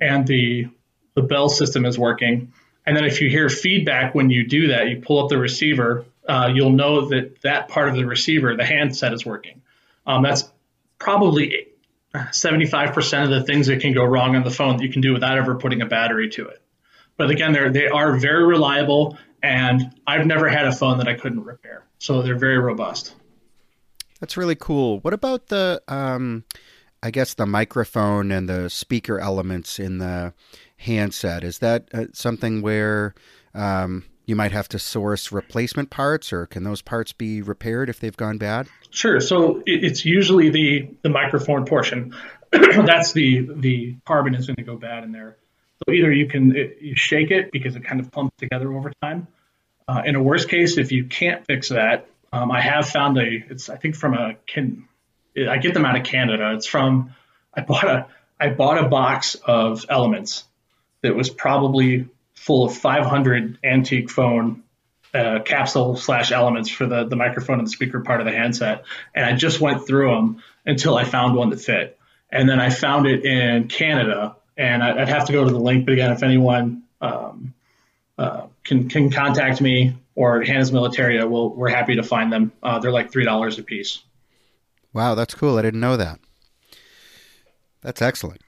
and 0.00 0.26
the 0.26 0.66
the 1.14 1.22
bell 1.22 1.48
system 1.48 1.86
is 1.86 1.96
working. 1.96 2.52
And 2.84 2.96
then 2.96 3.04
if 3.04 3.20
you 3.20 3.30
hear 3.30 3.48
feedback 3.48 4.12
when 4.16 4.28
you 4.30 4.44
do 4.48 4.66
that, 4.68 4.88
you 4.88 5.00
pull 5.00 5.22
up 5.22 5.28
the 5.28 5.38
receiver, 5.38 6.04
uh, 6.28 6.50
you'll 6.52 6.72
know 6.72 7.08
that 7.10 7.42
that 7.42 7.68
part 7.68 7.88
of 7.88 7.94
the 7.94 8.04
receiver, 8.04 8.56
the 8.56 8.66
handset, 8.66 9.12
is 9.12 9.24
working. 9.24 9.62
Um, 10.04 10.24
that's 10.24 10.42
probably 10.98 11.68
75% 12.12 13.22
of 13.22 13.30
the 13.30 13.44
things 13.44 13.68
that 13.68 13.82
can 13.82 13.94
go 13.94 14.02
wrong 14.02 14.34
on 14.34 14.42
the 14.42 14.50
phone 14.50 14.78
that 14.78 14.82
you 14.82 14.90
can 14.90 15.00
do 15.00 15.12
without 15.12 15.38
ever 15.38 15.54
putting 15.54 15.80
a 15.80 15.86
battery 15.86 16.30
to 16.30 16.48
it. 16.48 16.60
But 17.16 17.30
again, 17.30 17.52
they're, 17.52 17.70
they 17.70 17.86
are 17.86 18.16
very 18.16 18.44
reliable, 18.44 19.16
and 19.42 19.94
I've 20.06 20.26
never 20.26 20.48
had 20.48 20.66
a 20.66 20.72
phone 20.72 20.98
that 20.98 21.08
I 21.08 21.14
couldn't 21.14 21.44
repair. 21.44 21.84
So 21.98 22.22
they're 22.22 22.38
very 22.38 22.58
robust. 22.58 23.14
That's 24.20 24.36
really 24.36 24.54
cool. 24.54 25.00
What 25.00 25.14
about 25.14 25.48
the, 25.48 25.82
um, 25.88 26.44
I 27.02 27.10
guess, 27.10 27.34
the 27.34 27.46
microphone 27.46 28.30
and 28.32 28.48
the 28.48 28.70
speaker 28.70 29.18
elements 29.18 29.78
in 29.78 29.98
the 29.98 30.32
handset? 30.78 31.44
Is 31.44 31.58
that 31.58 31.88
uh, 31.92 32.06
something 32.12 32.62
where 32.62 33.14
um, 33.54 34.04
you 34.26 34.34
might 34.34 34.52
have 34.52 34.68
to 34.68 34.78
source 34.78 35.32
replacement 35.32 35.90
parts, 35.90 36.32
or 36.32 36.46
can 36.46 36.64
those 36.64 36.82
parts 36.82 37.12
be 37.12 37.42
repaired 37.42 37.88
if 37.88 38.00
they've 38.00 38.16
gone 38.16 38.38
bad? 38.38 38.68
Sure. 38.90 39.20
So 39.20 39.62
it's 39.66 40.04
usually 40.04 40.50
the 40.50 40.88
the 41.02 41.08
microphone 41.08 41.64
portion. 41.64 42.14
That's 42.50 43.12
the 43.12 43.48
the 43.54 43.96
carbon 44.04 44.34
is 44.34 44.46
going 44.46 44.56
to 44.56 44.62
go 44.62 44.76
bad 44.76 45.04
in 45.04 45.12
there. 45.12 45.36
So 45.78 45.92
either 45.92 46.12
you 46.12 46.26
can 46.26 46.56
it, 46.56 46.78
you 46.80 46.96
shake 46.96 47.30
it 47.30 47.52
because 47.52 47.76
it 47.76 47.84
kind 47.84 48.00
of 48.00 48.10
clumps 48.10 48.36
together 48.38 48.72
over 48.72 48.92
time. 49.02 49.28
Uh, 49.88 50.02
in 50.04 50.16
a 50.16 50.22
worst 50.22 50.48
case, 50.48 50.78
if 50.78 50.90
you 50.90 51.04
can't 51.04 51.44
fix 51.46 51.68
that, 51.68 52.08
um, 52.32 52.50
I 52.50 52.60
have 52.60 52.88
found 52.88 53.18
a 53.18 53.44
it's 53.50 53.68
I 53.68 53.76
think 53.76 53.94
from 53.94 54.14
a 54.14 54.34
can 54.46 54.88
I 55.36 55.58
get 55.58 55.74
them 55.74 55.84
out 55.84 55.96
of 55.96 56.04
Canada. 56.04 56.54
It's 56.54 56.66
from 56.66 57.14
I 57.54 57.60
bought 57.60 57.84
a 57.84 58.06
I 58.40 58.50
bought 58.50 58.82
a 58.82 58.88
box 58.88 59.34
of 59.34 59.84
elements 59.88 60.44
that 61.02 61.14
was 61.14 61.30
probably 61.30 62.08
full 62.34 62.66
of 62.66 62.76
500 62.76 63.58
antique 63.64 64.10
phone 64.10 64.62
uh, 65.14 65.40
capsule 65.44 65.96
slash 65.96 66.32
elements 66.32 66.68
for 66.68 66.86
the, 66.86 67.04
the 67.04 67.16
microphone 67.16 67.58
and 67.58 67.66
the 67.66 67.70
speaker 67.70 68.00
part 68.00 68.20
of 68.20 68.26
the 68.26 68.32
handset. 68.32 68.84
And 69.14 69.24
I 69.24 69.34
just 69.34 69.60
went 69.60 69.86
through 69.86 70.10
them 70.14 70.42
until 70.66 70.96
I 70.96 71.04
found 71.04 71.34
one 71.34 71.50
that 71.50 71.60
fit. 71.60 71.98
And 72.30 72.48
then 72.48 72.60
I 72.60 72.70
found 72.70 73.06
it 73.06 73.24
in 73.24 73.68
Canada. 73.68 74.36
And 74.56 74.82
I, 74.82 74.94
would 74.94 75.08
have 75.08 75.26
to 75.26 75.32
go 75.32 75.44
to 75.44 75.50
the 75.50 75.58
link. 75.58 75.84
But 75.84 75.92
again, 75.92 76.12
if 76.12 76.22
anyone 76.22 76.84
um, 77.00 77.54
uh, 78.18 78.46
can, 78.64 78.88
can 78.88 79.10
contact 79.10 79.60
me 79.60 79.96
or 80.14 80.42
Hannah's 80.42 80.70
Militaria, 80.70 81.28
we'll, 81.28 81.50
we're 81.50 81.68
happy 81.68 81.96
to 81.96 82.02
find 82.02 82.32
them. 82.32 82.52
Uh, 82.62 82.78
they're 82.78 82.92
like 82.92 83.12
$3 83.12 83.58
a 83.58 83.62
piece. 83.62 84.02
Wow, 84.92 85.14
that's 85.14 85.34
cool. 85.34 85.58
I 85.58 85.62
didn't 85.62 85.80
know 85.80 85.98
that. 85.98 86.20
That's 87.82 88.00
excellent. 88.00 88.40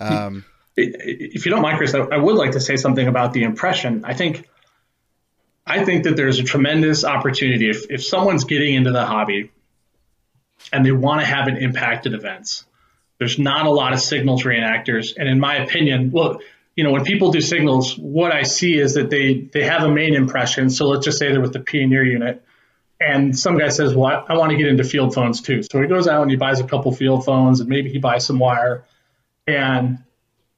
Um, 0.00 0.44
if 0.76 1.46
you 1.46 1.50
don't 1.52 1.62
mind, 1.62 1.78
Chris, 1.78 1.94
I 1.94 2.16
would 2.16 2.34
like 2.34 2.52
to 2.52 2.60
say 2.60 2.76
something 2.76 3.06
about 3.06 3.32
the 3.32 3.44
impression. 3.44 4.04
I 4.04 4.14
think 4.14 4.48
I 5.66 5.84
think 5.84 6.04
that 6.04 6.16
there's 6.16 6.38
a 6.38 6.42
tremendous 6.42 7.04
opportunity 7.04 7.70
if, 7.70 7.90
if 7.90 8.04
someone's 8.04 8.44
getting 8.44 8.74
into 8.74 8.92
the 8.92 9.04
hobby 9.06 9.50
and 10.72 10.84
they 10.84 10.92
want 10.92 11.20
to 11.20 11.26
have 11.26 11.46
an 11.46 11.56
impact 11.56 12.06
at 12.06 12.12
events. 12.12 12.66
There's 13.18 13.38
not 13.38 13.66
a 13.66 13.70
lot 13.70 13.92
of 13.92 14.00
signals 14.00 14.42
reenactors, 14.42 15.14
and 15.16 15.28
in 15.28 15.38
my 15.38 15.56
opinion, 15.56 16.10
well, 16.10 16.40
you 16.74 16.82
know, 16.82 16.90
when 16.90 17.04
people 17.04 17.30
do 17.30 17.40
signals, 17.40 17.96
what 17.96 18.32
I 18.32 18.42
see 18.42 18.76
is 18.76 18.94
that 18.94 19.08
they 19.10 19.34
they 19.52 19.64
have 19.64 19.82
a 19.84 19.90
main 19.90 20.14
impression. 20.14 20.70
So 20.70 20.86
let's 20.86 21.04
just 21.04 21.18
say 21.18 21.30
they're 21.30 21.40
with 21.40 21.52
the 21.52 21.60
Pioneer 21.60 22.04
unit, 22.04 22.44
and 23.00 23.38
some 23.38 23.56
guy 23.56 23.68
says, 23.68 23.94
"Well, 23.94 24.24
I 24.28 24.36
want 24.36 24.50
to 24.50 24.56
get 24.56 24.66
into 24.66 24.84
field 24.84 25.14
phones 25.14 25.40
too." 25.40 25.62
So 25.62 25.80
he 25.80 25.86
goes 25.86 26.08
out 26.08 26.22
and 26.22 26.30
he 26.30 26.36
buys 26.36 26.60
a 26.60 26.64
couple 26.64 26.92
field 26.92 27.24
phones, 27.24 27.60
and 27.60 27.68
maybe 27.68 27.90
he 27.90 27.98
buys 27.98 28.26
some 28.26 28.38
wire, 28.38 28.84
and 29.46 29.98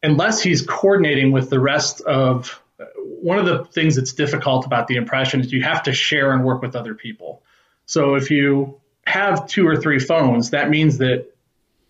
unless 0.02 0.40
he's 0.40 0.62
coordinating 0.62 1.32
with 1.32 1.50
the 1.50 1.60
rest 1.60 2.00
of 2.00 2.62
one 3.02 3.38
of 3.38 3.46
the 3.46 3.64
things 3.64 3.96
that's 3.96 4.12
difficult 4.12 4.66
about 4.66 4.86
the 4.86 4.96
impression 4.96 5.40
is 5.40 5.52
you 5.52 5.62
have 5.62 5.82
to 5.84 5.92
share 5.92 6.32
and 6.32 6.44
work 6.44 6.62
with 6.62 6.76
other 6.76 6.94
people. 6.94 7.42
So 7.86 8.14
if 8.14 8.30
you 8.30 8.80
have 9.06 9.46
two 9.48 9.66
or 9.66 9.76
three 9.76 9.98
phones, 9.98 10.50
that 10.50 10.68
means 10.70 10.98
that 10.98 11.32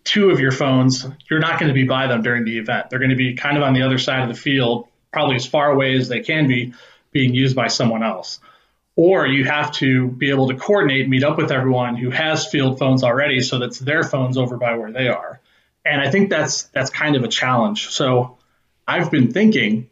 two 0.07 0.31
of 0.31 0.39
your 0.39 0.51
phones, 0.53 1.05
you're 1.29 1.39
not 1.41 1.59
going 1.59 1.67
to 1.67 1.73
be 1.73 1.83
by 1.83 2.07
them 2.07 2.21
during 2.21 2.45
the 2.45 2.57
event. 2.57 2.89
They're 2.89 2.99
going 2.99 3.11
to 3.11 3.17
be 3.17 3.35
kind 3.35 3.57
of 3.57 3.63
on 3.63 3.73
the 3.73 3.81
other 3.83 3.97
side 3.97 4.21
of 4.23 4.29
the 4.29 4.41
field, 4.41 4.87
probably 5.11 5.35
as 5.35 5.45
far 5.45 5.69
away 5.69 5.95
as 5.97 6.07
they 6.07 6.21
can 6.21 6.47
be, 6.47 6.73
being 7.11 7.33
used 7.35 7.55
by 7.55 7.67
someone 7.67 8.03
else. 8.03 8.39
or 8.97 9.27
you 9.27 9.45
have 9.45 9.71
to 9.71 10.07
be 10.07 10.31
able 10.31 10.47
to 10.49 10.55
coordinate, 10.55 11.07
meet 11.07 11.23
up 11.23 11.37
with 11.37 11.51
everyone 11.51 11.95
who 11.95 12.09
has 12.09 12.47
field 12.47 12.79
phones 12.79 13.03
already, 13.03 13.41
so 13.41 13.59
that's 13.59 13.79
their 13.79 14.03
phones 14.03 14.37
over 14.37 14.57
by 14.57 14.75
where 14.75 14.91
they 14.91 15.07
are. 15.07 15.39
And 15.85 16.01
I 16.01 16.09
think 16.09 16.29
that's 16.29 16.63
that's 16.63 16.89
kind 16.89 17.15
of 17.15 17.23
a 17.23 17.27
challenge. 17.27 17.89
So 17.89 18.37
I've 18.87 19.11
been 19.11 19.31
thinking, 19.31 19.89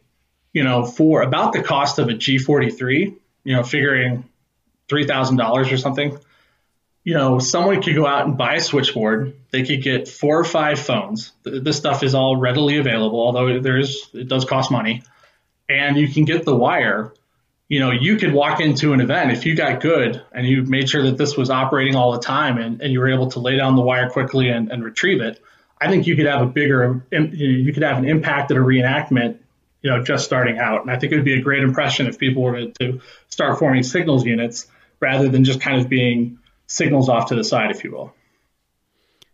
you 0.52 0.64
know, 0.64 0.84
for 0.84 1.22
about 1.22 1.52
the 1.52 1.62
cost 1.62 1.98
of 1.98 2.08
a 2.08 2.14
G43, 2.14 3.14
you 3.44 3.56
know, 3.56 3.62
figuring 3.62 4.24
three 4.88 5.06
thousand 5.06 5.36
dollars 5.36 5.70
or 5.72 5.78
something. 5.78 6.18
You 7.06 7.14
know, 7.14 7.38
someone 7.38 7.80
could 7.82 7.94
go 7.94 8.04
out 8.04 8.26
and 8.26 8.36
buy 8.36 8.56
a 8.56 8.60
switchboard. 8.60 9.36
They 9.52 9.62
could 9.62 9.80
get 9.82 10.08
four 10.08 10.40
or 10.40 10.44
five 10.44 10.80
phones. 10.80 11.32
This 11.44 11.76
stuff 11.76 12.02
is 12.02 12.14
all 12.16 12.36
readily 12.36 12.78
available, 12.78 13.20
although 13.20 13.60
there's 13.60 14.10
it 14.12 14.28
does 14.28 14.44
cost 14.44 14.70
money, 14.70 15.02
and 15.68 15.96
you 15.96 16.08
can 16.08 16.24
get 16.24 16.44
the 16.44 16.54
wire 16.54 17.12
you 17.68 17.80
know, 17.80 17.90
you 17.90 18.16
could 18.16 18.32
walk 18.32 18.60
into 18.60 18.92
an 18.92 19.00
event 19.00 19.32
if 19.32 19.44
you 19.44 19.56
got 19.56 19.80
good 19.80 20.22
and 20.32 20.46
you 20.46 20.62
made 20.62 20.88
sure 20.88 21.02
that 21.02 21.18
this 21.18 21.36
was 21.36 21.50
operating 21.50 21.96
all 21.96 22.12
the 22.12 22.20
time 22.20 22.58
and, 22.58 22.80
and 22.80 22.92
you 22.92 23.00
were 23.00 23.10
able 23.10 23.30
to 23.32 23.40
lay 23.40 23.56
down 23.56 23.74
the 23.74 23.82
wire 23.82 24.08
quickly 24.08 24.48
and, 24.48 24.70
and 24.70 24.84
retrieve 24.84 25.20
it. 25.20 25.42
I 25.80 25.88
think 25.88 26.06
you 26.06 26.16
could 26.16 26.26
have 26.26 26.42
a 26.42 26.46
bigger, 26.46 27.04
you 27.10 27.72
could 27.72 27.82
have 27.82 27.98
an 27.98 28.08
impact 28.08 28.50
at 28.50 28.56
a 28.56 28.60
reenactment, 28.60 29.38
you 29.82 29.90
know, 29.90 30.02
just 30.02 30.24
starting 30.24 30.58
out. 30.58 30.82
And 30.82 30.90
I 30.90 30.98
think 30.98 31.12
it 31.12 31.16
would 31.16 31.24
be 31.24 31.38
a 31.38 31.42
great 31.42 31.62
impression 31.62 32.06
if 32.06 32.18
people 32.18 32.42
were 32.42 32.66
to 32.66 33.00
start 33.28 33.58
forming 33.58 33.82
signals 33.82 34.24
units 34.24 34.68
rather 35.00 35.28
than 35.28 35.44
just 35.44 35.60
kind 35.60 35.80
of 35.80 35.88
being 35.88 36.38
signals 36.66 37.08
off 37.08 37.28
to 37.28 37.34
the 37.34 37.44
side, 37.44 37.70
if 37.70 37.84
you 37.84 37.92
will. 37.92 38.14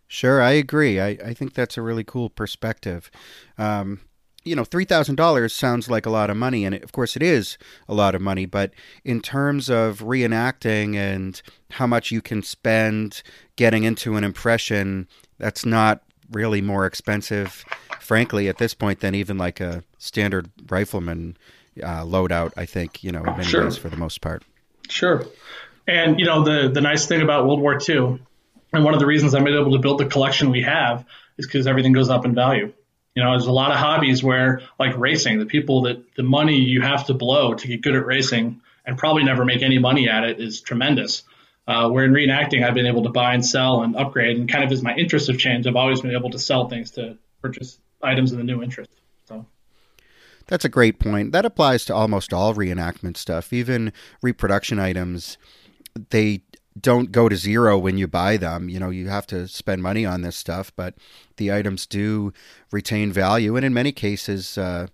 Sure, 0.07 0.41
I 0.41 0.51
agree. 0.51 0.99
I, 0.99 1.09
I 1.09 1.33
think 1.33 1.53
that's 1.53 1.77
a 1.77 1.81
really 1.81 2.03
cool 2.03 2.29
perspective. 2.29 3.09
Um, 3.57 4.01
you 4.43 4.55
know, 4.55 4.63
$3,000 4.63 5.51
sounds 5.51 5.89
like 5.89 6.05
a 6.05 6.09
lot 6.09 6.29
of 6.29 6.37
money, 6.37 6.65
and 6.65 6.75
of 6.75 6.91
course 6.91 7.15
it 7.15 7.23
is 7.23 7.57
a 7.87 7.93
lot 7.93 8.13
of 8.13 8.21
money, 8.21 8.45
but 8.45 8.73
in 9.03 9.21
terms 9.21 9.69
of 9.69 9.99
reenacting 9.99 10.95
and 10.95 11.41
how 11.71 11.87
much 11.87 12.11
you 12.11 12.21
can 12.21 12.43
spend 12.43 13.23
getting 13.55 13.83
into 13.83 14.15
an 14.15 14.23
impression, 14.23 15.07
that's 15.39 15.65
not 15.65 16.03
really 16.31 16.61
more 16.61 16.85
expensive, 16.85 17.63
frankly, 17.99 18.47
at 18.47 18.57
this 18.57 18.73
point 18.73 18.99
than 18.99 19.15
even 19.15 19.37
like 19.37 19.59
a 19.59 19.83
standard 19.97 20.49
rifleman 20.69 21.37
uh, 21.81 22.03
loadout, 22.03 22.51
I 22.57 22.65
think, 22.65 23.03
you 23.03 23.11
know, 23.11 23.23
in 23.23 23.31
many 23.31 23.45
sure. 23.45 23.63
ways 23.63 23.77
for 23.77 23.89
the 23.89 23.97
most 23.97 24.21
part. 24.21 24.43
Sure. 24.89 25.25
And, 25.87 26.19
you 26.19 26.25
know, 26.25 26.43
the, 26.43 26.69
the 26.69 26.81
nice 26.81 27.05
thing 27.05 27.21
about 27.21 27.45
World 27.45 27.59
War 27.59 27.77
II, 27.77 28.19
and 28.71 28.83
one 28.83 28.93
of 28.93 28.99
the 28.99 29.05
reasons 29.05 29.35
I'm 29.35 29.47
able 29.47 29.73
to 29.73 29.79
build 29.79 29.99
the 29.99 30.05
collection 30.05 30.49
we 30.49 30.63
have, 30.63 31.05
is 31.37 31.45
because 31.45 31.67
everything 31.67 31.93
goes 31.93 32.09
up 32.09 32.25
in 32.25 32.33
value. 32.33 32.73
You 33.15 33.23
know, 33.23 33.31
there's 33.31 33.45
a 33.45 33.51
lot 33.51 33.71
of 33.71 33.77
hobbies 33.77 34.23
where, 34.23 34.61
like 34.79 34.97
racing, 34.97 35.39
the 35.39 35.45
people 35.45 35.83
that 35.83 36.15
the 36.15 36.23
money 36.23 36.55
you 36.55 36.81
have 36.81 37.05
to 37.07 37.13
blow 37.13 37.53
to 37.53 37.67
get 37.67 37.81
good 37.81 37.95
at 37.95 38.05
racing 38.05 38.61
and 38.85 38.97
probably 38.97 39.23
never 39.23 39.45
make 39.45 39.61
any 39.61 39.77
money 39.77 40.09
at 40.09 40.23
it 40.23 40.39
is 40.39 40.61
tremendous. 40.61 41.23
Uh, 41.65 41.89
where 41.89 42.03
in 42.03 42.11
reenacting, 42.11 42.65
I've 42.65 42.73
been 42.73 42.87
able 42.87 43.03
to 43.03 43.09
buy 43.09 43.33
and 43.33 43.45
sell 43.45 43.83
and 43.83 43.95
upgrade, 43.95 44.37
and 44.37 44.49
kind 44.49 44.65
of 44.65 44.71
as 44.71 44.81
my 44.81 44.93
interests 44.95 45.29
have 45.29 45.37
changed, 45.37 45.67
I've 45.67 45.77
always 45.77 46.01
been 46.01 46.11
able 46.11 46.31
to 46.31 46.39
sell 46.39 46.67
things 46.67 46.91
to 46.91 47.17
purchase 47.41 47.79
items 48.01 48.33
in 48.33 48.37
the 48.37 48.43
new 48.43 48.61
interest. 48.61 48.91
So. 49.29 49.45
That's 50.47 50.65
a 50.65 50.69
great 50.69 50.99
point. 50.99 51.31
That 51.31 51.45
applies 51.45 51.85
to 51.85 51.95
almost 51.95 52.33
all 52.33 52.53
reenactment 52.53 53.15
stuff, 53.15 53.53
even 53.53 53.93
reproduction 54.21 54.77
items. 54.77 55.37
They 56.09 56.43
don't 56.79 57.11
go 57.11 57.29
to 57.29 57.35
zero 57.35 57.77
when 57.77 57.97
you 57.97 58.07
buy 58.07 58.37
them. 58.37 58.69
You 58.69 58.79
know, 58.79 58.89
you 58.89 59.07
have 59.07 59.27
to 59.27 59.47
spend 59.47 59.83
money 59.83 60.05
on 60.05 60.21
this 60.21 60.35
stuff, 60.35 60.71
but 60.75 60.95
the 61.37 61.51
items 61.51 61.85
do 61.85 62.33
retain 62.71 63.11
value, 63.11 63.55
and 63.55 63.65
in 63.65 63.73
many 63.73 63.91
cases, 63.91 64.57
uh, 64.57 64.87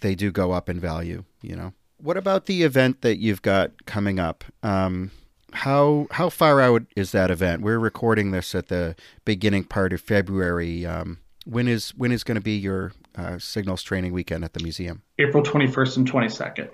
they 0.00 0.14
do 0.14 0.30
go 0.30 0.52
up 0.52 0.68
in 0.68 0.78
value. 0.78 1.24
You 1.40 1.56
know, 1.56 1.72
what 1.98 2.16
about 2.16 2.46
the 2.46 2.62
event 2.62 3.00
that 3.00 3.16
you've 3.16 3.42
got 3.42 3.86
coming 3.86 4.18
up? 4.18 4.44
Um, 4.62 5.10
how 5.52 6.08
how 6.10 6.28
far 6.28 6.60
out 6.60 6.82
is 6.96 7.12
that 7.12 7.30
event? 7.30 7.62
We're 7.62 7.78
recording 7.78 8.32
this 8.32 8.54
at 8.54 8.68
the 8.68 8.96
beginning 9.24 9.64
part 9.64 9.92
of 9.92 10.00
February. 10.00 10.84
Um, 10.84 11.18
when 11.46 11.68
is 11.68 11.90
when 11.90 12.12
is 12.12 12.24
going 12.24 12.36
to 12.36 12.42
be 12.42 12.56
your 12.56 12.92
uh, 13.16 13.38
signals 13.38 13.82
training 13.82 14.12
weekend 14.12 14.44
at 14.44 14.52
the 14.52 14.62
museum? 14.62 15.02
April 15.18 15.42
twenty 15.42 15.66
first 15.68 15.96
and 15.96 16.06
twenty 16.06 16.28
second. 16.28 16.68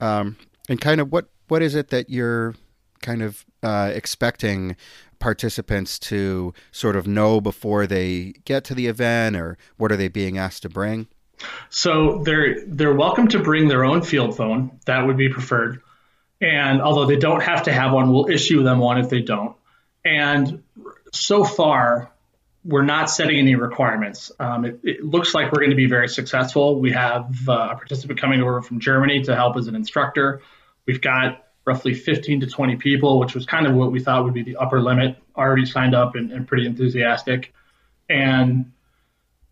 Um, 0.00 0.36
and 0.68 0.80
kind 0.80 1.00
of 1.00 1.12
what 1.12 1.28
what 1.50 1.62
is 1.62 1.74
it 1.74 1.88
that 1.88 2.10
you're 2.10 2.54
kind 3.02 3.22
of 3.22 3.44
uh, 3.62 3.90
expecting 3.94 4.76
participants 5.18 5.98
to 5.98 6.52
sort 6.72 6.96
of 6.96 7.06
know 7.06 7.40
before 7.40 7.86
they 7.86 8.34
get 8.44 8.64
to 8.64 8.74
the 8.74 8.86
event, 8.86 9.36
or 9.36 9.58
what 9.76 9.92
are 9.92 9.96
they 9.96 10.08
being 10.08 10.38
asked 10.38 10.62
to 10.62 10.68
bring? 10.68 11.08
So 11.68 12.22
they're 12.24 12.64
they're 12.66 12.94
welcome 12.94 13.28
to 13.28 13.38
bring 13.38 13.68
their 13.68 13.84
own 13.84 14.02
field 14.02 14.36
phone. 14.36 14.78
That 14.86 15.06
would 15.06 15.16
be 15.16 15.28
preferred. 15.28 15.80
And 16.40 16.80
although 16.80 17.06
they 17.06 17.16
don't 17.16 17.42
have 17.42 17.64
to 17.64 17.72
have 17.72 17.92
one, 17.92 18.12
we'll 18.12 18.30
issue 18.30 18.62
them 18.62 18.78
one 18.78 18.98
if 18.98 19.10
they 19.10 19.20
don't. 19.20 19.56
And 20.04 20.62
so 21.12 21.44
far, 21.44 22.10
we're 22.64 22.84
not 22.84 23.10
setting 23.10 23.38
any 23.38 23.54
requirements. 23.54 24.32
Um, 24.38 24.64
it, 24.64 24.80
it, 24.82 25.04
looks 25.04 25.34
like 25.34 25.52
we're 25.52 25.60
going 25.60 25.70
to 25.70 25.76
be 25.76 25.86
very 25.86 26.08
successful. 26.08 26.80
We 26.80 26.92
have 26.92 27.34
uh, 27.46 27.52
a 27.72 27.76
participant 27.76 28.20
coming 28.20 28.40
over 28.40 28.62
from 28.62 28.80
Germany 28.80 29.22
to 29.24 29.34
help 29.34 29.56
as 29.56 29.66
an 29.66 29.74
instructor. 29.74 30.40
We've 30.86 31.00
got 31.00 31.44
roughly 31.64 31.94
15 31.94 32.40
to 32.40 32.46
20 32.46 32.76
people, 32.76 33.18
which 33.18 33.34
was 33.34 33.46
kind 33.46 33.66
of 33.66 33.74
what 33.74 33.92
we 33.92 34.00
thought 34.00 34.24
would 34.24 34.34
be 34.34 34.42
the 34.42 34.56
upper 34.56 34.80
limit, 34.80 35.16
already 35.36 35.66
signed 35.66 35.94
up 35.94 36.14
and, 36.14 36.32
and 36.32 36.48
pretty 36.48 36.66
enthusiastic. 36.66 37.52
And 38.08 38.72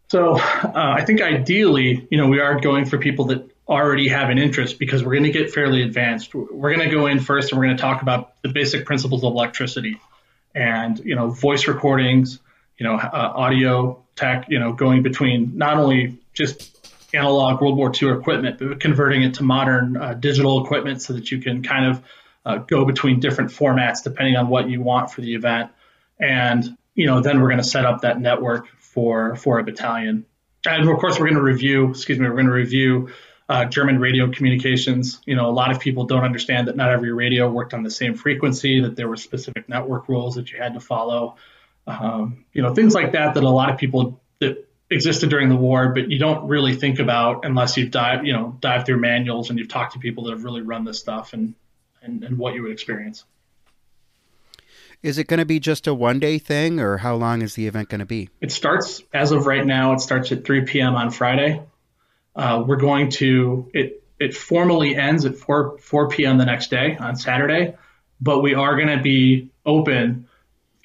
so 0.08 0.36
uh, 0.36 0.72
I 0.74 1.04
think 1.04 1.20
ideally, 1.20 2.06
you 2.10 2.18
know, 2.18 2.28
we 2.28 2.40
are 2.40 2.58
going 2.58 2.86
for 2.86 2.98
people 2.98 3.26
that 3.26 3.48
already 3.68 4.08
have 4.08 4.30
an 4.30 4.38
interest 4.38 4.78
because 4.78 5.04
we're 5.04 5.12
going 5.12 5.24
to 5.24 5.30
get 5.30 5.52
fairly 5.52 5.82
advanced. 5.82 6.34
We're 6.34 6.74
going 6.74 6.88
to 6.88 6.94
go 6.94 7.06
in 7.06 7.20
first 7.20 7.52
and 7.52 7.58
we're 7.58 7.66
going 7.66 7.76
to 7.76 7.80
talk 7.82 8.00
about 8.00 8.40
the 8.42 8.48
basic 8.48 8.86
principles 8.86 9.22
of 9.22 9.32
electricity 9.32 10.00
and, 10.54 10.98
you 11.00 11.14
know, 11.14 11.28
voice 11.28 11.68
recordings, 11.68 12.38
you 12.78 12.84
know, 12.84 12.94
uh, 12.94 13.32
audio 13.34 14.02
tech, 14.16 14.46
you 14.48 14.58
know, 14.58 14.72
going 14.72 15.02
between 15.02 15.58
not 15.58 15.76
only 15.76 16.18
just 16.32 16.77
analog 17.12 17.60
World 17.60 17.76
War 17.76 17.90
II 17.90 18.10
equipment, 18.10 18.58
but 18.58 18.80
converting 18.80 19.22
it 19.22 19.34
to 19.34 19.42
modern 19.42 19.96
uh, 19.96 20.14
digital 20.14 20.64
equipment 20.64 21.02
so 21.02 21.14
that 21.14 21.30
you 21.30 21.40
can 21.40 21.62
kind 21.62 21.86
of 21.86 22.02
uh, 22.44 22.58
go 22.58 22.84
between 22.84 23.20
different 23.20 23.50
formats 23.50 24.02
depending 24.02 24.36
on 24.36 24.48
what 24.48 24.68
you 24.68 24.80
want 24.80 25.10
for 25.10 25.20
the 25.20 25.34
event. 25.34 25.70
And 26.18 26.76
you 26.94 27.06
know, 27.06 27.20
then 27.20 27.40
we're 27.40 27.48
going 27.48 27.62
to 27.62 27.68
set 27.68 27.84
up 27.84 28.02
that 28.02 28.20
network 28.20 28.66
for 28.78 29.36
for 29.36 29.58
a 29.58 29.64
battalion. 29.64 30.26
And 30.66 30.88
of 30.88 30.98
course, 30.98 31.18
we're 31.18 31.26
going 31.26 31.36
to 31.36 31.42
review. 31.42 31.90
Excuse 31.90 32.18
me, 32.18 32.26
we're 32.26 32.34
going 32.34 32.46
to 32.46 32.52
review 32.52 33.10
uh, 33.48 33.64
German 33.66 34.00
radio 34.00 34.30
communications. 34.30 35.20
You 35.24 35.36
know, 35.36 35.48
a 35.48 35.52
lot 35.52 35.70
of 35.70 35.78
people 35.78 36.04
don't 36.04 36.24
understand 36.24 36.68
that 36.68 36.76
not 36.76 36.90
every 36.90 37.12
radio 37.12 37.48
worked 37.48 37.72
on 37.72 37.84
the 37.84 37.90
same 37.90 38.14
frequency. 38.14 38.80
That 38.80 38.96
there 38.96 39.08
were 39.08 39.16
specific 39.16 39.68
network 39.68 40.08
rules 40.08 40.34
that 40.34 40.50
you 40.50 40.58
had 40.58 40.74
to 40.74 40.80
follow. 40.80 41.36
Um, 41.86 42.44
you 42.52 42.62
know, 42.62 42.74
things 42.74 42.94
like 42.94 43.12
that 43.12 43.34
that 43.34 43.44
a 43.44 43.48
lot 43.48 43.70
of 43.70 43.78
people 43.78 44.20
existed 44.90 45.30
during 45.30 45.48
the 45.48 45.56
war, 45.56 45.92
but 45.92 46.10
you 46.10 46.18
don't 46.18 46.48
really 46.48 46.74
think 46.74 46.98
about 46.98 47.44
unless 47.44 47.76
you've 47.76 47.90
dive, 47.90 48.24
you 48.24 48.32
know, 48.32 48.56
dive 48.60 48.86
through 48.86 48.98
manuals 48.98 49.50
and 49.50 49.58
you've 49.58 49.68
talked 49.68 49.92
to 49.92 49.98
people 49.98 50.24
that 50.24 50.30
have 50.30 50.44
really 50.44 50.62
run 50.62 50.84
this 50.84 50.98
stuff 50.98 51.32
and, 51.32 51.54
and, 52.02 52.24
and 52.24 52.38
what 52.38 52.54
you 52.54 52.62
would 52.62 52.72
experience. 52.72 53.24
Is 55.02 55.18
it 55.18 55.28
going 55.28 55.38
to 55.38 55.46
be 55.46 55.60
just 55.60 55.86
a 55.86 55.94
one 55.94 56.18
day 56.18 56.38
thing 56.38 56.80
or 56.80 56.96
how 56.96 57.14
long 57.14 57.42
is 57.42 57.54
the 57.54 57.66
event 57.66 57.88
going 57.88 58.00
to 58.00 58.06
be? 58.06 58.30
It 58.40 58.50
starts, 58.50 59.02
as 59.12 59.30
of 59.30 59.46
right 59.46 59.64
now, 59.64 59.92
it 59.92 60.00
starts 60.00 60.32
at 60.32 60.44
3 60.44 60.62
p.m. 60.62 60.94
on 60.96 61.10
Friday. 61.10 61.62
Uh, 62.34 62.64
we're 62.66 62.76
going 62.76 63.10
to, 63.10 63.70
it, 63.74 64.02
it 64.18 64.34
formally 64.34 64.96
ends 64.96 65.24
at 65.24 65.36
4, 65.36 65.78
4 65.78 66.08
p.m. 66.08 66.38
the 66.38 66.46
next 66.46 66.70
day 66.70 66.96
on 66.96 67.14
Saturday, 67.14 67.74
but 68.20 68.40
we 68.40 68.54
are 68.54 68.74
going 68.74 68.96
to 68.96 69.02
be 69.02 69.50
open 69.64 70.27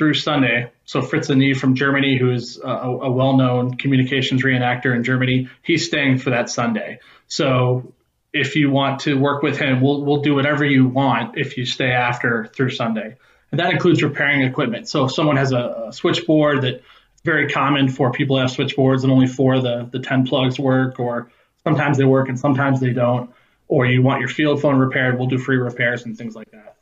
through 0.04 0.14
Sunday. 0.16 0.70
So 0.84 1.02
Fritz 1.02 1.30
Anie 1.30 1.54
from 1.54 1.76
Germany, 1.76 2.18
who 2.18 2.32
is 2.32 2.60
a, 2.62 2.68
a 2.68 3.10
well-known 3.10 3.78
communications 3.78 4.44
reenactor 4.44 4.94
in 4.94 5.06
Germany, 5.06 5.50
he's 5.62 5.86
staying 5.86 6.18
for 6.18 6.32
that 6.32 6.50
Sunday. 6.50 7.00
So 7.28 7.94
if 8.34 8.58
you 8.58 8.70
want 8.70 9.00
to 9.02 9.18
work 9.18 9.44
with 9.44 9.58
him, 9.58 9.80
we'll 9.80 10.04
we'll 10.04 10.22
do 10.22 10.36
whatever 10.36 10.66
you 10.66 10.88
want 10.88 11.38
if 11.38 11.56
you 11.56 11.66
stay 11.66 11.92
after 11.92 12.48
through 12.48 12.72
Sunday, 12.72 13.16
and 13.52 13.60
that 13.62 13.72
includes 13.72 14.04
repairing 14.04 14.42
equipment. 14.42 14.90
So 14.90 15.06
if 15.06 15.14
someone 15.14 15.38
has 15.38 15.54
a, 15.54 15.86
a 15.88 15.94
switchboard 15.94 16.64
that 16.64 16.82
very 17.24 17.48
common 17.48 17.88
for 17.88 18.12
people 18.12 18.36
to 18.36 18.42
have 18.42 18.52
switchboards 18.52 19.06
and 19.06 19.14
only 19.14 19.28
four 19.28 19.54
of 19.54 19.64
the 19.64 19.88
the 19.90 20.00
ten 20.00 20.26
plugs 20.26 20.60
work, 20.60 21.00
or 21.00 21.32
sometimes 21.64 21.98
they 21.98 22.04
work 22.04 22.28
and 22.28 22.38
sometimes 22.38 22.82
they 22.82 22.92
don't, 22.92 23.32
or 23.70 23.86
you 23.86 24.02
want 24.02 24.20
your 24.20 24.30
field 24.30 24.62
phone 24.62 24.80
repaired, 24.80 25.18
we'll 25.18 25.30
do 25.30 25.38
free 25.38 25.56
repairs 25.56 26.04
and 26.04 26.18
things 26.18 26.36
like 26.36 26.52
that. 26.52 26.76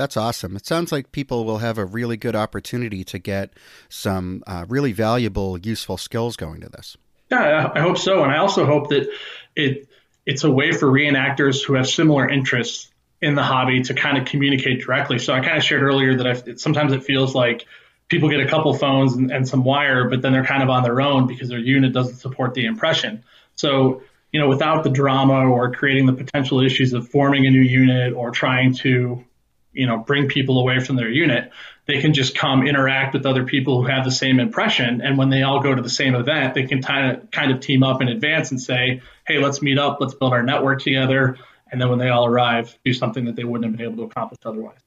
That's 0.00 0.16
awesome. 0.16 0.56
It 0.56 0.64
sounds 0.64 0.92
like 0.92 1.12
people 1.12 1.44
will 1.44 1.58
have 1.58 1.76
a 1.76 1.84
really 1.84 2.16
good 2.16 2.34
opportunity 2.34 3.04
to 3.04 3.18
get 3.18 3.52
some 3.90 4.42
uh, 4.46 4.64
really 4.66 4.92
valuable, 4.92 5.58
useful 5.58 5.98
skills 5.98 6.36
going 6.36 6.62
to 6.62 6.70
this. 6.70 6.96
Yeah, 7.30 7.70
I 7.74 7.80
hope 7.80 7.98
so, 7.98 8.22
and 8.22 8.32
I 8.32 8.38
also 8.38 8.64
hope 8.64 8.88
that 8.88 9.06
it 9.54 9.90
it's 10.24 10.42
a 10.42 10.50
way 10.50 10.72
for 10.72 10.86
reenactors 10.86 11.62
who 11.62 11.74
have 11.74 11.86
similar 11.86 12.26
interests 12.26 12.90
in 13.20 13.34
the 13.34 13.42
hobby 13.42 13.82
to 13.82 13.92
kind 13.92 14.16
of 14.16 14.24
communicate 14.24 14.80
directly. 14.80 15.18
So 15.18 15.34
I 15.34 15.40
kind 15.40 15.58
of 15.58 15.64
shared 15.64 15.82
earlier 15.82 16.16
that 16.16 16.26
I, 16.26 16.54
sometimes 16.54 16.94
it 16.94 17.04
feels 17.04 17.34
like 17.34 17.66
people 18.08 18.30
get 18.30 18.40
a 18.40 18.46
couple 18.46 18.72
phones 18.72 19.16
and, 19.16 19.30
and 19.30 19.46
some 19.46 19.64
wire, 19.64 20.08
but 20.08 20.22
then 20.22 20.32
they're 20.32 20.46
kind 20.46 20.62
of 20.62 20.70
on 20.70 20.82
their 20.82 21.02
own 21.02 21.26
because 21.26 21.50
their 21.50 21.58
unit 21.58 21.92
doesn't 21.92 22.16
support 22.16 22.54
the 22.54 22.64
impression. 22.64 23.22
So 23.54 24.00
you 24.32 24.40
know, 24.40 24.48
without 24.48 24.82
the 24.82 24.90
drama 24.90 25.46
or 25.46 25.72
creating 25.72 26.06
the 26.06 26.14
potential 26.14 26.60
issues 26.60 26.94
of 26.94 27.06
forming 27.08 27.46
a 27.46 27.50
new 27.50 27.60
unit 27.60 28.14
or 28.14 28.30
trying 28.30 28.74
to, 28.76 29.24
you 29.72 29.86
know, 29.86 29.98
bring 29.98 30.28
people 30.28 30.58
away 30.60 30.80
from 30.80 30.96
their 30.96 31.08
unit, 31.08 31.52
they 31.86 32.00
can 32.00 32.12
just 32.12 32.36
come 32.36 32.66
interact 32.66 33.14
with 33.14 33.26
other 33.26 33.44
people 33.44 33.80
who 33.80 33.88
have 33.88 34.04
the 34.04 34.10
same 34.10 34.40
impression. 34.40 35.00
And 35.00 35.18
when 35.18 35.30
they 35.30 35.42
all 35.42 35.60
go 35.60 35.74
to 35.74 35.82
the 35.82 35.90
same 35.90 36.14
event, 36.14 36.54
they 36.54 36.66
can 36.66 36.82
kind 36.82 37.16
of 37.16 37.30
kind 37.30 37.50
of 37.50 37.60
team 37.60 37.82
up 37.82 38.00
in 38.00 38.08
advance 38.08 38.50
and 38.50 38.60
say, 38.60 39.02
hey, 39.26 39.38
let's 39.38 39.62
meet 39.62 39.78
up, 39.78 39.98
let's 40.00 40.14
build 40.14 40.32
our 40.32 40.42
network 40.42 40.82
together. 40.82 41.36
And 41.70 41.80
then 41.80 41.88
when 41.88 41.98
they 41.98 42.08
all 42.08 42.26
arrive, 42.26 42.76
do 42.84 42.92
something 42.92 43.26
that 43.26 43.36
they 43.36 43.44
wouldn't 43.44 43.70
have 43.70 43.76
been 43.76 43.86
able 43.86 43.96
to 43.98 44.10
accomplish 44.10 44.40
otherwise. 44.44 44.78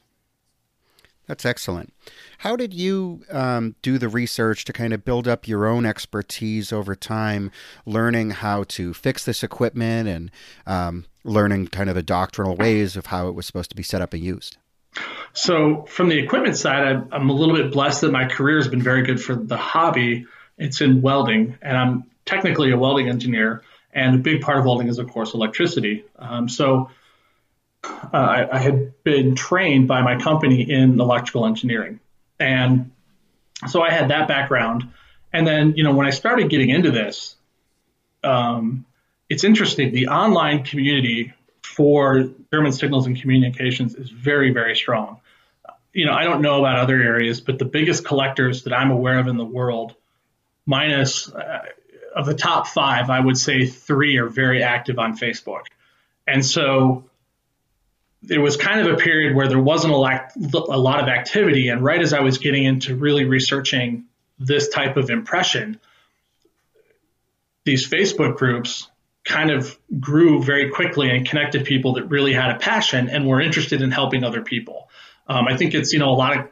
That's 1.25 1.45
excellent. 1.45 1.93
How 2.39 2.57
did 2.57 2.73
you 2.73 3.23
um, 3.31 3.75
do 3.81 3.97
the 3.97 4.09
research 4.09 4.65
to 4.65 4.73
kind 4.73 4.93
of 4.93 5.05
build 5.05 5.27
up 5.27 5.47
your 5.47 5.65
own 5.65 5.85
expertise 5.85 6.73
over 6.73 6.95
time, 6.95 7.49
learning 7.85 8.31
how 8.31 8.63
to 8.65 8.93
fix 8.93 9.23
this 9.23 9.41
equipment 9.41 10.09
and 10.09 10.31
um, 10.67 11.05
learning 11.23 11.67
kind 11.67 11.89
of 11.89 11.95
the 11.95 12.03
doctrinal 12.03 12.57
ways 12.57 12.97
of 12.97 13.05
how 13.05 13.29
it 13.29 13.35
was 13.35 13.45
supposed 13.45 13.69
to 13.69 13.75
be 13.75 13.83
set 13.83 14.01
up 14.01 14.13
and 14.13 14.21
used? 14.21 14.57
So, 15.33 15.83
from 15.83 16.09
the 16.09 16.19
equipment 16.19 16.57
side, 16.57 17.07
I'm 17.11 17.29
a 17.29 17.33
little 17.33 17.55
bit 17.55 17.71
blessed 17.71 18.01
that 18.01 18.11
my 18.11 18.25
career 18.25 18.57
has 18.57 18.67
been 18.67 18.81
very 18.81 19.03
good 19.03 19.21
for 19.21 19.35
the 19.35 19.57
hobby. 19.57 20.27
It's 20.57 20.81
in 20.81 21.01
welding, 21.01 21.57
and 21.61 21.75
I'm 21.75 22.03
technically 22.25 22.71
a 22.71 22.77
welding 22.77 23.09
engineer. 23.09 23.63
And 23.91 24.15
a 24.15 24.17
big 24.17 24.41
part 24.41 24.57
of 24.57 24.65
welding 24.65 24.87
is, 24.87 24.99
of 24.99 25.09
course, 25.09 25.33
electricity. 25.33 26.03
Um, 26.17 26.49
so, 26.49 26.89
uh, 27.83 28.07
I, 28.13 28.55
I, 28.55 28.59
had 28.59 29.03
been 29.03 29.35
trained 29.35 29.87
by 29.87 30.01
my 30.01 30.17
company 30.17 30.61
in 30.61 30.99
electrical 30.99 31.45
engineering. 31.45 31.99
And 32.39 32.91
so 33.67 33.81
I 33.81 33.91
had 33.91 34.09
that 34.09 34.27
background. 34.27 34.89
And 35.31 35.45
then, 35.45 35.73
you 35.75 35.83
know, 35.83 35.93
when 35.93 36.07
I 36.07 36.11
started 36.11 36.49
getting 36.49 36.69
into 36.69 36.91
this, 36.91 37.35
um, 38.23 38.85
it's 39.29 39.43
interesting. 39.43 39.91
The 39.91 40.07
online 40.07 40.63
community 40.63 41.33
for 41.63 42.29
German 42.51 42.71
signals 42.71 43.07
and 43.07 43.19
communications 43.19 43.95
is 43.95 44.09
very, 44.09 44.51
very 44.51 44.75
strong. 44.75 45.19
You 45.93 46.05
know, 46.05 46.13
I 46.13 46.23
don't 46.23 46.41
know 46.41 46.59
about 46.59 46.77
other 46.77 47.01
areas, 47.01 47.41
but 47.41 47.59
the 47.59 47.65
biggest 47.65 48.05
collectors 48.05 48.63
that 48.63 48.73
I'm 48.73 48.91
aware 48.91 49.19
of 49.19 49.27
in 49.27 49.37
the 49.37 49.45
world, 49.45 49.95
minus 50.65 51.31
uh, 51.31 51.65
of 52.15 52.25
the 52.25 52.33
top 52.33 52.67
five, 52.67 53.09
I 53.09 53.19
would 53.19 53.37
say 53.37 53.65
three 53.65 54.17
are 54.17 54.27
very 54.27 54.63
active 54.63 54.99
on 54.99 55.17
Facebook. 55.17 55.63
And 56.27 56.45
so 56.45 57.05
there 58.21 58.41
was 58.41 58.57
kind 58.57 58.79
of 58.79 58.93
a 58.93 58.97
period 58.97 59.35
where 59.35 59.47
there 59.47 59.59
wasn't 59.59 59.93
a 59.93 59.97
a 59.97 60.77
lot 60.77 61.01
of 61.01 61.07
activity. 61.07 61.69
And 61.69 61.83
right 61.83 62.01
as 62.01 62.13
I 62.13 62.21
was 62.21 62.37
getting 62.37 62.63
into 62.63 62.95
really 62.95 63.25
researching 63.25 64.05
this 64.39 64.69
type 64.69 64.97
of 64.97 65.09
impression, 65.09 65.79
these 67.65 67.89
Facebook 67.89 68.37
groups 68.37 68.87
kind 69.25 69.51
of 69.51 69.77
grew 69.99 70.43
very 70.43 70.69
quickly 70.69 71.09
and 71.09 71.27
connected 71.27 71.65
people 71.65 71.93
that 71.93 72.05
really 72.05 72.33
had 72.33 72.51
a 72.55 72.59
passion 72.59 73.09
and 73.09 73.25
were 73.27 73.39
interested 73.39 73.81
in 73.81 73.91
helping 73.91 74.23
other 74.23 74.41
people. 74.41 74.89
Um, 75.27 75.47
I 75.47 75.55
think 75.55 75.73
it's, 75.73 75.93
you 75.93 75.99
know, 75.99 76.09
a 76.09 76.17
lot 76.17 76.37
of 76.37 76.47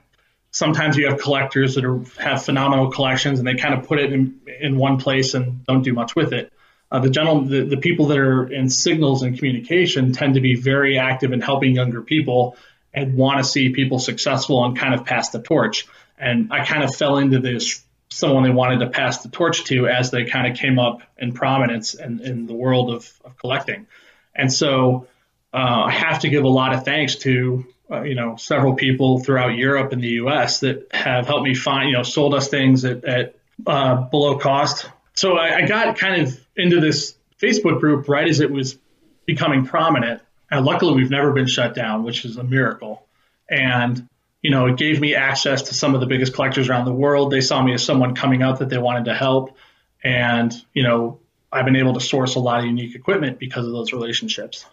sometimes 0.51 0.97
you 0.97 1.07
have 1.09 1.19
collectors 1.19 1.75
that 1.75 1.85
are, 1.85 1.99
have 2.19 2.43
phenomenal 2.43 2.91
collections 2.91 3.39
and 3.39 3.47
they 3.47 3.55
kind 3.55 3.73
of 3.73 3.87
put 3.87 3.99
it 3.99 4.13
in, 4.13 4.39
in 4.59 4.77
one 4.77 4.97
place 4.97 5.33
and 5.33 5.65
don't 5.65 5.83
do 5.83 5.93
much 5.93 6.15
with 6.15 6.33
it. 6.33 6.51
Uh, 6.91 6.99
the 6.99 7.09
general, 7.09 7.41
the, 7.41 7.63
the 7.63 7.77
people 7.77 8.07
that 8.07 8.17
are 8.17 8.51
in 8.51 8.69
signals 8.69 9.23
and 9.23 9.37
communication 9.37 10.11
tend 10.11 10.35
to 10.35 10.41
be 10.41 10.55
very 10.55 10.97
active 10.97 11.31
in 11.31 11.39
helping 11.39 11.73
younger 11.73 12.01
people 12.01 12.57
and 12.93 13.15
want 13.15 13.37
to 13.37 13.43
see 13.43 13.69
people 13.69 13.99
successful 13.99 14.63
and 14.65 14.77
kind 14.77 14.93
of 14.93 15.05
pass 15.05 15.29
the 15.29 15.41
torch. 15.41 15.87
And 16.17 16.51
I 16.51 16.65
kind 16.65 16.83
of 16.83 16.93
fell 16.93 17.17
into 17.17 17.39
this 17.39 17.83
someone 18.11 18.43
they 18.43 18.49
wanted 18.49 18.79
to 18.79 18.89
pass 18.89 19.23
the 19.23 19.29
torch 19.29 19.63
to 19.63 19.87
as 19.87 20.11
they 20.11 20.25
kind 20.25 20.45
of 20.45 20.57
came 20.57 20.77
up 20.77 21.01
in 21.17 21.31
prominence 21.31 21.93
in, 21.93 22.19
in 22.19 22.45
the 22.45 22.53
world 22.53 22.91
of, 22.91 23.09
of 23.23 23.37
collecting. 23.37 23.87
And 24.35 24.51
so 24.51 25.07
uh, 25.53 25.83
I 25.85 25.91
have 25.91 26.19
to 26.19 26.29
give 26.29 26.43
a 26.43 26.49
lot 26.49 26.73
of 26.73 26.83
thanks 26.83 27.15
to 27.17 27.65
uh, 27.89 28.01
you 28.03 28.15
know 28.15 28.35
several 28.37 28.75
people 28.75 29.19
throughout 29.19 29.55
Europe 29.55 29.91
and 29.91 30.01
the 30.01 30.09
U.S. 30.09 30.61
that 30.61 30.87
have 30.93 31.27
helped 31.27 31.43
me 31.43 31.55
find 31.55 31.89
you 31.89 31.97
know 31.97 32.03
sold 32.03 32.33
us 32.33 32.47
things 32.47 32.85
at, 32.85 33.03
at 33.03 33.35
uh, 33.65 33.95
below 33.95 34.37
cost. 34.37 34.89
So 35.13 35.33
I, 35.37 35.57
I, 35.57 35.67
got 35.67 35.97
kind 35.97 36.21
of 36.21 36.39
into 36.55 36.79
this 36.79 37.15
Facebook 37.41 37.81
group 37.81 38.07
right 38.07 38.27
as 38.27 38.39
it 38.39 38.49
was 38.49 38.77
becoming 39.25 39.65
prominent, 39.65 40.21
and 40.49 40.65
luckily 40.65 40.95
we've 40.95 41.09
never 41.09 41.33
been 41.33 41.47
shut 41.47 41.75
down, 41.75 42.03
which 42.03 42.23
is 42.23 42.37
a 42.37 42.43
miracle. 42.43 43.05
And 43.49 44.07
you 44.41 44.49
know, 44.49 44.65
it 44.67 44.77
gave 44.77 44.99
me 44.99 45.15
access 45.15 45.63
to 45.63 45.73
some 45.73 45.93
of 45.93 46.01
the 46.01 46.07
biggest 46.07 46.33
collectors 46.33 46.69
around 46.69 46.85
the 46.85 46.93
world. 46.93 47.31
They 47.31 47.41
saw 47.41 47.61
me 47.61 47.73
as 47.73 47.83
someone 47.83 48.15
coming 48.15 48.41
out 48.41 48.59
that 48.59 48.69
they 48.69 48.77
wanted 48.77 49.05
to 49.05 49.13
help. 49.13 49.55
And, 50.03 50.53
you 50.73 50.83
know, 50.83 51.19
I've 51.51 51.65
been 51.65 51.75
able 51.75 51.93
to 51.93 51.99
source 51.99 52.35
a 52.35 52.39
lot 52.39 52.59
of 52.59 52.65
unique 52.65 52.95
equipment 52.95 53.37
because 53.37 53.65
of 53.65 53.71
those 53.71 53.93
relationships. 53.93 54.65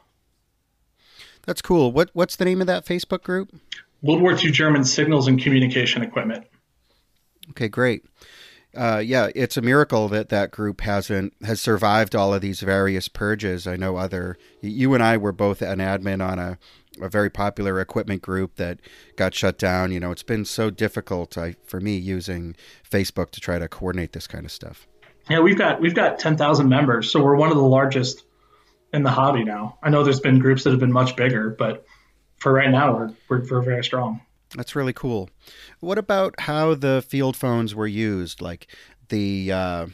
That's 1.45 1.63
cool. 1.63 1.93
What 1.93 2.11
what's 2.13 2.37
the 2.37 2.45
name 2.45 2.61
of 2.61 2.67
that 2.67 2.85
Facebook 2.85 3.23
group? 3.23 3.55
World 4.03 4.23
War 4.23 4.33
II 4.33 4.51
German 4.51 4.85
Signals 4.85 5.29
and 5.29 5.41
Communication 5.41 6.03
Equipment. 6.03 6.47
Okay, 7.51 7.69
great. 7.69 8.05
Uh, 8.77 9.03
yeah, 9.05 9.31
it's 9.35 9.57
a 9.57 9.63
miracle 9.63 10.09
that 10.09 10.29
that 10.29 10.51
group 10.51 10.83
hasn't 10.83 11.33
has 11.43 11.61
survived 11.61 12.15
all 12.15 12.35
of 12.35 12.43
these 12.43 12.61
various 12.61 13.09
purges. 13.09 13.67
I 13.67 13.77
know 13.77 13.97
other 13.97 14.37
you 14.61 14.93
and 14.95 15.03
I 15.03 15.17
were 15.17 15.33
both 15.33 15.63
an 15.63 15.79
admin 15.79 16.23
on 16.23 16.39
a 16.39 16.59
a 17.01 17.09
very 17.09 17.31
popular 17.31 17.81
equipment 17.81 18.23
group 18.23 18.57
that 18.57 18.81
got 19.17 19.35
shut 19.35 19.59
down. 19.59 19.93
You 19.93 20.01
know, 20.01 20.11
it's 20.11 20.23
been 20.23 20.45
so 20.45 20.71
difficult 20.71 21.37
I, 21.37 21.57
for 21.65 21.81
me 21.81 21.97
using 21.97 22.57
Facebook 22.89 23.31
to 23.31 23.41
try 23.41 23.59
to 23.59 23.69
coordinate 23.69 24.13
this 24.13 24.27
kind 24.27 24.45
of 24.45 24.53
stuff. 24.53 24.87
Yeah, 25.29 25.41
we've 25.41 25.59
got 25.59 25.81
we've 25.81 25.95
got 25.95 26.19
ten 26.19 26.37
thousand 26.37 26.69
members, 26.69 27.11
so 27.11 27.23
we're 27.23 27.37
one 27.37 27.51
of 27.51 27.57
the 27.57 27.63
largest 27.63 28.25
in 28.93 29.03
the 29.03 29.11
hobby 29.11 29.45
now. 29.45 29.79
I 29.83 29.91
know 29.91 30.03
there's 30.03 30.21
been 30.21 30.39
groups 30.39 30.65
that 30.65 30.71
have 30.71 30.81
been 30.81 30.93
much 30.93 31.17
bigger, 31.17 31.51
but 31.51 31.85
for 32.39 32.53
right 32.53 32.71
now, 32.71 32.95
we're 32.95 33.11
we're, 33.29 33.49
we're 33.51 33.63
very 33.63 33.85
strong. 33.85 34.23
That's 34.57 34.75
really 34.75 34.95
cool. 34.95 35.29
What 35.81 35.99
about 35.99 36.41
how 36.41 36.75
the 36.75 37.05
field 37.07 37.37
phones 37.37 37.75
were 37.75 37.87
used? 37.87 38.41
Like 38.41 38.69
the 39.11 39.53
uh, 39.53 39.87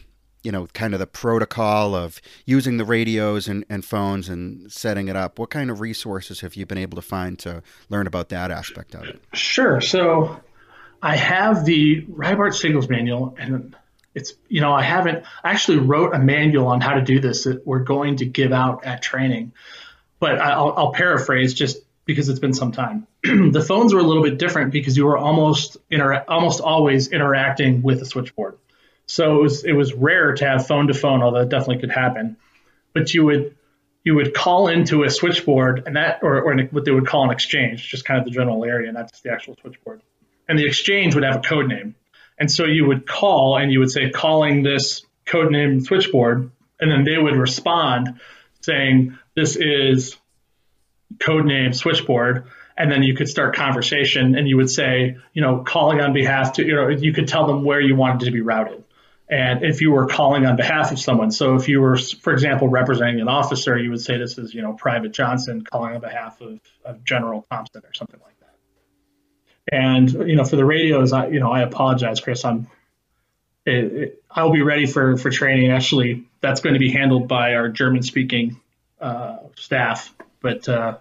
you 0.44 0.52
know, 0.52 0.66
kind 0.74 0.92
of 0.92 1.00
the 1.00 1.06
protocol 1.06 1.94
of 1.94 2.20
using 2.44 2.76
the 2.76 2.84
radios 2.84 3.48
and, 3.48 3.64
and 3.68 3.84
phones 3.84 4.28
and 4.28 4.70
setting 4.70 5.08
it 5.08 5.16
up. 5.16 5.38
What 5.38 5.50
kind 5.50 5.70
of 5.70 5.80
resources 5.80 6.40
have 6.40 6.54
you 6.54 6.66
been 6.66 6.78
able 6.78 6.96
to 6.96 7.02
find 7.02 7.38
to 7.40 7.62
learn 7.88 8.06
about 8.06 8.28
that 8.28 8.50
aspect 8.50 8.94
of 8.94 9.04
it? 9.04 9.20
Sure. 9.32 9.80
So 9.80 10.38
I 11.02 11.16
have 11.16 11.64
the 11.64 12.02
Reibert 12.02 12.54
Signals 12.54 12.88
manual, 12.88 13.34
and 13.38 13.74
it's, 14.14 14.34
you 14.48 14.60
know, 14.60 14.72
I 14.72 14.82
haven't 14.82 15.24
I 15.42 15.50
actually 15.50 15.78
wrote 15.78 16.14
a 16.14 16.18
manual 16.18 16.66
on 16.66 16.82
how 16.82 16.94
to 16.94 17.02
do 17.02 17.20
this 17.20 17.44
that 17.44 17.66
we're 17.66 17.80
going 17.80 18.16
to 18.16 18.26
give 18.26 18.52
out 18.52 18.84
at 18.84 19.02
training. 19.02 19.52
But 20.20 20.38
I'll, 20.38 20.74
I'll 20.76 20.92
paraphrase 20.92 21.54
just 21.54 21.78
because 22.04 22.28
it's 22.28 22.38
been 22.38 22.54
some 22.54 22.72
time. 22.72 23.06
the 23.22 23.64
phones 23.66 23.94
were 23.94 24.00
a 24.00 24.04
little 24.04 24.22
bit 24.22 24.38
different 24.38 24.72
because 24.72 24.96
you 24.96 25.06
were 25.06 25.16
almost 25.16 25.78
inter- 25.90 26.24
almost 26.28 26.60
always 26.60 27.08
interacting 27.08 27.82
with 27.82 27.98
the 27.98 28.06
switchboard. 28.06 28.58
So 29.06 29.38
it 29.38 29.42
was 29.42 29.64
it 29.64 29.72
was 29.72 29.92
rare 29.92 30.32
to 30.34 30.44
have 30.46 30.66
phone 30.66 30.88
to 30.88 30.94
phone, 30.94 31.22
although 31.22 31.40
it 31.40 31.48
definitely 31.48 31.78
could 31.78 31.90
happen. 31.90 32.36
But 32.92 33.12
you 33.12 33.24
would 33.24 33.56
you 34.04 34.14
would 34.14 34.34
call 34.34 34.68
into 34.68 35.02
a 35.02 35.10
switchboard 35.10 35.84
and 35.86 35.96
that 35.96 36.20
or, 36.22 36.40
or 36.42 36.56
what 36.70 36.84
they 36.84 36.90
would 36.90 37.06
call 37.06 37.24
an 37.24 37.30
exchange, 37.30 37.88
just 37.88 38.04
kind 38.04 38.18
of 38.18 38.24
the 38.26 38.30
general 38.30 38.64
area, 38.64 38.92
not 38.92 39.10
just 39.10 39.22
the 39.22 39.32
actual 39.32 39.56
switchboard. 39.60 40.02
And 40.48 40.58
the 40.58 40.66
exchange 40.66 41.14
would 41.14 41.24
have 41.24 41.36
a 41.36 41.40
code 41.40 41.68
name. 41.68 41.94
And 42.38 42.50
so 42.50 42.64
you 42.64 42.86
would 42.86 43.06
call 43.06 43.56
and 43.56 43.72
you 43.72 43.78
would 43.80 43.90
say 43.90 44.10
calling 44.10 44.62
this 44.62 45.04
code 45.24 45.50
name 45.50 45.80
switchboard, 45.80 46.50
and 46.80 46.90
then 46.90 47.04
they 47.04 47.16
would 47.16 47.36
respond 47.36 48.20
saying 48.60 49.18
this 49.34 49.56
is 49.56 50.16
code 51.18 51.46
name 51.46 51.72
switchboard 51.72 52.46
and 52.76 52.90
then 52.90 53.02
you 53.02 53.14
could 53.14 53.28
start 53.28 53.54
conversation 53.54 54.34
and 54.36 54.48
you 54.48 54.56
would 54.56 54.70
say 54.70 55.16
you 55.32 55.42
know 55.42 55.58
calling 55.58 56.00
on 56.00 56.12
behalf 56.12 56.54
to 56.54 56.66
you 56.66 56.74
know 56.74 56.88
you 56.88 57.12
could 57.12 57.28
tell 57.28 57.46
them 57.46 57.64
where 57.64 57.80
you 57.80 57.94
wanted 57.94 58.24
to 58.24 58.32
be 58.32 58.40
routed 58.40 58.83
and 59.34 59.64
if 59.64 59.80
you 59.80 59.90
were 59.90 60.06
calling 60.06 60.46
on 60.46 60.54
behalf 60.54 60.92
of 60.92 61.00
someone, 61.00 61.32
so 61.32 61.56
if 61.56 61.68
you 61.68 61.80
were, 61.80 61.96
for 61.96 62.32
example, 62.32 62.68
representing 62.68 63.20
an 63.20 63.26
officer, 63.26 63.76
you 63.76 63.90
would 63.90 64.00
say 64.00 64.16
this 64.16 64.38
is, 64.38 64.54
you 64.54 64.62
know, 64.62 64.74
Private 64.74 65.10
Johnson 65.10 65.64
calling 65.64 65.92
on 65.96 66.00
behalf 66.00 66.40
of, 66.40 66.60
of 66.84 67.02
General 67.02 67.44
Thompson 67.50 67.82
or 67.84 67.92
something 67.94 68.20
like 68.24 68.38
that. 68.38 68.54
And 69.76 70.28
you 70.28 70.36
know, 70.36 70.44
for 70.44 70.54
the 70.54 70.64
radios, 70.64 71.12
I, 71.12 71.26
you 71.26 71.40
know, 71.40 71.50
I 71.50 71.62
apologize, 71.62 72.20
Chris. 72.20 72.44
I'm, 72.44 72.68
it, 73.66 73.72
it, 73.74 74.24
I'll 74.30 74.52
be 74.52 74.62
ready 74.62 74.86
for 74.86 75.16
for 75.16 75.30
training. 75.30 75.72
Actually, 75.72 76.28
that's 76.40 76.60
going 76.60 76.74
to 76.74 76.80
be 76.80 76.92
handled 76.92 77.26
by 77.26 77.54
our 77.54 77.68
German-speaking 77.68 78.60
uh, 79.00 79.38
staff, 79.56 80.14
but 80.42 80.68
uh, 80.68 80.98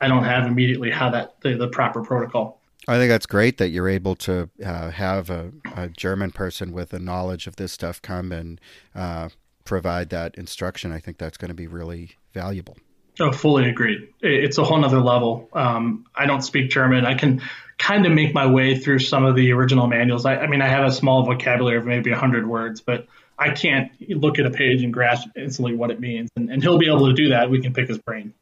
I 0.00 0.08
don't 0.08 0.24
have 0.24 0.46
immediately 0.46 0.90
how 0.90 1.10
that 1.10 1.38
the, 1.42 1.56
the 1.58 1.68
proper 1.68 2.00
protocol. 2.02 2.58
I 2.88 2.96
think 2.96 3.10
that's 3.10 3.26
great 3.26 3.58
that 3.58 3.68
you're 3.68 3.88
able 3.88 4.16
to 4.16 4.48
uh, 4.64 4.90
have 4.90 5.30
a, 5.30 5.52
a, 5.76 5.88
German 5.88 6.30
person 6.30 6.72
with 6.72 6.92
a 6.94 6.98
knowledge 6.98 7.46
of 7.46 7.56
this 7.56 7.72
stuff 7.72 8.00
come 8.00 8.32
and 8.32 8.60
uh, 8.94 9.28
provide 9.64 10.08
that 10.10 10.34
instruction. 10.36 10.90
I 10.90 10.98
think 10.98 11.18
that's 11.18 11.36
going 11.36 11.50
to 11.50 11.54
be 11.54 11.66
really 11.66 12.12
valuable. 12.32 12.76
Oh, 13.20 13.32
fully 13.32 13.68
agreed. 13.68 14.08
It's 14.22 14.56
a 14.56 14.64
whole 14.64 14.78
nother 14.78 15.00
level. 15.00 15.48
Um, 15.52 16.06
I 16.14 16.24
don't 16.24 16.40
speak 16.40 16.70
German. 16.70 17.04
I 17.04 17.14
can 17.14 17.42
kind 17.76 18.06
of 18.06 18.12
make 18.12 18.32
my 18.32 18.46
way 18.46 18.78
through 18.78 19.00
some 19.00 19.26
of 19.26 19.36
the 19.36 19.52
original 19.52 19.86
manuals. 19.86 20.24
I, 20.24 20.36
I 20.36 20.46
mean, 20.46 20.62
I 20.62 20.68
have 20.68 20.86
a 20.86 20.92
small 20.92 21.24
vocabulary 21.24 21.76
of 21.76 21.84
maybe 21.84 22.10
100 22.10 22.46
words, 22.46 22.80
but 22.80 23.06
I 23.38 23.50
can't 23.50 23.90
look 24.08 24.38
at 24.38 24.46
a 24.46 24.50
page 24.50 24.82
and 24.82 24.92
grasp 24.92 25.28
instantly 25.36 25.74
what 25.74 25.90
it 25.90 26.00
means. 26.00 26.30
And, 26.36 26.50
and 26.50 26.62
he'll 26.62 26.78
be 26.78 26.88
able 26.88 27.08
to 27.08 27.14
do 27.14 27.28
that. 27.30 27.50
We 27.50 27.60
can 27.60 27.74
pick 27.74 27.88
his 27.88 27.98
brain. 27.98 28.32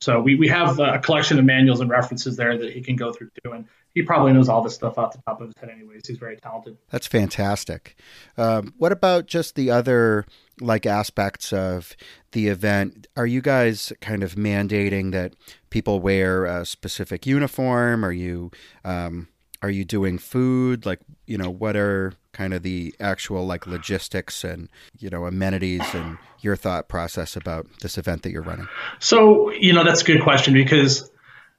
So 0.00 0.20
we, 0.20 0.34
we 0.34 0.48
have 0.48 0.80
a 0.80 0.98
collection 0.98 1.38
of 1.38 1.44
manuals 1.44 1.80
and 1.80 1.88
references 1.88 2.36
there 2.36 2.56
that 2.58 2.72
he 2.72 2.80
can 2.80 2.96
go 2.96 3.12
through 3.12 3.30
too. 3.44 3.52
And 3.52 3.66
he 3.94 4.02
probably 4.02 4.32
knows 4.32 4.48
all 4.48 4.62
this 4.62 4.74
stuff 4.74 4.98
off 4.98 5.12
the 5.12 5.22
top 5.22 5.40
of 5.40 5.48
his 5.48 5.56
head 5.60 5.70
anyways. 5.70 6.06
He's 6.06 6.18
very 6.18 6.36
talented. 6.36 6.78
That's 6.90 7.06
fantastic. 7.06 7.96
Um, 8.36 8.74
what 8.78 8.92
about 8.92 9.26
just 9.26 9.54
the 9.54 9.70
other 9.70 10.24
like 10.60 10.86
aspects 10.86 11.52
of 11.52 11.94
the 12.32 12.48
event? 12.48 13.06
Are 13.16 13.26
you 13.26 13.40
guys 13.42 13.92
kind 14.00 14.22
of 14.22 14.34
mandating 14.34 15.12
that 15.12 15.34
people 15.70 16.00
wear 16.00 16.44
a 16.44 16.64
specific 16.64 17.26
uniform? 17.26 18.04
Are 18.04 18.12
you 18.12 18.50
um, 18.84 19.28
are 19.62 19.70
you 19.70 19.84
doing 19.84 20.18
food? 20.18 20.84
Like, 20.84 21.00
you 21.26 21.38
know, 21.38 21.50
what 21.50 21.76
are 21.76 22.14
kind 22.32 22.54
of 22.54 22.62
the 22.62 22.94
actual 22.98 23.46
like 23.46 23.66
logistics 23.66 24.42
and 24.42 24.68
you 24.98 25.10
know 25.10 25.26
amenities 25.26 25.82
and 25.94 26.16
your 26.40 26.56
thought 26.56 26.88
process 26.88 27.36
about 27.36 27.66
this 27.80 27.96
event 27.96 28.22
that 28.22 28.32
you're 28.32 28.42
running? 28.42 28.68
So, 28.98 29.50
you 29.52 29.72
know, 29.72 29.84
that's 29.84 30.02
a 30.02 30.04
good 30.04 30.22
question 30.22 30.54
because, 30.54 31.10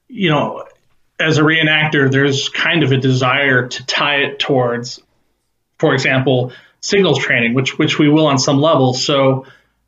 you 0.08 0.30
know, 0.30 0.66
as 1.20 1.38
a 1.38 1.42
reenactor, 1.42 2.12
there's 2.12 2.50
kind 2.50 2.84
of 2.84 2.92
a 2.92 2.98
desire 2.98 3.68
to 3.68 3.86
tie 3.86 4.24
it 4.24 4.40
towards, 4.40 5.02
for 5.78 5.94
example, 5.94 6.52
signals 6.82 7.20
training, 7.20 7.54
which 7.54 7.78
which 7.78 7.98
we 8.00 8.10
will 8.10 8.28
on 8.28 8.38
some 8.38 8.60
level. 8.60 8.94
So 8.94 9.46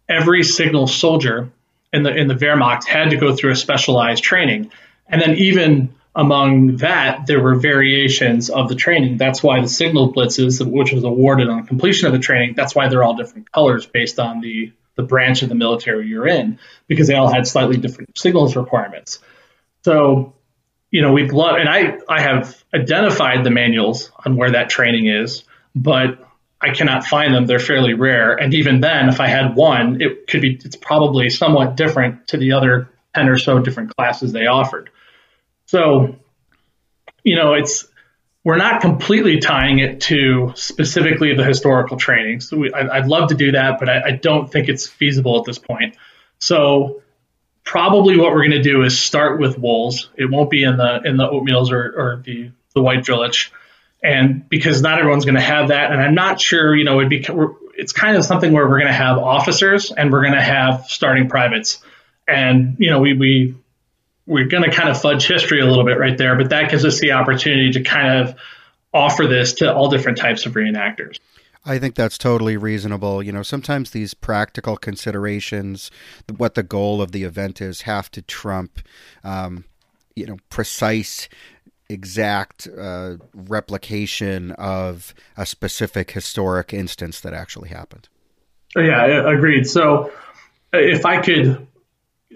every 0.08 0.44
signal 0.44 0.88
soldier 0.88 1.50
in 1.92 2.04
the 2.04 2.16
in 2.16 2.28
the 2.28 2.36
Wehrmacht 2.36 2.86
had 2.86 3.10
to 3.10 3.18
go 3.18 3.36
through 3.36 3.52
a 3.52 3.56
specialized 3.56 4.24
training, 4.24 4.72
and 5.08 5.22
then 5.22 5.36
even 5.36 5.96
among 6.16 6.78
that, 6.78 7.28
there 7.28 7.42
were 7.42 7.56
variations 7.56 8.50
of 8.50 8.70
the 8.70 8.76
training. 8.76 9.18
That's 9.18 9.44
why 9.44 9.60
the 9.60 9.68
signal 9.68 10.14
blitzes, 10.14 10.66
which 10.66 10.94
was 10.94 11.04
awarded 11.04 11.50
on 11.50 11.66
completion 11.66 12.08
of 12.08 12.14
the 12.14 12.20
training, 12.20 12.54
that's 12.56 12.74
why 12.74 12.88
they're 12.88 13.04
all 13.04 13.18
different 13.18 13.52
colors 13.52 13.86
based 13.86 14.20
on 14.20 14.40
the 14.42 14.72
the 14.96 15.04
branch 15.04 15.42
of 15.44 15.50
the 15.50 15.56
military 15.56 16.08
you're 16.08 16.28
in, 16.28 16.58
because 16.88 17.08
they 17.08 17.16
all 17.16 17.28
had 17.28 17.46
slightly 17.46 17.76
different 17.76 18.18
signals 18.18 18.56
requirements. 18.56 19.20
So, 19.84 20.35
you 20.92 21.02
know, 21.02 21.12
we'd 21.12 21.32
love, 21.32 21.58
and 21.58 21.68
I 21.68 22.00
I 22.08 22.22
have 22.22 22.64
identified 22.74 23.44
the 23.44 23.50
manuals 23.50 24.12
on 24.26 24.36
where 24.36 24.52
that 24.52 24.70
training 24.70 25.08
is, 25.08 25.44
but 25.76 26.26
I 26.62 26.72
cannot 26.72 27.06
find 27.06 27.34
them. 27.34 27.46
They're 27.46 27.60
fairly 27.60 27.94
rare. 27.94 28.36
And 28.36 28.54
even 28.54 28.82
then, 28.82 29.10
if 29.10 29.20
I 29.20 29.28
had 29.28 29.56
one, 29.56 30.02
it 30.02 30.28
could 30.28 30.42
be, 30.42 30.60
it's 30.64 30.76
probably 30.76 31.30
somewhat 31.30 31.76
different 31.76 32.30
to 32.30 32.38
the 32.38 32.54
other 32.54 32.90
10 33.14 33.30
or 33.30 33.38
so 33.38 33.60
different 33.60 33.96
classes 33.96 34.32
they 34.32 34.48
offered. 34.48 34.90
So, 35.68 36.16
you 37.24 37.36
know, 37.36 37.54
it's, 37.54 37.86
we're 38.44 38.58
not 38.58 38.82
completely 38.82 39.40
tying 39.40 39.80
it 39.80 40.02
to 40.02 40.54
specifically 40.56 41.36
the 41.36 41.44
historical 41.44 41.98
training. 41.98 42.42
So 42.42 42.58
we, 42.58 42.74
I, 42.74 43.00
would 43.00 43.10
love 43.10 43.30
to 43.30 43.36
do 43.36 43.52
that, 43.52 43.80
but 43.80 43.90
I, 43.90 44.02
I 44.06 44.12
don't 44.12 44.52
think 44.52 44.70
it's 44.70 44.88
feasible 44.88 45.38
at 45.40 45.46
this 45.46 45.60
point. 45.60 45.96
So 46.40 47.02
probably 47.66 48.16
what 48.16 48.32
we're 48.32 48.48
going 48.48 48.52
to 48.52 48.62
do 48.62 48.84
is 48.84 48.98
start 48.98 49.40
with 49.40 49.58
wools. 49.58 50.10
It 50.16 50.32
won't 50.32 50.50
be 50.50 50.64
in 50.64 50.78
the 50.78 51.02
in 51.04 51.18
the 51.18 51.28
oatmeals 51.28 51.72
or, 51.72 51.94
or 51.98 52.22
the 52.24 52.52
the 52.74 52.82
white 52.82 53.04
drillich 53.04 53.50
and 54.04 54.48
because 54.50 54.82
not 54.82 55.00
everyone's 55.00 55.26
going 55.26 55.36
to 55.36 55.42
have 55.42 55.70
that 55.70 55.92
and 55.92 56.02
i'm 56.02 56.14
not 56.14 56.42
sure 56.42 56.76
you 56.76 56.84
know 56.84 57.00
it'd 57.00 57.10
be 57.10 57.26
it's 57.78 57.92
kind 57.92 58.18
of 58.18 58.24
something 58.26 58.54
where 58.54 58.68
we're 58.68 58.80
going 58.80 58.92
to 58.92 58.94
have 58.94 59.18
officers 59.18 59.92
and 59.92 60.12
we're 60.12 60.22
going 60.22 60.34
to 60.34 60.42
have 60.42 60.86
starting 60.88 61.30
privates. 61.30 61.80
And 62.28 62.78
you 62.80 62.90
know 62.90 63.00
we 63.00 63.14
we 63.14 63.56
we're 64.26 64.48
going 64.48 64.64
to 64.64 64.72
kind 64.72 64.90
of 64.90 65.00
fudge 65.00 65.28
history 65.28 65.62
a 65.62 65.66
little 65.66 65.86
bit 65.86 66.00
right 66.00 66.18
there 66.18 66.36
but 66.36 66.50
that 66.50 66.72
gives 66.72 66.84
us 66.84 67.00
the 67.00 67.12
opportunity 67.12 67.72
to 67.72 67.84
kind 67.84 68.22
of 68.22 68.36
offer 68.92 69.28
this 69.28 69.54
to 69.54 69.72
all 69.72 69.90
different 69.90 70.18
types 70.18 70.48
of 70.48 70.54
reenactors 70.54 71.20
I 71.66 71.80
think 71.80 71.96
that's 71.96 72.18
totally 72.18 72.58
reasonable. 72.58 73.24
You 73.24 73.32
know, 73.32 73.44
sometimes 73.44 73.92
these 73.92 74.14
practical 74.14 74.78
considerations, 74.78 75.90
what 76.38 76.54
the 76.54 76.64
goal 76.64 77.02
of 77.02 77.12
the 77.12 77.24
event 77.24 77.62
is, 77.62 77.82
have 77.82 78.12
to 78.12 78.22
trump, 78.22 78.80
um, 79.24 79.66
you 80.16 80.26
know, 80.26 80.38
precise 80.50 81.28
exact 81.90 82.68
uh, 82.68 83.18
replication 83.34 84.52
of 84.54 85.14
a 85.38 85.46
specific 85.46 86.12
historic 86.12 86.74
instance 86.74 87.20
that 87.22 87.34
actually 87.34 87.70
happened. 87.70 88.10
Yeah, 88.76 89.30
agreed. 89.30 89.66
So 89.66 90.12
if 90.74 91.06
I 91.06 91.22
could, 91.22 91.66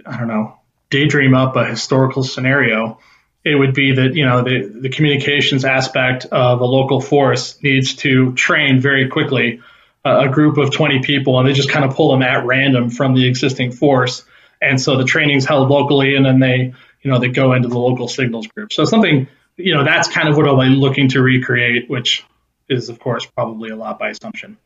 I 0.05 0.17
don't 0.17 0.27
know, 0.27 0.57
daydream 0.89 1.35
up 1.35 1.55
a 1.55 1.65
historical 1.65 2.23
scenario, 2.23 2.99
it 3.43 3.55
would 3.55 3.73
be 3.73 3.93
that 3.93 4.15
you 4.15 4.25
know 4.25 4.43
the, 4.43 4.79
the 4.81 4.89
communications 4.89 5.65
aspect 5.65 6.25
of 6.25 6.61
a 6.61 6.65
local 6.65 7.01
force 7.01 7.61
needs 7.63 7.95
to 7.95 8.33
train 8.33 8.79
very 8.79 9.09
quickly 9.09 9.61
uh, 10.05 10.25
a 10.25 10.29
group 10.29 10.57
of 10.57 10.71
20 10.71 10.99
people 10.99 11.39
and 11.39 11.47
they 11.47 11.53
just 11.53 11.69
kind 11.69 11.85
of 11.85 11.95
pull 11.95 12.11
them 12.11 12.21
at 12.21 12.45
random 12.45 12.89
from 12.89 13.13
the 13.15 13.27
existing 13.27 13.71
force 13.71 14.23
and 14.61 14.79
so 14.79 14.97
the 14.97 15.05
training's 15.05 15.45
held 15.45 15.69
locally 15.69 16.15
and 16.15 16.25
then 16.25 16.39
they 16.39 16.73
you 17.01 17.11
know 17.11 17.19
they 17.19 17.29
go 17.29 17.53
into 17.53 17.67
the 17.67 17.79
local 17.79 18.07
signals 18.07 18.47
group 18.47 18.73
so 18.73 18.85
something 18.85 19.27
you 19.59 19.75
know, 19.75 19.83
that's 19.83 20.07
kind 20.07 20.29
of 20.29 20.37
what 20.37 20.47
I'm 20.47 20.75
looking 20.75 21.09
to 21.09 21.21
recreate, 21.21 21.89
which 21.89 22.25
is, 22.69 22.89
of 22.89 22.99
course, 22.99 23.25
probably 23.25 23.69
a 23.69 23.75
lot 23.75 23.99
by 23.99 24.09
assumption. 24.09 24.57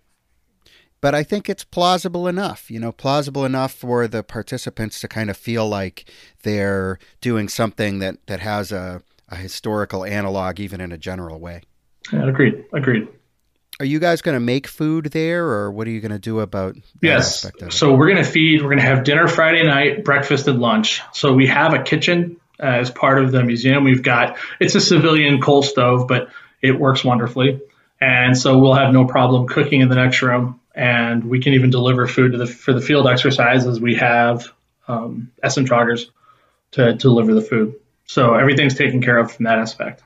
But 1.03 1.13
I 1.13 1.23
think 1.23 1.49
it's 1.49 1.65
plausible 1.65 2.29
enough, 2.29 2.71
you 2.71 2.79
know, 2.79 2.93
plausible 2.93 3.43
enough 3.43 3.73
for 3.73 4.07
the 4.07 4.23
participants 4.23 5.01
to 5.01 5.09
kind 5.09 5.29
of 5.29 5.35
feel 5.35 5.67
like 5.67 6.09
they're 6.43 6.97
doing 7.19 7.49
something 7.49 7.99
that, 7.99 8.25
that 8.27 8.39
has 8.39 8.71
a, 8.71 9.01
a 9.27 9.35
historical 9.35 10.05
analog, 10.05 10.61
even 10.61 10.79
in 10.79 10.93
a 10.93 10.97
general 10.97 11.41
way. 11.41 11.63
Yeah, 12.13 12.29
agreed. 12.29 12.63
Agreed. 12.71 13.09
Are 13.81 13.85
you 13.85 13.99
guys 13.99 14.21
going 14.21 14.37
to 14.37 14.39
make 14.39 14.65
food 14.65 15.07
there, 15.07 15.45
or 15.45 15.73
what 15.73 15.87
are 15.87 15.89
you 15.89 15.99
going 15.99 16.13
to 16.13 16.19
do 16.19 16.39
about? 16.39 16.77
yes. 17.01 17.45
So 17.71 17.93
we're 17.95 18.09
going 18.09 18.23
to 18.23 18.31
feed. 18.31 18.61
We're 18.61 18.69
going 18.69 18.79
to 18.79 18.85
have 18.85 19.03
dinner 19.03 19.27
Friday 19.27 19.67
night, 19.67 20.05
breakfast, 20.05 20.47
and 20.47 20.59
lunch. 20.61 21.01
So 21.11 21.33
we 21.33 21.47
have 21.47 21.73
a 21.73 21.83
kitchen 21.83 22.37
uh, 22.61 22.67
as 22.67 22.89
part 22.89 23.21
of 23.21 23.33
the 23.33 23.43
museum. 23.43 23.83
We've 23.83 24.03
got 24.03 24.37
it's 24.61 24.75
a 24.75 24.81
civilian 24.81 25.41
coal 25.41 25.63
stove, 25.63 26.07
but 26.07 26.29
it 26.61 26.79
works 26.79 27.03
wonderfully, 27.03 27.59
and 27.99 28.37
so 28.37 28.57
we'll 28.57 28.75
have 28.75 28.93
no 28.93 29.03
problem 29.03 29.49
cooking 29.49 29.81
in 29.81 29.89
the 29.89 29.95
next 29.95 30.21
room. 30.21 30.61
And 30.75 31.25
we 31.25 31.39
can 31.39 31.53
even 31.53 31.69
deliver 31.69 32.07
food 32.07 32.31
to 32.31 32.37
the 32.37 32.47
for 32.47 32.73
the 32.73 32.81
field 32.81 33.07
exercises. 33.07 33.79
We 33.79 33.95
have 33.95 34.47
um, 34.87 35.31
Essentragers 35.43 36.09
to, 36.71 36.93
to 36.93 36.97
deliver 36.97 37.33
the 37.33 37.41
food, 37.41 37.75
so 38.05 38.33
everything's 38.33 38.75
taken 38.75 39.01
care 39.01 39.17
of 39.17 39.31
from 39.31 39.45
that 39.45 39.59
aspect 39.59 40.01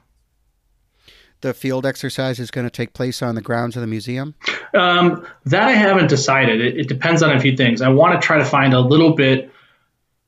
the 1.41 1.53
field 1.53 1.85
exercise 1.85 2.39
is 2.39 2.51
going 2.51 2.65
to 2.65 2.71
take 2.71 2.93
place 2.93 3.21
on 3.21 3.35
the 3.35 3.41
grounds 3.41 3.75
of 3.75 3.81
the 3.81 3.87
museum? 3.87 4.35
Um, 4.73 5.27
that 5.45 5.63
I 5.63 5.71
haven't 5.71 6.07
decided. 6.07 6.61
It, 6.61 6.77
it, 6.79 6.87
depends 6.87 7.21
on 7.23 7.35
a 7.35 7.39
few 7.39 7.55
things. 7.55 7.81
I 7.81 7.89
want 7.89 8.19
to 8.19 8.25
try 8.25 8.37
to 8.37 8.45
find 8.45 8.73
a 8.73 8.79
little 8.79 9.13
bit. 9.13 9.51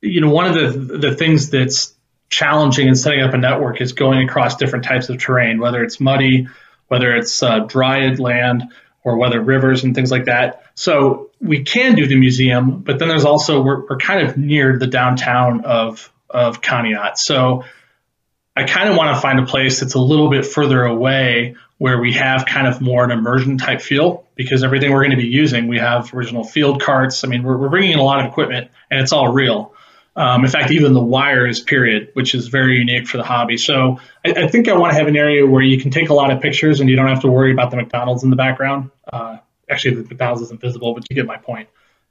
You 0.01 0.21
know, 0.21 0.29
one 0.29 0.45
of 0.45 0.53
the 0.53 0.97
the 0.97 1.15
things 1.15 1.49
that's 1.49 1.93
challenging 2.29 2.87
in 2.87 2.95
setting 2.95 3.21
up 3.21 3.33
a 3.33 3.37
network 3.37 3.81
is 3.81 3.93
going 3.93 4.27
across 4.27 4.55
different 4.55 4.85
types 4.85 5.09
of 5.09 5.17
terrain, 5.17 5.59
whether 5.59 5.83
it's 5.83 5.99
muddy, 5.99 6.47
whether 6.87 7.15
it's 7.15 7.41
uh, 7.41 7.59
dry 7.59 8.07
land, 8.13 8.71
or 9.03 9.17
whether 9.17 9.41
rivers 9.41 9.83
and 9.83 9.95
things 9.95 10.11
like 10.11 10.25
that. 10.25 10.63
So 10.75 11.29
we 11.39 11.63
can 11.63 11.95
do 11.95 12.07
the 12.07 12.15
museum, 12.15 12.81
but 12.81 12.99
then 12.99 13.07
there's 13.07 13.25
also 13.25 13.61
we're, 13.61 13.85
we're 13.87 13.97
kind 13.97 14.27
of 14.27 14.37
near 14.37 14.77
the 14.77 14.87
downtown 14.87 15.65
of 15.65 16.11
of 16.29 16.61
Conneaut. 16.61 17.17
So 17.17 17.63
I 18.55 18.65
kind 18.65 18.89
of 18.89 18.97
want 18.97 19.15
to 19.15 19.21
find 19.21 19.39
a 19.39 19.45
place 19.45 19.79
that's 19.79 19.93
a 19.93 19.99
little 19.99 20.29
bit 20.29 20.45
further 20.45 20.83
away 20.83 21.55
where 21.77 21.99
we 21.99 22.13
have 22.13 22.45
kind 22.45 22.67
of 22.67 22.81
more 22.81 23.05
an 23.05 23.11
immersion 23.11 23.57
type 23.57 23.81
feel 23.81 24.25
because 24.35 24.63
everything 24.63 24.91
we're 24.91 24.99
going 24.99 25.11
to 25.11 25.17
be 25.17 25.27
using, 25.27 25.67
we 25.67 25.79
have 25.79 26.13
original 26.13 26.43
field 26.43 26.81
carts. 26.81 27.23
I 27.23 27.29
mean, 27.29 27.41
we're, 27.41 27.57
we're 27.57 27.69
bringing 27.69 27.93
in 27.93 27.99
a 27.99 28.03
lot 28.03 28.19
of 28.19 28.25
equipment 28.25 28.69
and 28.91 28.99
it's 28.99 29.13
all 29.13 29.31
real. 29.31 29.73
Um, 30.19 30.43
in 30.43 30.51
fact, 30.51 30.69
even 30.71 30.91
the 30.91 31.01
wires, 31.01 31.61
period, 31.61 32.09
which 32.11 32.35
is 32.35 32.49
very 32.49 32.75
unique 32.77 33.07
for 33.07 33.15
the 33.15 33.23
hobby. 33.23 33.55
So 33.55 34.01
I, 34.25 34.31
I, 34.31 34.47
think 34.49 34.67
I 34.67 34.75
want 34.75 34.91
to 34.91 34.97
have 34.97 35.07
an 35.07 35.15
area 35.15 35.47
where 35.47 35.61
you 35.61 35.79
can 35.79 35.91
take 35.91 36.09
a 36.09 36.13
lot 36.13 36.29
of 36.29 36.41
pictures 36.41 36.81
and 36.81 36.89
you 36.89 36.97
don't 36.97 37.07
have 37.07 37.21
to 37.21 37.29
worry 37.29 37.53
about 37.53 37.71
the 37.71 37.77
McDonald's 37.77 38.21
in 38.21 38.29
the 38.29 38.35
background. 38.35 38.91
Uh, 39.11 39.37
actually, 39.69 39.95
the 39.95 40.03
McDonald's 40.03 40.41
isn't 40.41 40.59
visible, 40.59 40.93
but 40.93 41.05
you 41.09 41.15
get 41.15 41.25
my 41.25 41.37
point. 41.37 41.69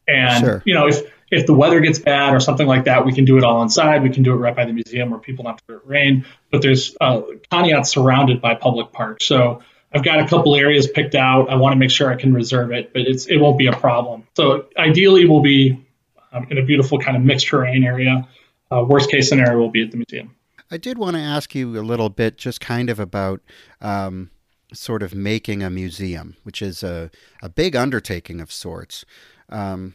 And 0.09 0.43
sure. 0.43 0.63
you 0.65 0.73
know, 0.73 0.87
if 0.87 1.03
if 1.31 1.45
the 1.45 1.53
weather 1.53 1.81
gets 1.81 1.99
bad 1.99 2.35
or 2.35 2.41
something 2.41 2.67
like 2.67 2.85
that, 2.85 3.05
we 3.05 3.13
can 3.13 3.27
do 3.27 3.37
it 3.37 3.45
all 3.45 3.61
inside. 3.63 4.03
We 4.03 4.09
can 4.09 4.23
do 4.23 4.33
it 4.33 4.37
right 4.37 4.57
by 4.57 4.65
the 4.65 4.73
museum 4.73 5.11
where 5.11 5.21
people 5.21 5.45
don't 5.45 5.53
have 5.53 5.67
to 5.67 5.75
it 5.75 5.83
rain. 5.85 6.25
But 6.51 6.63
there's 6.63 6.97
uh, 7.03 7.21
Conneaut's 7.53 7.91
surrounded 7.91 8.41
by 8.41 8.55
public 8.55 8.91
parks, 8.91 9.27
so 9.27 9.61
I've 9.93 10.03
got 10.03 10.21
a 10.21 10.27
couple 10.27 10.55
areas 10.55 10.89
picked 10.89 11.15
out. 11.15 11.51
I 11.51 11.57
want 11.57 11.75
to 11.75 11.79
make 11.79 11.91
sure 11.91 12.11
I 12.11 12.17
can 12.17 12.33
reserve 12.33 12.73
it, 12.73 12.95
but 12.95 13.03
it's 13.03 13.27
it 13.27 13.37
won't 13.37 13.59
be 13.59 13.67
a 13.67 13.73
problem. 13.75 14.27
So 14.35 14.65
ideally, 14.79 15.27
we'll 15.27 15.43
be 15.43 15.85
um, 16.33 16.47
in 16.51 16.59
a 16.59 16.63
beautiful 16.65 16.99
kind 16.99 17.17
of 17.17 17.23
mixed 17.23 17.47
terrain 17.49 17.85
area. 17.85 18.27
Uh, 18.71 18.85
worst 18.87 19.11
case 19.11 19.29
scenario 19.29 19.59
will 19.59 19.71
be 19.71 19.83
at 19.83 19.91
the 19.91 19.97
museum. 19.97 20.35
I 20.71 20.77
did 20.77 20.99
want 20.99 21.17
to 21.17 21.23
ask 21.23 21.55
you 21.55 21.79
a 21.79 21.81
little 21.81 22.11
bit, 22.11 22.37
just 22.37 22.61
kind 22.61 22.91
of 22.91 23.01
about 23.01 23.41
um, 23.81 24.31
sort 24.73 25.03
of 25.03 25.15
making 25.15 25.63
a 25.63 25.71
museum, 25.71 26.37
which 26.43 26.61
is 26.61 26.83
a, 26.83 27.11
a 27.43 27.49
big 27.49 27.75
undertaking 27.75 28.41
of 28.41 28.53
sorts. 28.53 29.05
Um, 29.49 29.95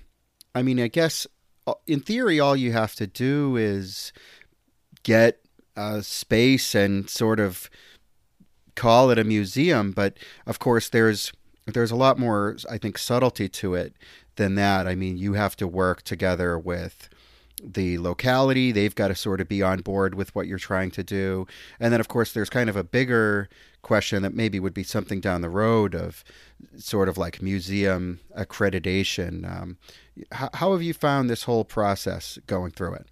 I 0.55 0.63
mean, 0.63 0.79
I 0.79 0.87
guess 0.87 1.27
uh, 1.67 1.73
in 1.85 1.99
theory, 1.99 2.39
all 2.39 2.55
you 2.55 2.71
have 2.71 2.95
to 2.95 3.07
do 3.07 3.55
is 3.55 4.11
get 5.03 5.39
a 5.75 6.01
space 6.01 6.75
and 6.75 7.09
sort 7.09 7.39
of 7.39 7.69
call 8.75 9.09
it 9.11 9.19
a 9.19 9.23
museum. 9.23 9.91
But 9.91 10.17
of 10.45 10.59
course, 10.59 10.89
there's 10.89 11.31
there's 11.65 11.91
a 11.91 11.95
lot 11.95 12.19
more, 12.19 12.57
I 12.69 12.77
think, 12.77 12.97
subtlety 12.97 13.47
to 13.47 13.75
it 13.75 13.93
than 14.35 14.55
that. 14.55 14.87
I 14.87 14.95
mean, 14.95 15.17
you 15.17 15.33
have 15.33 15.55
to 15.57 15.67
work 15.67 16.03
together 16.03 16.57
with 16.57 17.09
the 17.63 17.97
locality. 17.97 18.71
They've 18.71 18.93
got 18.93 19.09
to 19.09 19.15
sort 19.15 19.39
of 19.39 19.47
be 19.47 19.61
on 19.61 19.81
board 19.81 20.15
with 20.15 20.33
what 20.35 20.47
you're 20.47 20.57
trying 20.57 20.91
to 20.91 21.03
do. 21.03 21.47
And 21.79 21.93
then, 21.93 21.99
of 21.99 22.07
course, 22.07 22.33
there's 22.33 22.49
kind 22.49 22.69
of 22.69 22.75
a 22.75 22.83
bigger 22.83 23.49
question 23.81 24.23
that 24.23 24.33
maybe 24.33 24.59
would 24.59 24.73
be 24.73 24.83
something 24.83 25.19
down 25.19 25.41
the 25.41 25.49
road 25.49 25.93
of 25.93 26.23
sort 26.77 27.09
of 27.09 27.17
like 27.17 27.41
museum 27.41 28.19
accreditation. 28.37 29.49
Um, 29.49 29.77
how, 30.31 30.49
how, 30.53 30.71
have 30.73 30.81
you 30.81 30.93
found 30.93 31.29
this 31.29 31.43
whole 31.43 31.65
process 31.65 32.37
going 32.47 32.71
through 32.71 32.95
it? 32.95 33.07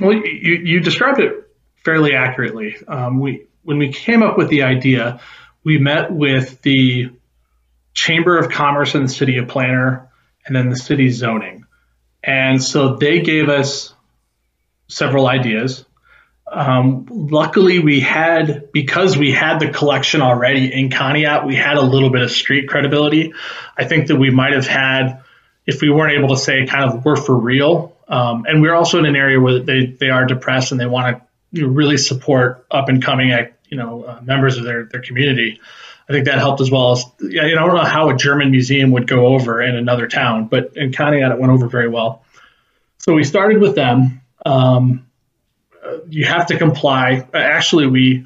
Well, 0.00 0.14
you, 0.14 0.60
you 0.64 0.80
described 0.80 1.20
it 1.20 1.50
fairly 1.84 2.14
accurately. 2.14 2.76
Um, 2.88 3.20
we 3.20 3.46
when 3.64 3.78
we 3.78 3.92
came 3.92 4.22
up 4.22 4.36
with 4.36 4.48
the 4.48 4.62
idea, 4.62 5.20
we 5.64 5.78
met 5.78 6.12
with 6.12 6.62
the 6.62 7.10
Chamber 7.94 8.38
of 8.38 8.50
Commerce 8.50 8.94
and 8.94 9.04
the 9.04 9.12
City 9.12 9.36
of 9.36 9.48
Planner, 9.48 10.08
and 10.46 10.54
then 10.54 10.68
the 10.68 10.76
city 10.76 11.10
zoning. 11.10 11.64
And 12.22 12.62
so 12.62 12.96
they 12.96 13.20
gave 13.20 13.48
us 13.48 13.94
several 14.88 15.26
ideas. 15.26 15.84
Um, 16.50 17.06
luckily, 17.10 17.78
we 17.78 18.00
had, 18.00 18.70
because 18.72 19.16
we 19.16 19.32
had 19.32 19.58
the 19.58 19.70
collection 19.70 20.20
already 20.20 20.72
in 20.72 20.90
Conneaut, 20.90 21.46
we 21.46 21.56
had 21.56 21.78
a 21.78 21.82
little 21.82 22.10
bit 22.10 22.22
of 22.22 22.30
street 22.30 22.68
credibility. 22.68 23.32
I 23.76 23.84
think 23.84 24.08
that 24.08 24.16
we 24.16 24.30
might 24.30 24.52
have 24.52 24.66
had, 24.66 25.22
if 25.66 25.80
we 25.80 25.90
weren't 25.90 26.18
able 26.18 26.28
to 26.28 26.36
say 26.36 26.66
kind 26.66 26.84
of 26.84 27.04
we're 27.04 27.16
for 27.16 27.34
real. 27.34 27.96
Um, 28.06 28.44
and 28.46 28.60
we're 28.60 28.74
also 28.74 28.98
in 28.98 29.06
an 29.06 29.16
area 29.16 29.40
where 29.40 29.60
they, 29.60 29.86
they 29.86 30.10
are 30.10 30.26
depressed 30.26 30.72
and 30.72 30.80
they 30.80 30.86
want 30.86 31.22
to 31.54 31.68
really 31.68 31.96
support 31.96 32.66
up 32.70 32.88
and 32.88 33.02
coming, 33.02 33.30
you 33.68 33.76
know, 33.78 34.04
uh, 34.04 34.20
members 34.22 34.58
of 34.58 34.64
their, 34.64 34.84
their 34.84 35.00
community. 35.00 35.60
I 36.08 36.12
think 36.12 36.26
that 36.26 36.38
helped 36.38 36.60
as 36.60 36.70
well 36.70 36.92
as, 36.92 37.04
I 37.22 37.50
don't 37.50 37.74
know 37.74 37.84
how 37.84 38.10
a 38.10 38.16
German 38.16 38.50
museum 38.50 38.90
would 38.92 39.06
go 39.06 39.26
over 39.26 39.62
in 39.62 39.76
another 39.76 40.08
town, 40.08 40.48
but 40.48 40.76
in 40.76 40.92
Conneaut, 40.92 41.32
it 41.32 41.38
went 41.38 41.52
over 41.52 41.68
very 41.68 41.88
well. 41.88 42.24
So 42.98 43.14
we 43.14 43.24
started 43.24 43.60
with 43.60 43.74
them. 43.74 44.20
Um, 44.44 45.06
you 46.08 46.24
have 46.24 46.46
to 46.46 46.58
comply. 46.58 47.26
Actually, 47.32 47.86
we 47.86 48.24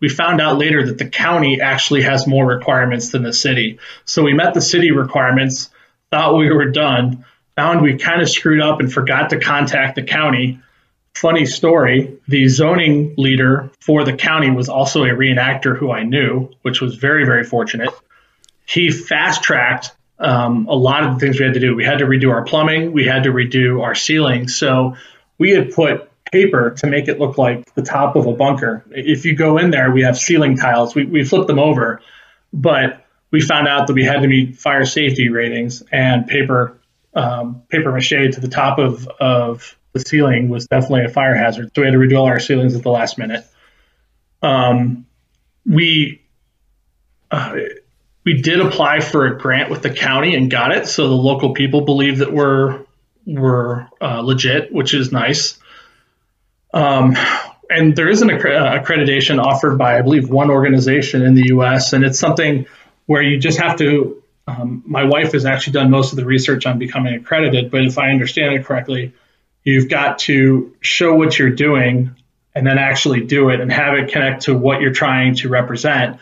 we 0.00 0.08
found 0.08 0.40
out 0.40 0.58
later 0.58 0.86
that 0.86 0.98
the 0.98 1.08
county 1.08 1.60
actually 1.60 2.02
has 2.02 2.26
more 2.26 2.44
requirements 2.44 3.10
than 3.10 3.22
the 3.22 3.32
city. 3.32 3.78
So 4.04 4.22
we 4.22 4.34
met 4.34 4.54
the 4.54 4.60
city 4.60 4.90
requirements, 4.90 5.70
thought 6.10 6.36
we 6.36 6.50
were 6.50 6.70
done, 6.70 7.24
found 7.56 7.82
we 7.82 7.96
kind 7.96 8.20
of 8.20 8.28
screwed 8.28 8.60
up 8.60 8.80
and 8.80 8.92
forgot 8.92 9.30
to 9.30 9.38
contact 9.38 9.94
the 9.94 10.02
county. 10.02 10.60
Funny 11.14 11.46
story, 11.46 12.18
the 12.26 12.48
zoning 12.48 13.14
leader 13.16 13.70
for 13.80 14.04
the 14.04 14.14
county 14.14 14.50
was 14.50 14.68
also 14.68 15.04
a 15.04 15.08
reenactor 15.08 15.76
who 15.76 15.92
I 15.92 16.02
knew, 16.02 16.50
which 16.62 16.80
was 16.80 16.96
very, 16.96 17.24
very 17.24 17.44
fortunate. 17.44 17.90
He 18.66 18.90
fast 18.90 19.42
tracked 19.42 19.92
um, 20.18 20.66
a 20.68 20.74
lot 20.74 21.04
of 21.04 21.14
the 21.14 21.20
things 21.20 21.38
we 21.38 21.44
had 21.44 21.54
to 21.54 21.60
do. 21.60 21.76
We 21.76 21.84
had 21.84 21.98
to 21.98 22.06
redo 22.06 22.30
our 22.30 22.44
plumbing, 22.44 22.92
we 22.92 23.06
had 23.06 23.24
to 23.24 23.30
redo 23.30 23.82
our 23.82 23.94
ceiling. 23.94 24.48
So 24.48 24.96
we 25.38 25.50
had 25.50 25.72
put 25.72 26.10
paper 26.32 26.70
to 26.78 26.86
make 26.86 27.08
it 27.08 27.20
look 27.20 27.36
like 27.36 27.74
the 27.74 27.82
top 27.82 28.16
of 28.16 28.26
a 28.26 28.32
bunker. 28.32 28.84
If 28.90 29.24
you 29.26 29.36
go 29.36 29.58
in 29.58 29.70
there, 29.70 29.90
we 29.90 30.02
have 30.02 30.18
ceiling 30.18 30.56
tiles. 30.56 30.94
We, 30.94 31.04
we 31.04 31.24
flipped 31.24 31.46
them 31.46 31.58
over, 31.58 32.00
but 32.52 33.04
we 33.30 33.40
found 33.40 33.68
out 33.68 33.86
that 33.86 33.92
we 33.92 34.04
had 34.04 34.22
to 34.22 34.28
meet 34.28 34.56
fire 34.56 34.84
safety 34.86 35.28
ratings 35.28 35.82
and 35.92 36.26
paper 36.26 36.78
um, 37.14 37.62
paper 37.68 37.92
mache 37.92 38.08
to 38.08 38.40
the 38.40 38.48
top 38.48 38.78
of, 38.78 39.06
of 39.20 39.76
the 39.92 40.00
ceiling 40.00 40.48
was 40.48 40.66
definitely 40.66 41.04
a 41.04 41.08
fire 41.08 41.34
hazard. 41.34 41.70
So 41.74 41.82
we 41.82 41.86
had 41.86 41.92
to 41.92 41.98
redo 41.98 42.18
all 42.18 42.26
our 42.26 42.40
ceilings 42.40 42.74
at 42.74 42.82
the 42.82 42.90
last 42.90 43.18
minute. 43.18 43.44
Um, 44.42 45.06
we 45.64 46.22
uh, 47.30 47.56
we 48.24 48.40
did 48.42 48.60
apply 48.60 49.00
for 49.00 49.26
a 49.26 49.38
grant 49.38 49.70
with 49.70 49.82
the 49.82 49.90
county 49.90 50.34
and 50.34 50.50
got 50.50 50.72
it. 50.72 50.86
So 50.86 51.08
the 51.08 51.14
local 51.14 51.54
people 51.54 51.82
believe 51.82 52.18
that 52.18 52.32
we're 52.32 52.84
we're 53.26 53.88
uh, 54.00 54.20
legit, 54.20 54.72
which 54.72 54.94
is 54.94 55.12
nice. 55.12 55.58
Um, 56.74 57.16
and 57.70 57.94
there 57.94 58.08
is 58.08 58.22
an 58.22 58.28
accre- 58.28 58.82
accreditation 58.82 59.42
offered 59.42 59.78
by, 59.78 59.98
I 59.98 60.02
believe, 60.02 60.28
one 60.28 60.50
organization 60.50 61.22
in 61.22 61.34
the 61.34 61.44
U.S. 61.48 61.92
And 61.92 62.04
it's 62.04 62.18
something 62.18 62.66
where 63.06 63.22
you 63.22 63.38
just 63.38 63.58
have 63.58 63.78
to. 63.78 64.22
Um, 64.46 64.82
my 64.84 65.04
wife 65.04 65.32
has 65.32 65.44
actually 65.44 65.74
done 65.74 65.90
most 65.90 66.12
of 66.12 66.16
the 66.16 66.24
research 66.24 66.66
on 66.66 66.78
becoming 66.78 67.14
accredited, 67.14 67.70
but 67.70 67.82
if 67.84 67.96
I 67.96 68.10
understand 68.10 68.54
it 68.54 68.64
correctly, 68.64 69.12
you've 69.64 69.88
got 69.88 70.20
to 70.20 70.74
show 70.80 71.14
what 71.14 71.38
you're 71.38 71.50
doing 71.50 72.16
and 72.54 72.66
then 72.66 72.78
actually 72.78 73.22
do 73.22 73.48
it 73.48 73.60
and 73.60 73.72
have 73.72 73.94
it 73.94 74.12
connect 74.12 74.42
to 74.42 74.56
what 74.56 74.80
you're 74.80 74.92
trying 74.92 75.34
to 75.36 75.48
represent. 75.48 76.18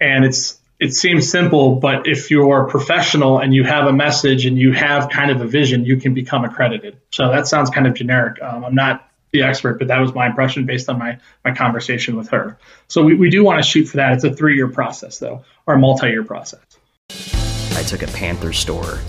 And 0.00 0.24
it's 0.24 0.58
it 0.78 0.94
seems 0.94 1.30
simple, 1.30 1.76
but 1.76 2.06
if 2.06 2.30
you're 2.30 2.64
professional 2.64 3.38
and 3.38 3.54
you 3.54 3.64
have 3.64 3.86
a 3.86 3.92
message 3.92 4.46
and 4.46 4.56
you 4.56 4.72
have 4.72 5.10
kind 5.10 5.30
of 5.30 5.42
a 5.42 5.46
vision, 5.46 5.84
you 5.84 5.98
can 5.98 6.14
become 6.14 6.42
accredited. 6.44 6.96
So 7.10 7.28
that 7.28 7.46
sounds 7.46 7.68
kind 7.68 7.86
of 7.86 7.92
generic. 7.92 8.40
Um, 8.42 8.64
I'm 8.64 8.74
not 8.74 9.06
the 9.30 9.42
expert, 9.42 9.78
but 9.78 9.88
that 9.88 10.00
was 10.00 10.14
my 10.14 10.26
impression 10.26 10.64
based 10.64 10.88
on 10.88 10.98
my, 10.98 11.18
my 11.44 11.52
conversation 11.54 12.16
with 12.16 12.30
her. 12.30 12.58
So 12.88 13.04
we, 13.04 13.14
we 13.14 13.28
do 13.28 13.44
want 13.44 13.62
to 13.62 13.68
shoot 13.68 13.86
for 13.86 13.98
that. 13.98 14.14
It's 14.14 14.24
a 14.24 14.32
three 14.34 14.56
year 14.56 14.68
process, 14.68 15.18
though, 15.18 15.44
or 15.66 15.74
a 15.74 15.78
multi 15.78 16.08
year 16.08 16.24
process. 16.24 16.64
I 17.10 17.82
took 17.82 18.02
a 18.02 18.08
Panther 18.08 18.54
store, 18.54 19.00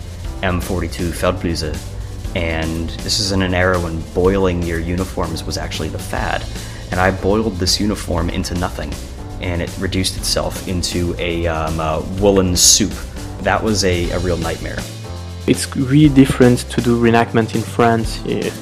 M42 0.42 1.12
Feldbluse, 1.12 2.01
and 2.36 2.90
this 3.02 3.20
is 3.20 3.32
in 3.32 3.42
an 3.42 3.54
era 3.54 3.80
when 3.80 4.02
boiling 4.14 4.64
your 4.64 4.80
uniforms 4.80 5.44
was 5.44 5.58
actually 5.58 5.90
the 5.90 6.00
fad. 6.00 6.46
And 6.92 7.00
I 7.00 7.12
boiled 7.12 7.56
this 7.58 7.80
uniform 7.80 8.30
into 8.30 8.54
nothing 8.56 8.94
and 9.42 9.62
it 9.62 9.76
reduced 9.80 10.18
itself 10.18 10.68
into 10.68 11.16
a, 11.18 11.48
um, 11.48 11.80
a 11.80 12.02
woolen 12.20 12.56
soup. 12.56 12.94
That 13.42 13.62
was 13.62 13.84
a, 13.84 14.10
a 14.12 14.20
real 14.20 14.38
nightmare. 14.38 14.78
It's 15.48 15.76
really 15.76 16.14
different 16.14 16.60
to 16.70 16.82
do 16.82 17.02
reenactment 17.02 17.56
in 17.56 17.62
France, 17.62 18.22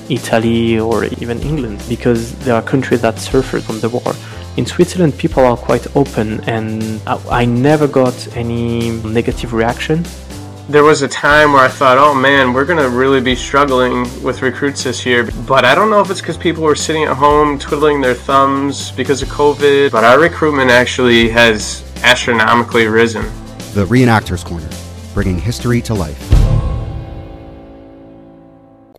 Italy, 0.10 0.80
or 0.80 1.04
even 1.04 1.42
England 1.42 1.84
because 1.90 2.34
there 2.40 2.56
are 2.56 2.62
countries 2.62 3.02
that 3.02 3.20
suffered 3.20 3.64
from 3.64 3.82
the 3.82 3.90
war. 3.90 4.14
In 4.56 4.66
Switzerland, 4.66 5.18
people 5.18 5.46
are 5.46 5.58
quite 5.58 5.94
open, 5.96 6.42
and 6.46 7.02
I 7.06 7.46
never 7.46 7.88
got 7.88 8.16
any 8.36 8.92
negative 9.04 9.54
reaction 9.54 10.06
there 10.70 10.84
was 10.84 11.02
a 11.02 11.08
time 11.08 11.52
where 11.52 11.64
I 11.64 11.68
thought, 11.68 11.98
oh 11.98 12.14
man, 12.14 12.54
we're 12.54 12.64
going 12.64 12.78
to 12.78 12.96
really 12.96 13.20
be 13.20 13.36
struggling 13.36 14.04
with 14.22 14.44
recruits 14.44 14.84
this 14.84 15.04
year. 15.04 15.28
But 15.48 15.66
I 15.66 15.74
don't 15.74 15.90
know 15.90 16.00
if 16.00 16.12
it's 16.12 16.22
because 16.22 16.38
people 16.38 16.62
were 16.62 16.76
sitting 16.76 17.06
at 17.06 17.18
home 17.18 17.58
twiddling 17.58 18.02
their 18.02 18.14
thumbs 18.14 18.92
because 18.92 19.24
of 19.24 19.30
COVID. 19.30 19.92
But 19.92 20.04
our 20.04 20.20
recruitment 20.20 20.70
actually 20.70 21.28
has 21.30 21.84
astronomically 22.04 22.86
risen. 22.86 23.24
The 23.74 23.86
Reenactors 23.86 24.46
Corner, 24.46 24.70
bringing 25.16 25.40
history 25.40 25.82
to 25.82 25.96
life. 25.96 26.22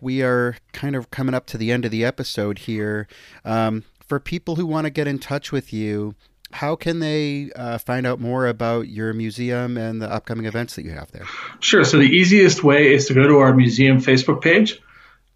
We 0.01 0.23
are 0.23 0.57
kind 0.73 0.97
of 0.97 1.09
coming 1.09 1.33
up 1.33 1.45
to 1.47 1.57
the 1.57 1.71
end 1.71 1.85
of 1.85 1.91
the 1.91 2.03
episode 2.03 2.59
here. 2.59 3.07
Um, 3.45 3.85
for 4.05 4.19
people 4.19 4.57
who 4.57 4.65
want 4.65 4.87
to 4.87 4.89
get 4.89 5.07
in 5.07 5.19
touch 5.19 5.53
with 5.53 5.71
you, 5.71 6.15
how 6.53 6.75
can 6.75 6.99
they 6.99 7.51
uh, 7.55 7.77
find 7.77 8.05
out 8.05 8.19
more 8.19 8.47
about 8.47 8.87
your 8.87 9.13
museum 9.13 9.77
and 9.77 10.01
the 10.01 10.11
upcoming 10.11 10.45
events 10.45 10.75
that 10.75 10.83
you 10.85 10.91
have 10.91 11.11
there? 11.11 11.25
Sure. 11.59 11.83
So 11.83 11.97
the 11.97 12.03
easiest 12.03 12.63
way 12.63 12.93
is 12.93 13.07
to 13.07 13.13
go 13.13 13.27
to 13.27 13.39
our 13.39 13.53
museum 13.53 13.99
Facebook 13.99 14.41
page. 14.41 14.79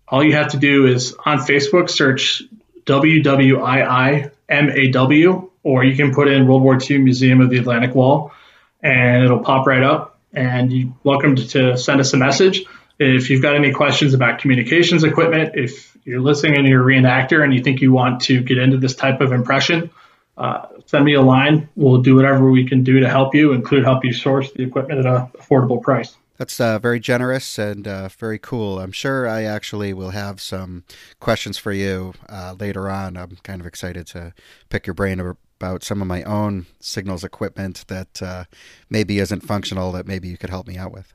All 0.08 0.24
you 0.24 0.34
have 0.34 0.50
to 0.50 0.58
do 0.58 0.86
is 0.88 1.16
on 1.26 1.40
Facebook 1.40 1.90
search 1.90 2.44
WWIIMAW, 2.86 4.30
or 5.64 5.84
you 5.84 5.96
can 5.96 6.14
put 6.14 6.28
in 6.28 6.48
World 6.48 6.62
War 6.62 6.78
II 6.80 7.00
Museum 7.00 7.42
of 7.42 7.50
the 7.50 7.58
Atlantic 7.58 7.96
Wall, 7.96 8.32
and 8.82 9.24
it'll 9.24 9.40
pop 9.40 9.66
right 9.66 9.82
up. 9.82 10.20
And 10.34 10.72
you're 10.72 10.94
welcome 11.04 11.36
to, 11.36 11.78
send 11.78 12.00
us 12.02 12.14
a 12.14 12.18
message. 12.18 12.66
If 13.00 13.30
you've 13.30 13.42
got 13.42 13.56
any 13.56 13.72
questions 13.72 14.14
about 14.14 14.40
communications 14.40 15.04
equipment, 15.04 15.56
if 15.56 15.98
you're 16.06 16.22
listening 16.22 16.58
and 16.58 16.68
you're 16.68 16.84
a 16.84 16.86
reenactor 16.86 17.44
and 17.44 17.54
you 17.54 17.64
think 17.64 17.82
you 17.82 17.92
want 17.92 18.22
to 18.24 18.42
get 18.42 18.58
into 18.58 18.78
this 18.78 18.96
type 18.96 19.22
of 19.22 19.32
impression, 19.32 19.90
uh, 20.38 20.68
send 20.86 21.06
me 21.06 21.14
a 21.14 21.22
line. 21.22 21.70
We'll 21.76 22.02
do 22.02 22.16
whatever 22.16 22.50
we 22.50 22.68
can 22.68 22.84
do 22.84 23.00
to 23.00 23.10
help 23.10 23.34
you, 23.34 23.54
include 23.54 23.84
help 23.84 24.04
you 24.04 24.14
source 24.14 24.52
the 24.52 24.64
equipment 24.64 25.00
at 25.00 25.06
an 25.06 25.28
affordable 25.38 25.82
price. 25.82 26.16
That's 26.38 26.60
uh, 26.60 26.80
very 26.80 27.00
generous 27.00 27.58
and 27.58 27.88
uh, 27.88 28.10
very 28.10 28.38
cool. 28.38 28.80
I'm 28.80 28.92
sure 28.92 29.28
I 29.28 29.44
actually 29.44 29.94
will 29.94 30.10
have 30.10 30.42
some 30.42 30.84
questions 31.22 31.58
for 31.58 31.72
you 31.72 32.14
uh, 32.28 32.56
later 32.60 32.90
on. 32.90 33.16
I'm 33.16 33.38
kind 33.44 33.62
of 33.62 33.68
excited 33.68 34.06
to 34.08 34.34
pick 34.70 34.86
your 34.86 34.94
brain 34.94 35.20
about 35.22 35.84
some 35.84 36.02
of 36.02 36.08
my 36.08 36.24
own 36.24 36.66
signals 36.82 37.24
equipment 37.24 37.86
that 37.88 38.22
uh, 38.22 38.44
maybe 38.90 39.20
isn't 39.20 39.42
functional 39.42 39.94
that 39.94 40.08
maybe 40.08 40.28
you 40.28 40.38
could 40.38 40.50
help 40.50 40.68
me 40.68 40.78
out 40.78 40.92
with. 40.92 41.14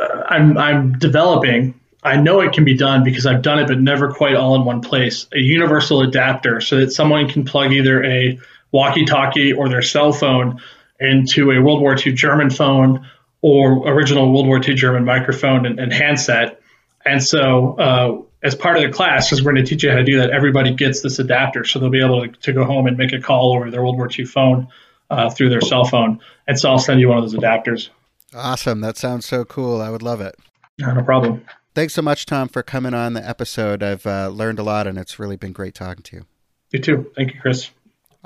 Uh, 0.00 0.22
I'm, 0.28 0.58
I'm 0.58 0.98
developing 0.98 1.78
I 2.06 2.16
know 2.16 2.40
it 2.40 2.52
can 2.52 2.64
be 2.64 2.76
done 2.76 3.02
because 3.02 3.26
I've 3.26 3.42
done 3.42 3.58
it, 3.58 3.66
but 3.66 3.80
never 3.80 4.12
quite 4.12 4.36
all 4.36 4.54
in 4.54 4.64
one 4.64 4.80
place. 4.80 5.26
A 5.34 5.40
universal 5.40 6.02
adapter 6.02 6.60
so 6.60 6.78
that 6.78 6.92
someone 6.92 7.28
can 7.28 7.44
plug 7.44 7.72
either 7.72 8.04
a 8.04 8.38
walkie-talkie 8.72 9.52
or 9.52 9.68
their 9.68 9.82
cell 9.82 10.12
phone 10.12 10.60
into 10.98 11.50
a 11.50 11.60
World 11.60 11.80
War 11.80 11.96
II 11.96 12.12
German 12.12 12.50
phone 12.50 13.06
or 13.42 13.88
original 13.88 14.32
World 14.32 14.46
War 14.46 14.60
II 14.62 14.74
German 14.74 15.04
microphone 15.04 15.66
and, 15.66 15.78
and 15.78 15.92
handset. 15.92 16.60
And 17.04 17.22
so, 17.22 17.74
uh, 17.78 18.22
as 18.42 18.54
part 18.54 18.76
of 18.76 18.82
the 18.82 18.90
class, 18.90 19.28
because 19.28 19.44
we're 19.44 19.52
going 19.52 19.64
to 19.64 19.68
teach 19.68 19.82
you 19.82 19.90
how 19.90 19.96
to 19.96 20.04
do 20.04 20.18
that, 20.18 20.30
everybody 20.30 20.74
gets 20.74 21.00
this 21.02 21.18
adapter, 21.18 21.64
so 21.64 21.78
they'll 21.78 21.90
be 21.90 22.04
able 22.04 22.26
to, 22.26 22.28
to 22.28 22.52
go 22.52 22.64
home 22.64 22.86
and 22.86 22.96
make 22.96 23.12
a 23.12 23.20
call 23.20 23.54
over 23.54 23.70
their 23.70 23.82
World 23.82 23.96
War 23.96 24.08
II 24.10 24.24
phone 24.24 24.68
uh, 25.10 25.30
through 25.30 25.50
their 25.50 25.60
cell 25.60 25.84
phone. 25.84 26.20
And 26.46 26.58
so, 26.58 26.70
I'll 26.70 26.78
send 26.78 27.00
you 27.00 27.08
one 27.08 27.18
of 27.18 27.24
those 27.24 27.34
adapters. 27.34 27.90
Awesome. 28.34 28.80
That 28.80 28.96
sounds 28.96 29.26
so 29.26 29.44
cool. 29.44 29.80
I 29.80 29.90
would 29.90 30.02
love 30.02 30.20
it. 30.20 30.34
no 30.78 31.02
problem. 31.02 31.44
Thanks 31.74 31.94
so 31.94 32.02
much, 32.02 32.26
Tom, 32.26 32.48
for 32.48 32.62
coming 32.62 32.94
on 32.94 33.12
the 33.12 33.26
episode. 33.26 33.82
I've 33.82 34.06
uh, 34.06 34.28
learned 34.28 34.58
a 34.58 34.62
lot, 34.62 34.86
and 34.86 34.98
it's 34.98 35.18
really 35.18 35.36
been 35.36 35.52
great 35.52 35.74
talking 35.74 36.02
to 36.04 36.16
you. 36.16 36.26
You 36.72 36.80
too. 36.80 37.12
Thank 37.14 37.34
you, 37.34 37.40
Chris. 37.40 37.70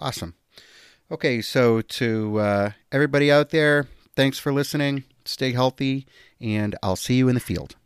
Awesome. 0.01 0.34
Okay, 1.11 1.42
so 1.42 1.82
to 1.82 2.38
uh, 2.38 2.70
everybody 2.90 3.30
out 3.30 3.51
there, 3.51 3.86
thanks 4.16 4.38
for 4.38 4.53
listening. 4.53 5.05
Stay 5.24 5.53
healthy, 5.53 6.07
and 6.40 6.74
I'll 6.82 6.96
see 6.96 7.16
you 7.16 7.28
in 7.28 7.34
the 7.34 7.40
field. 7.40 7.76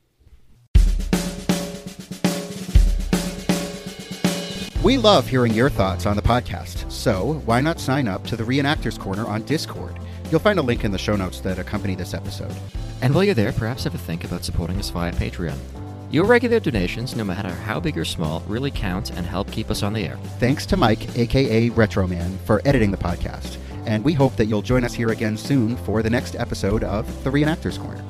We 4.85 4.99
love 4.99 5.27
hearing 5.27 5.55
your 5.55 5.71
thoughts 5.71 6.05
on 6.05 6.15
the 6.15 6.23
podcast, 6.23 6.91
so 6.93 7.41
why 7.47 7.63
not 7.63 7.81
sign 7.81 8.07
up 8.07 8.25
to 8.27 8.37
the 8.37 8.45
Reenactors 8.45 8.99
Corner 8.99 9.27
on 9.27 9.43
Discord? 9.45 9.99
You'll 10.31 10.41
find 10.41 10.59
a 10.59 10.63
link 10.63 10.85
in 10.85 10.93
the 10.93 10.99
show 10.99 11.17
notes 11.17 11.41
that 11.41 11.59
accompany 11.59 11.95
this 11.95 12.15
episode. 12.15 12.55
And 13.01 13.15
while 13.15 13.25
you're 13.25 13.35
there, 13.35 13.53
perhaps 13.53 13.85
have 13.85 13.95
a 13.95 13.99
think 13.99 14.25
about 14.25 14.45
supporting 14.45 14.79
us 14.79 14.91
via 14.91 15.13
Patreon. 15.13 15.59
Your 16.11 16.25
regular 16.25 16.61
donations, 16.61 17.17
no 17.17 17.25
matter 17.25 17.51
how 17.51 17.81
big 17.81 17.99
or 17.99 18.05
small, 18.05 18.41
really 18.47 18.71
count 18.71 19.11
and 19.11 19.27
help 19.27 19.51
keep 19.51 19.71
us 19.71 19.83
on 19.83 19.93
the 19.93 20.05
air. 20.07 20.17
Thanks 20.39 20.65
to 20.67 20.77
Mike, 20.77 21.19
aka 21.19 21.71
Retroman, 21.71 22.39
for 22.41 22.63
editing 22.65 22.91
the 22.91 22.97
podcast, 22.97 23.57
and 23.87 24.05
we 24.05 24.13
hope 24.13 24.37
that 24.37 24.47
you'll 24.47 24.63
join 24.63 24.85
us 24.85 24.95
here 24.95 25.11
again 25.11 25.37
soon 25.37 25.77
for 25.79 26.03
the 26.03 26.11
next 26.11 26.37
episode 26.37 26.85
of 26.85 27.25
the 27.25 27.31
Reenactors 27.31 27.81
Corner. 27.81 28.03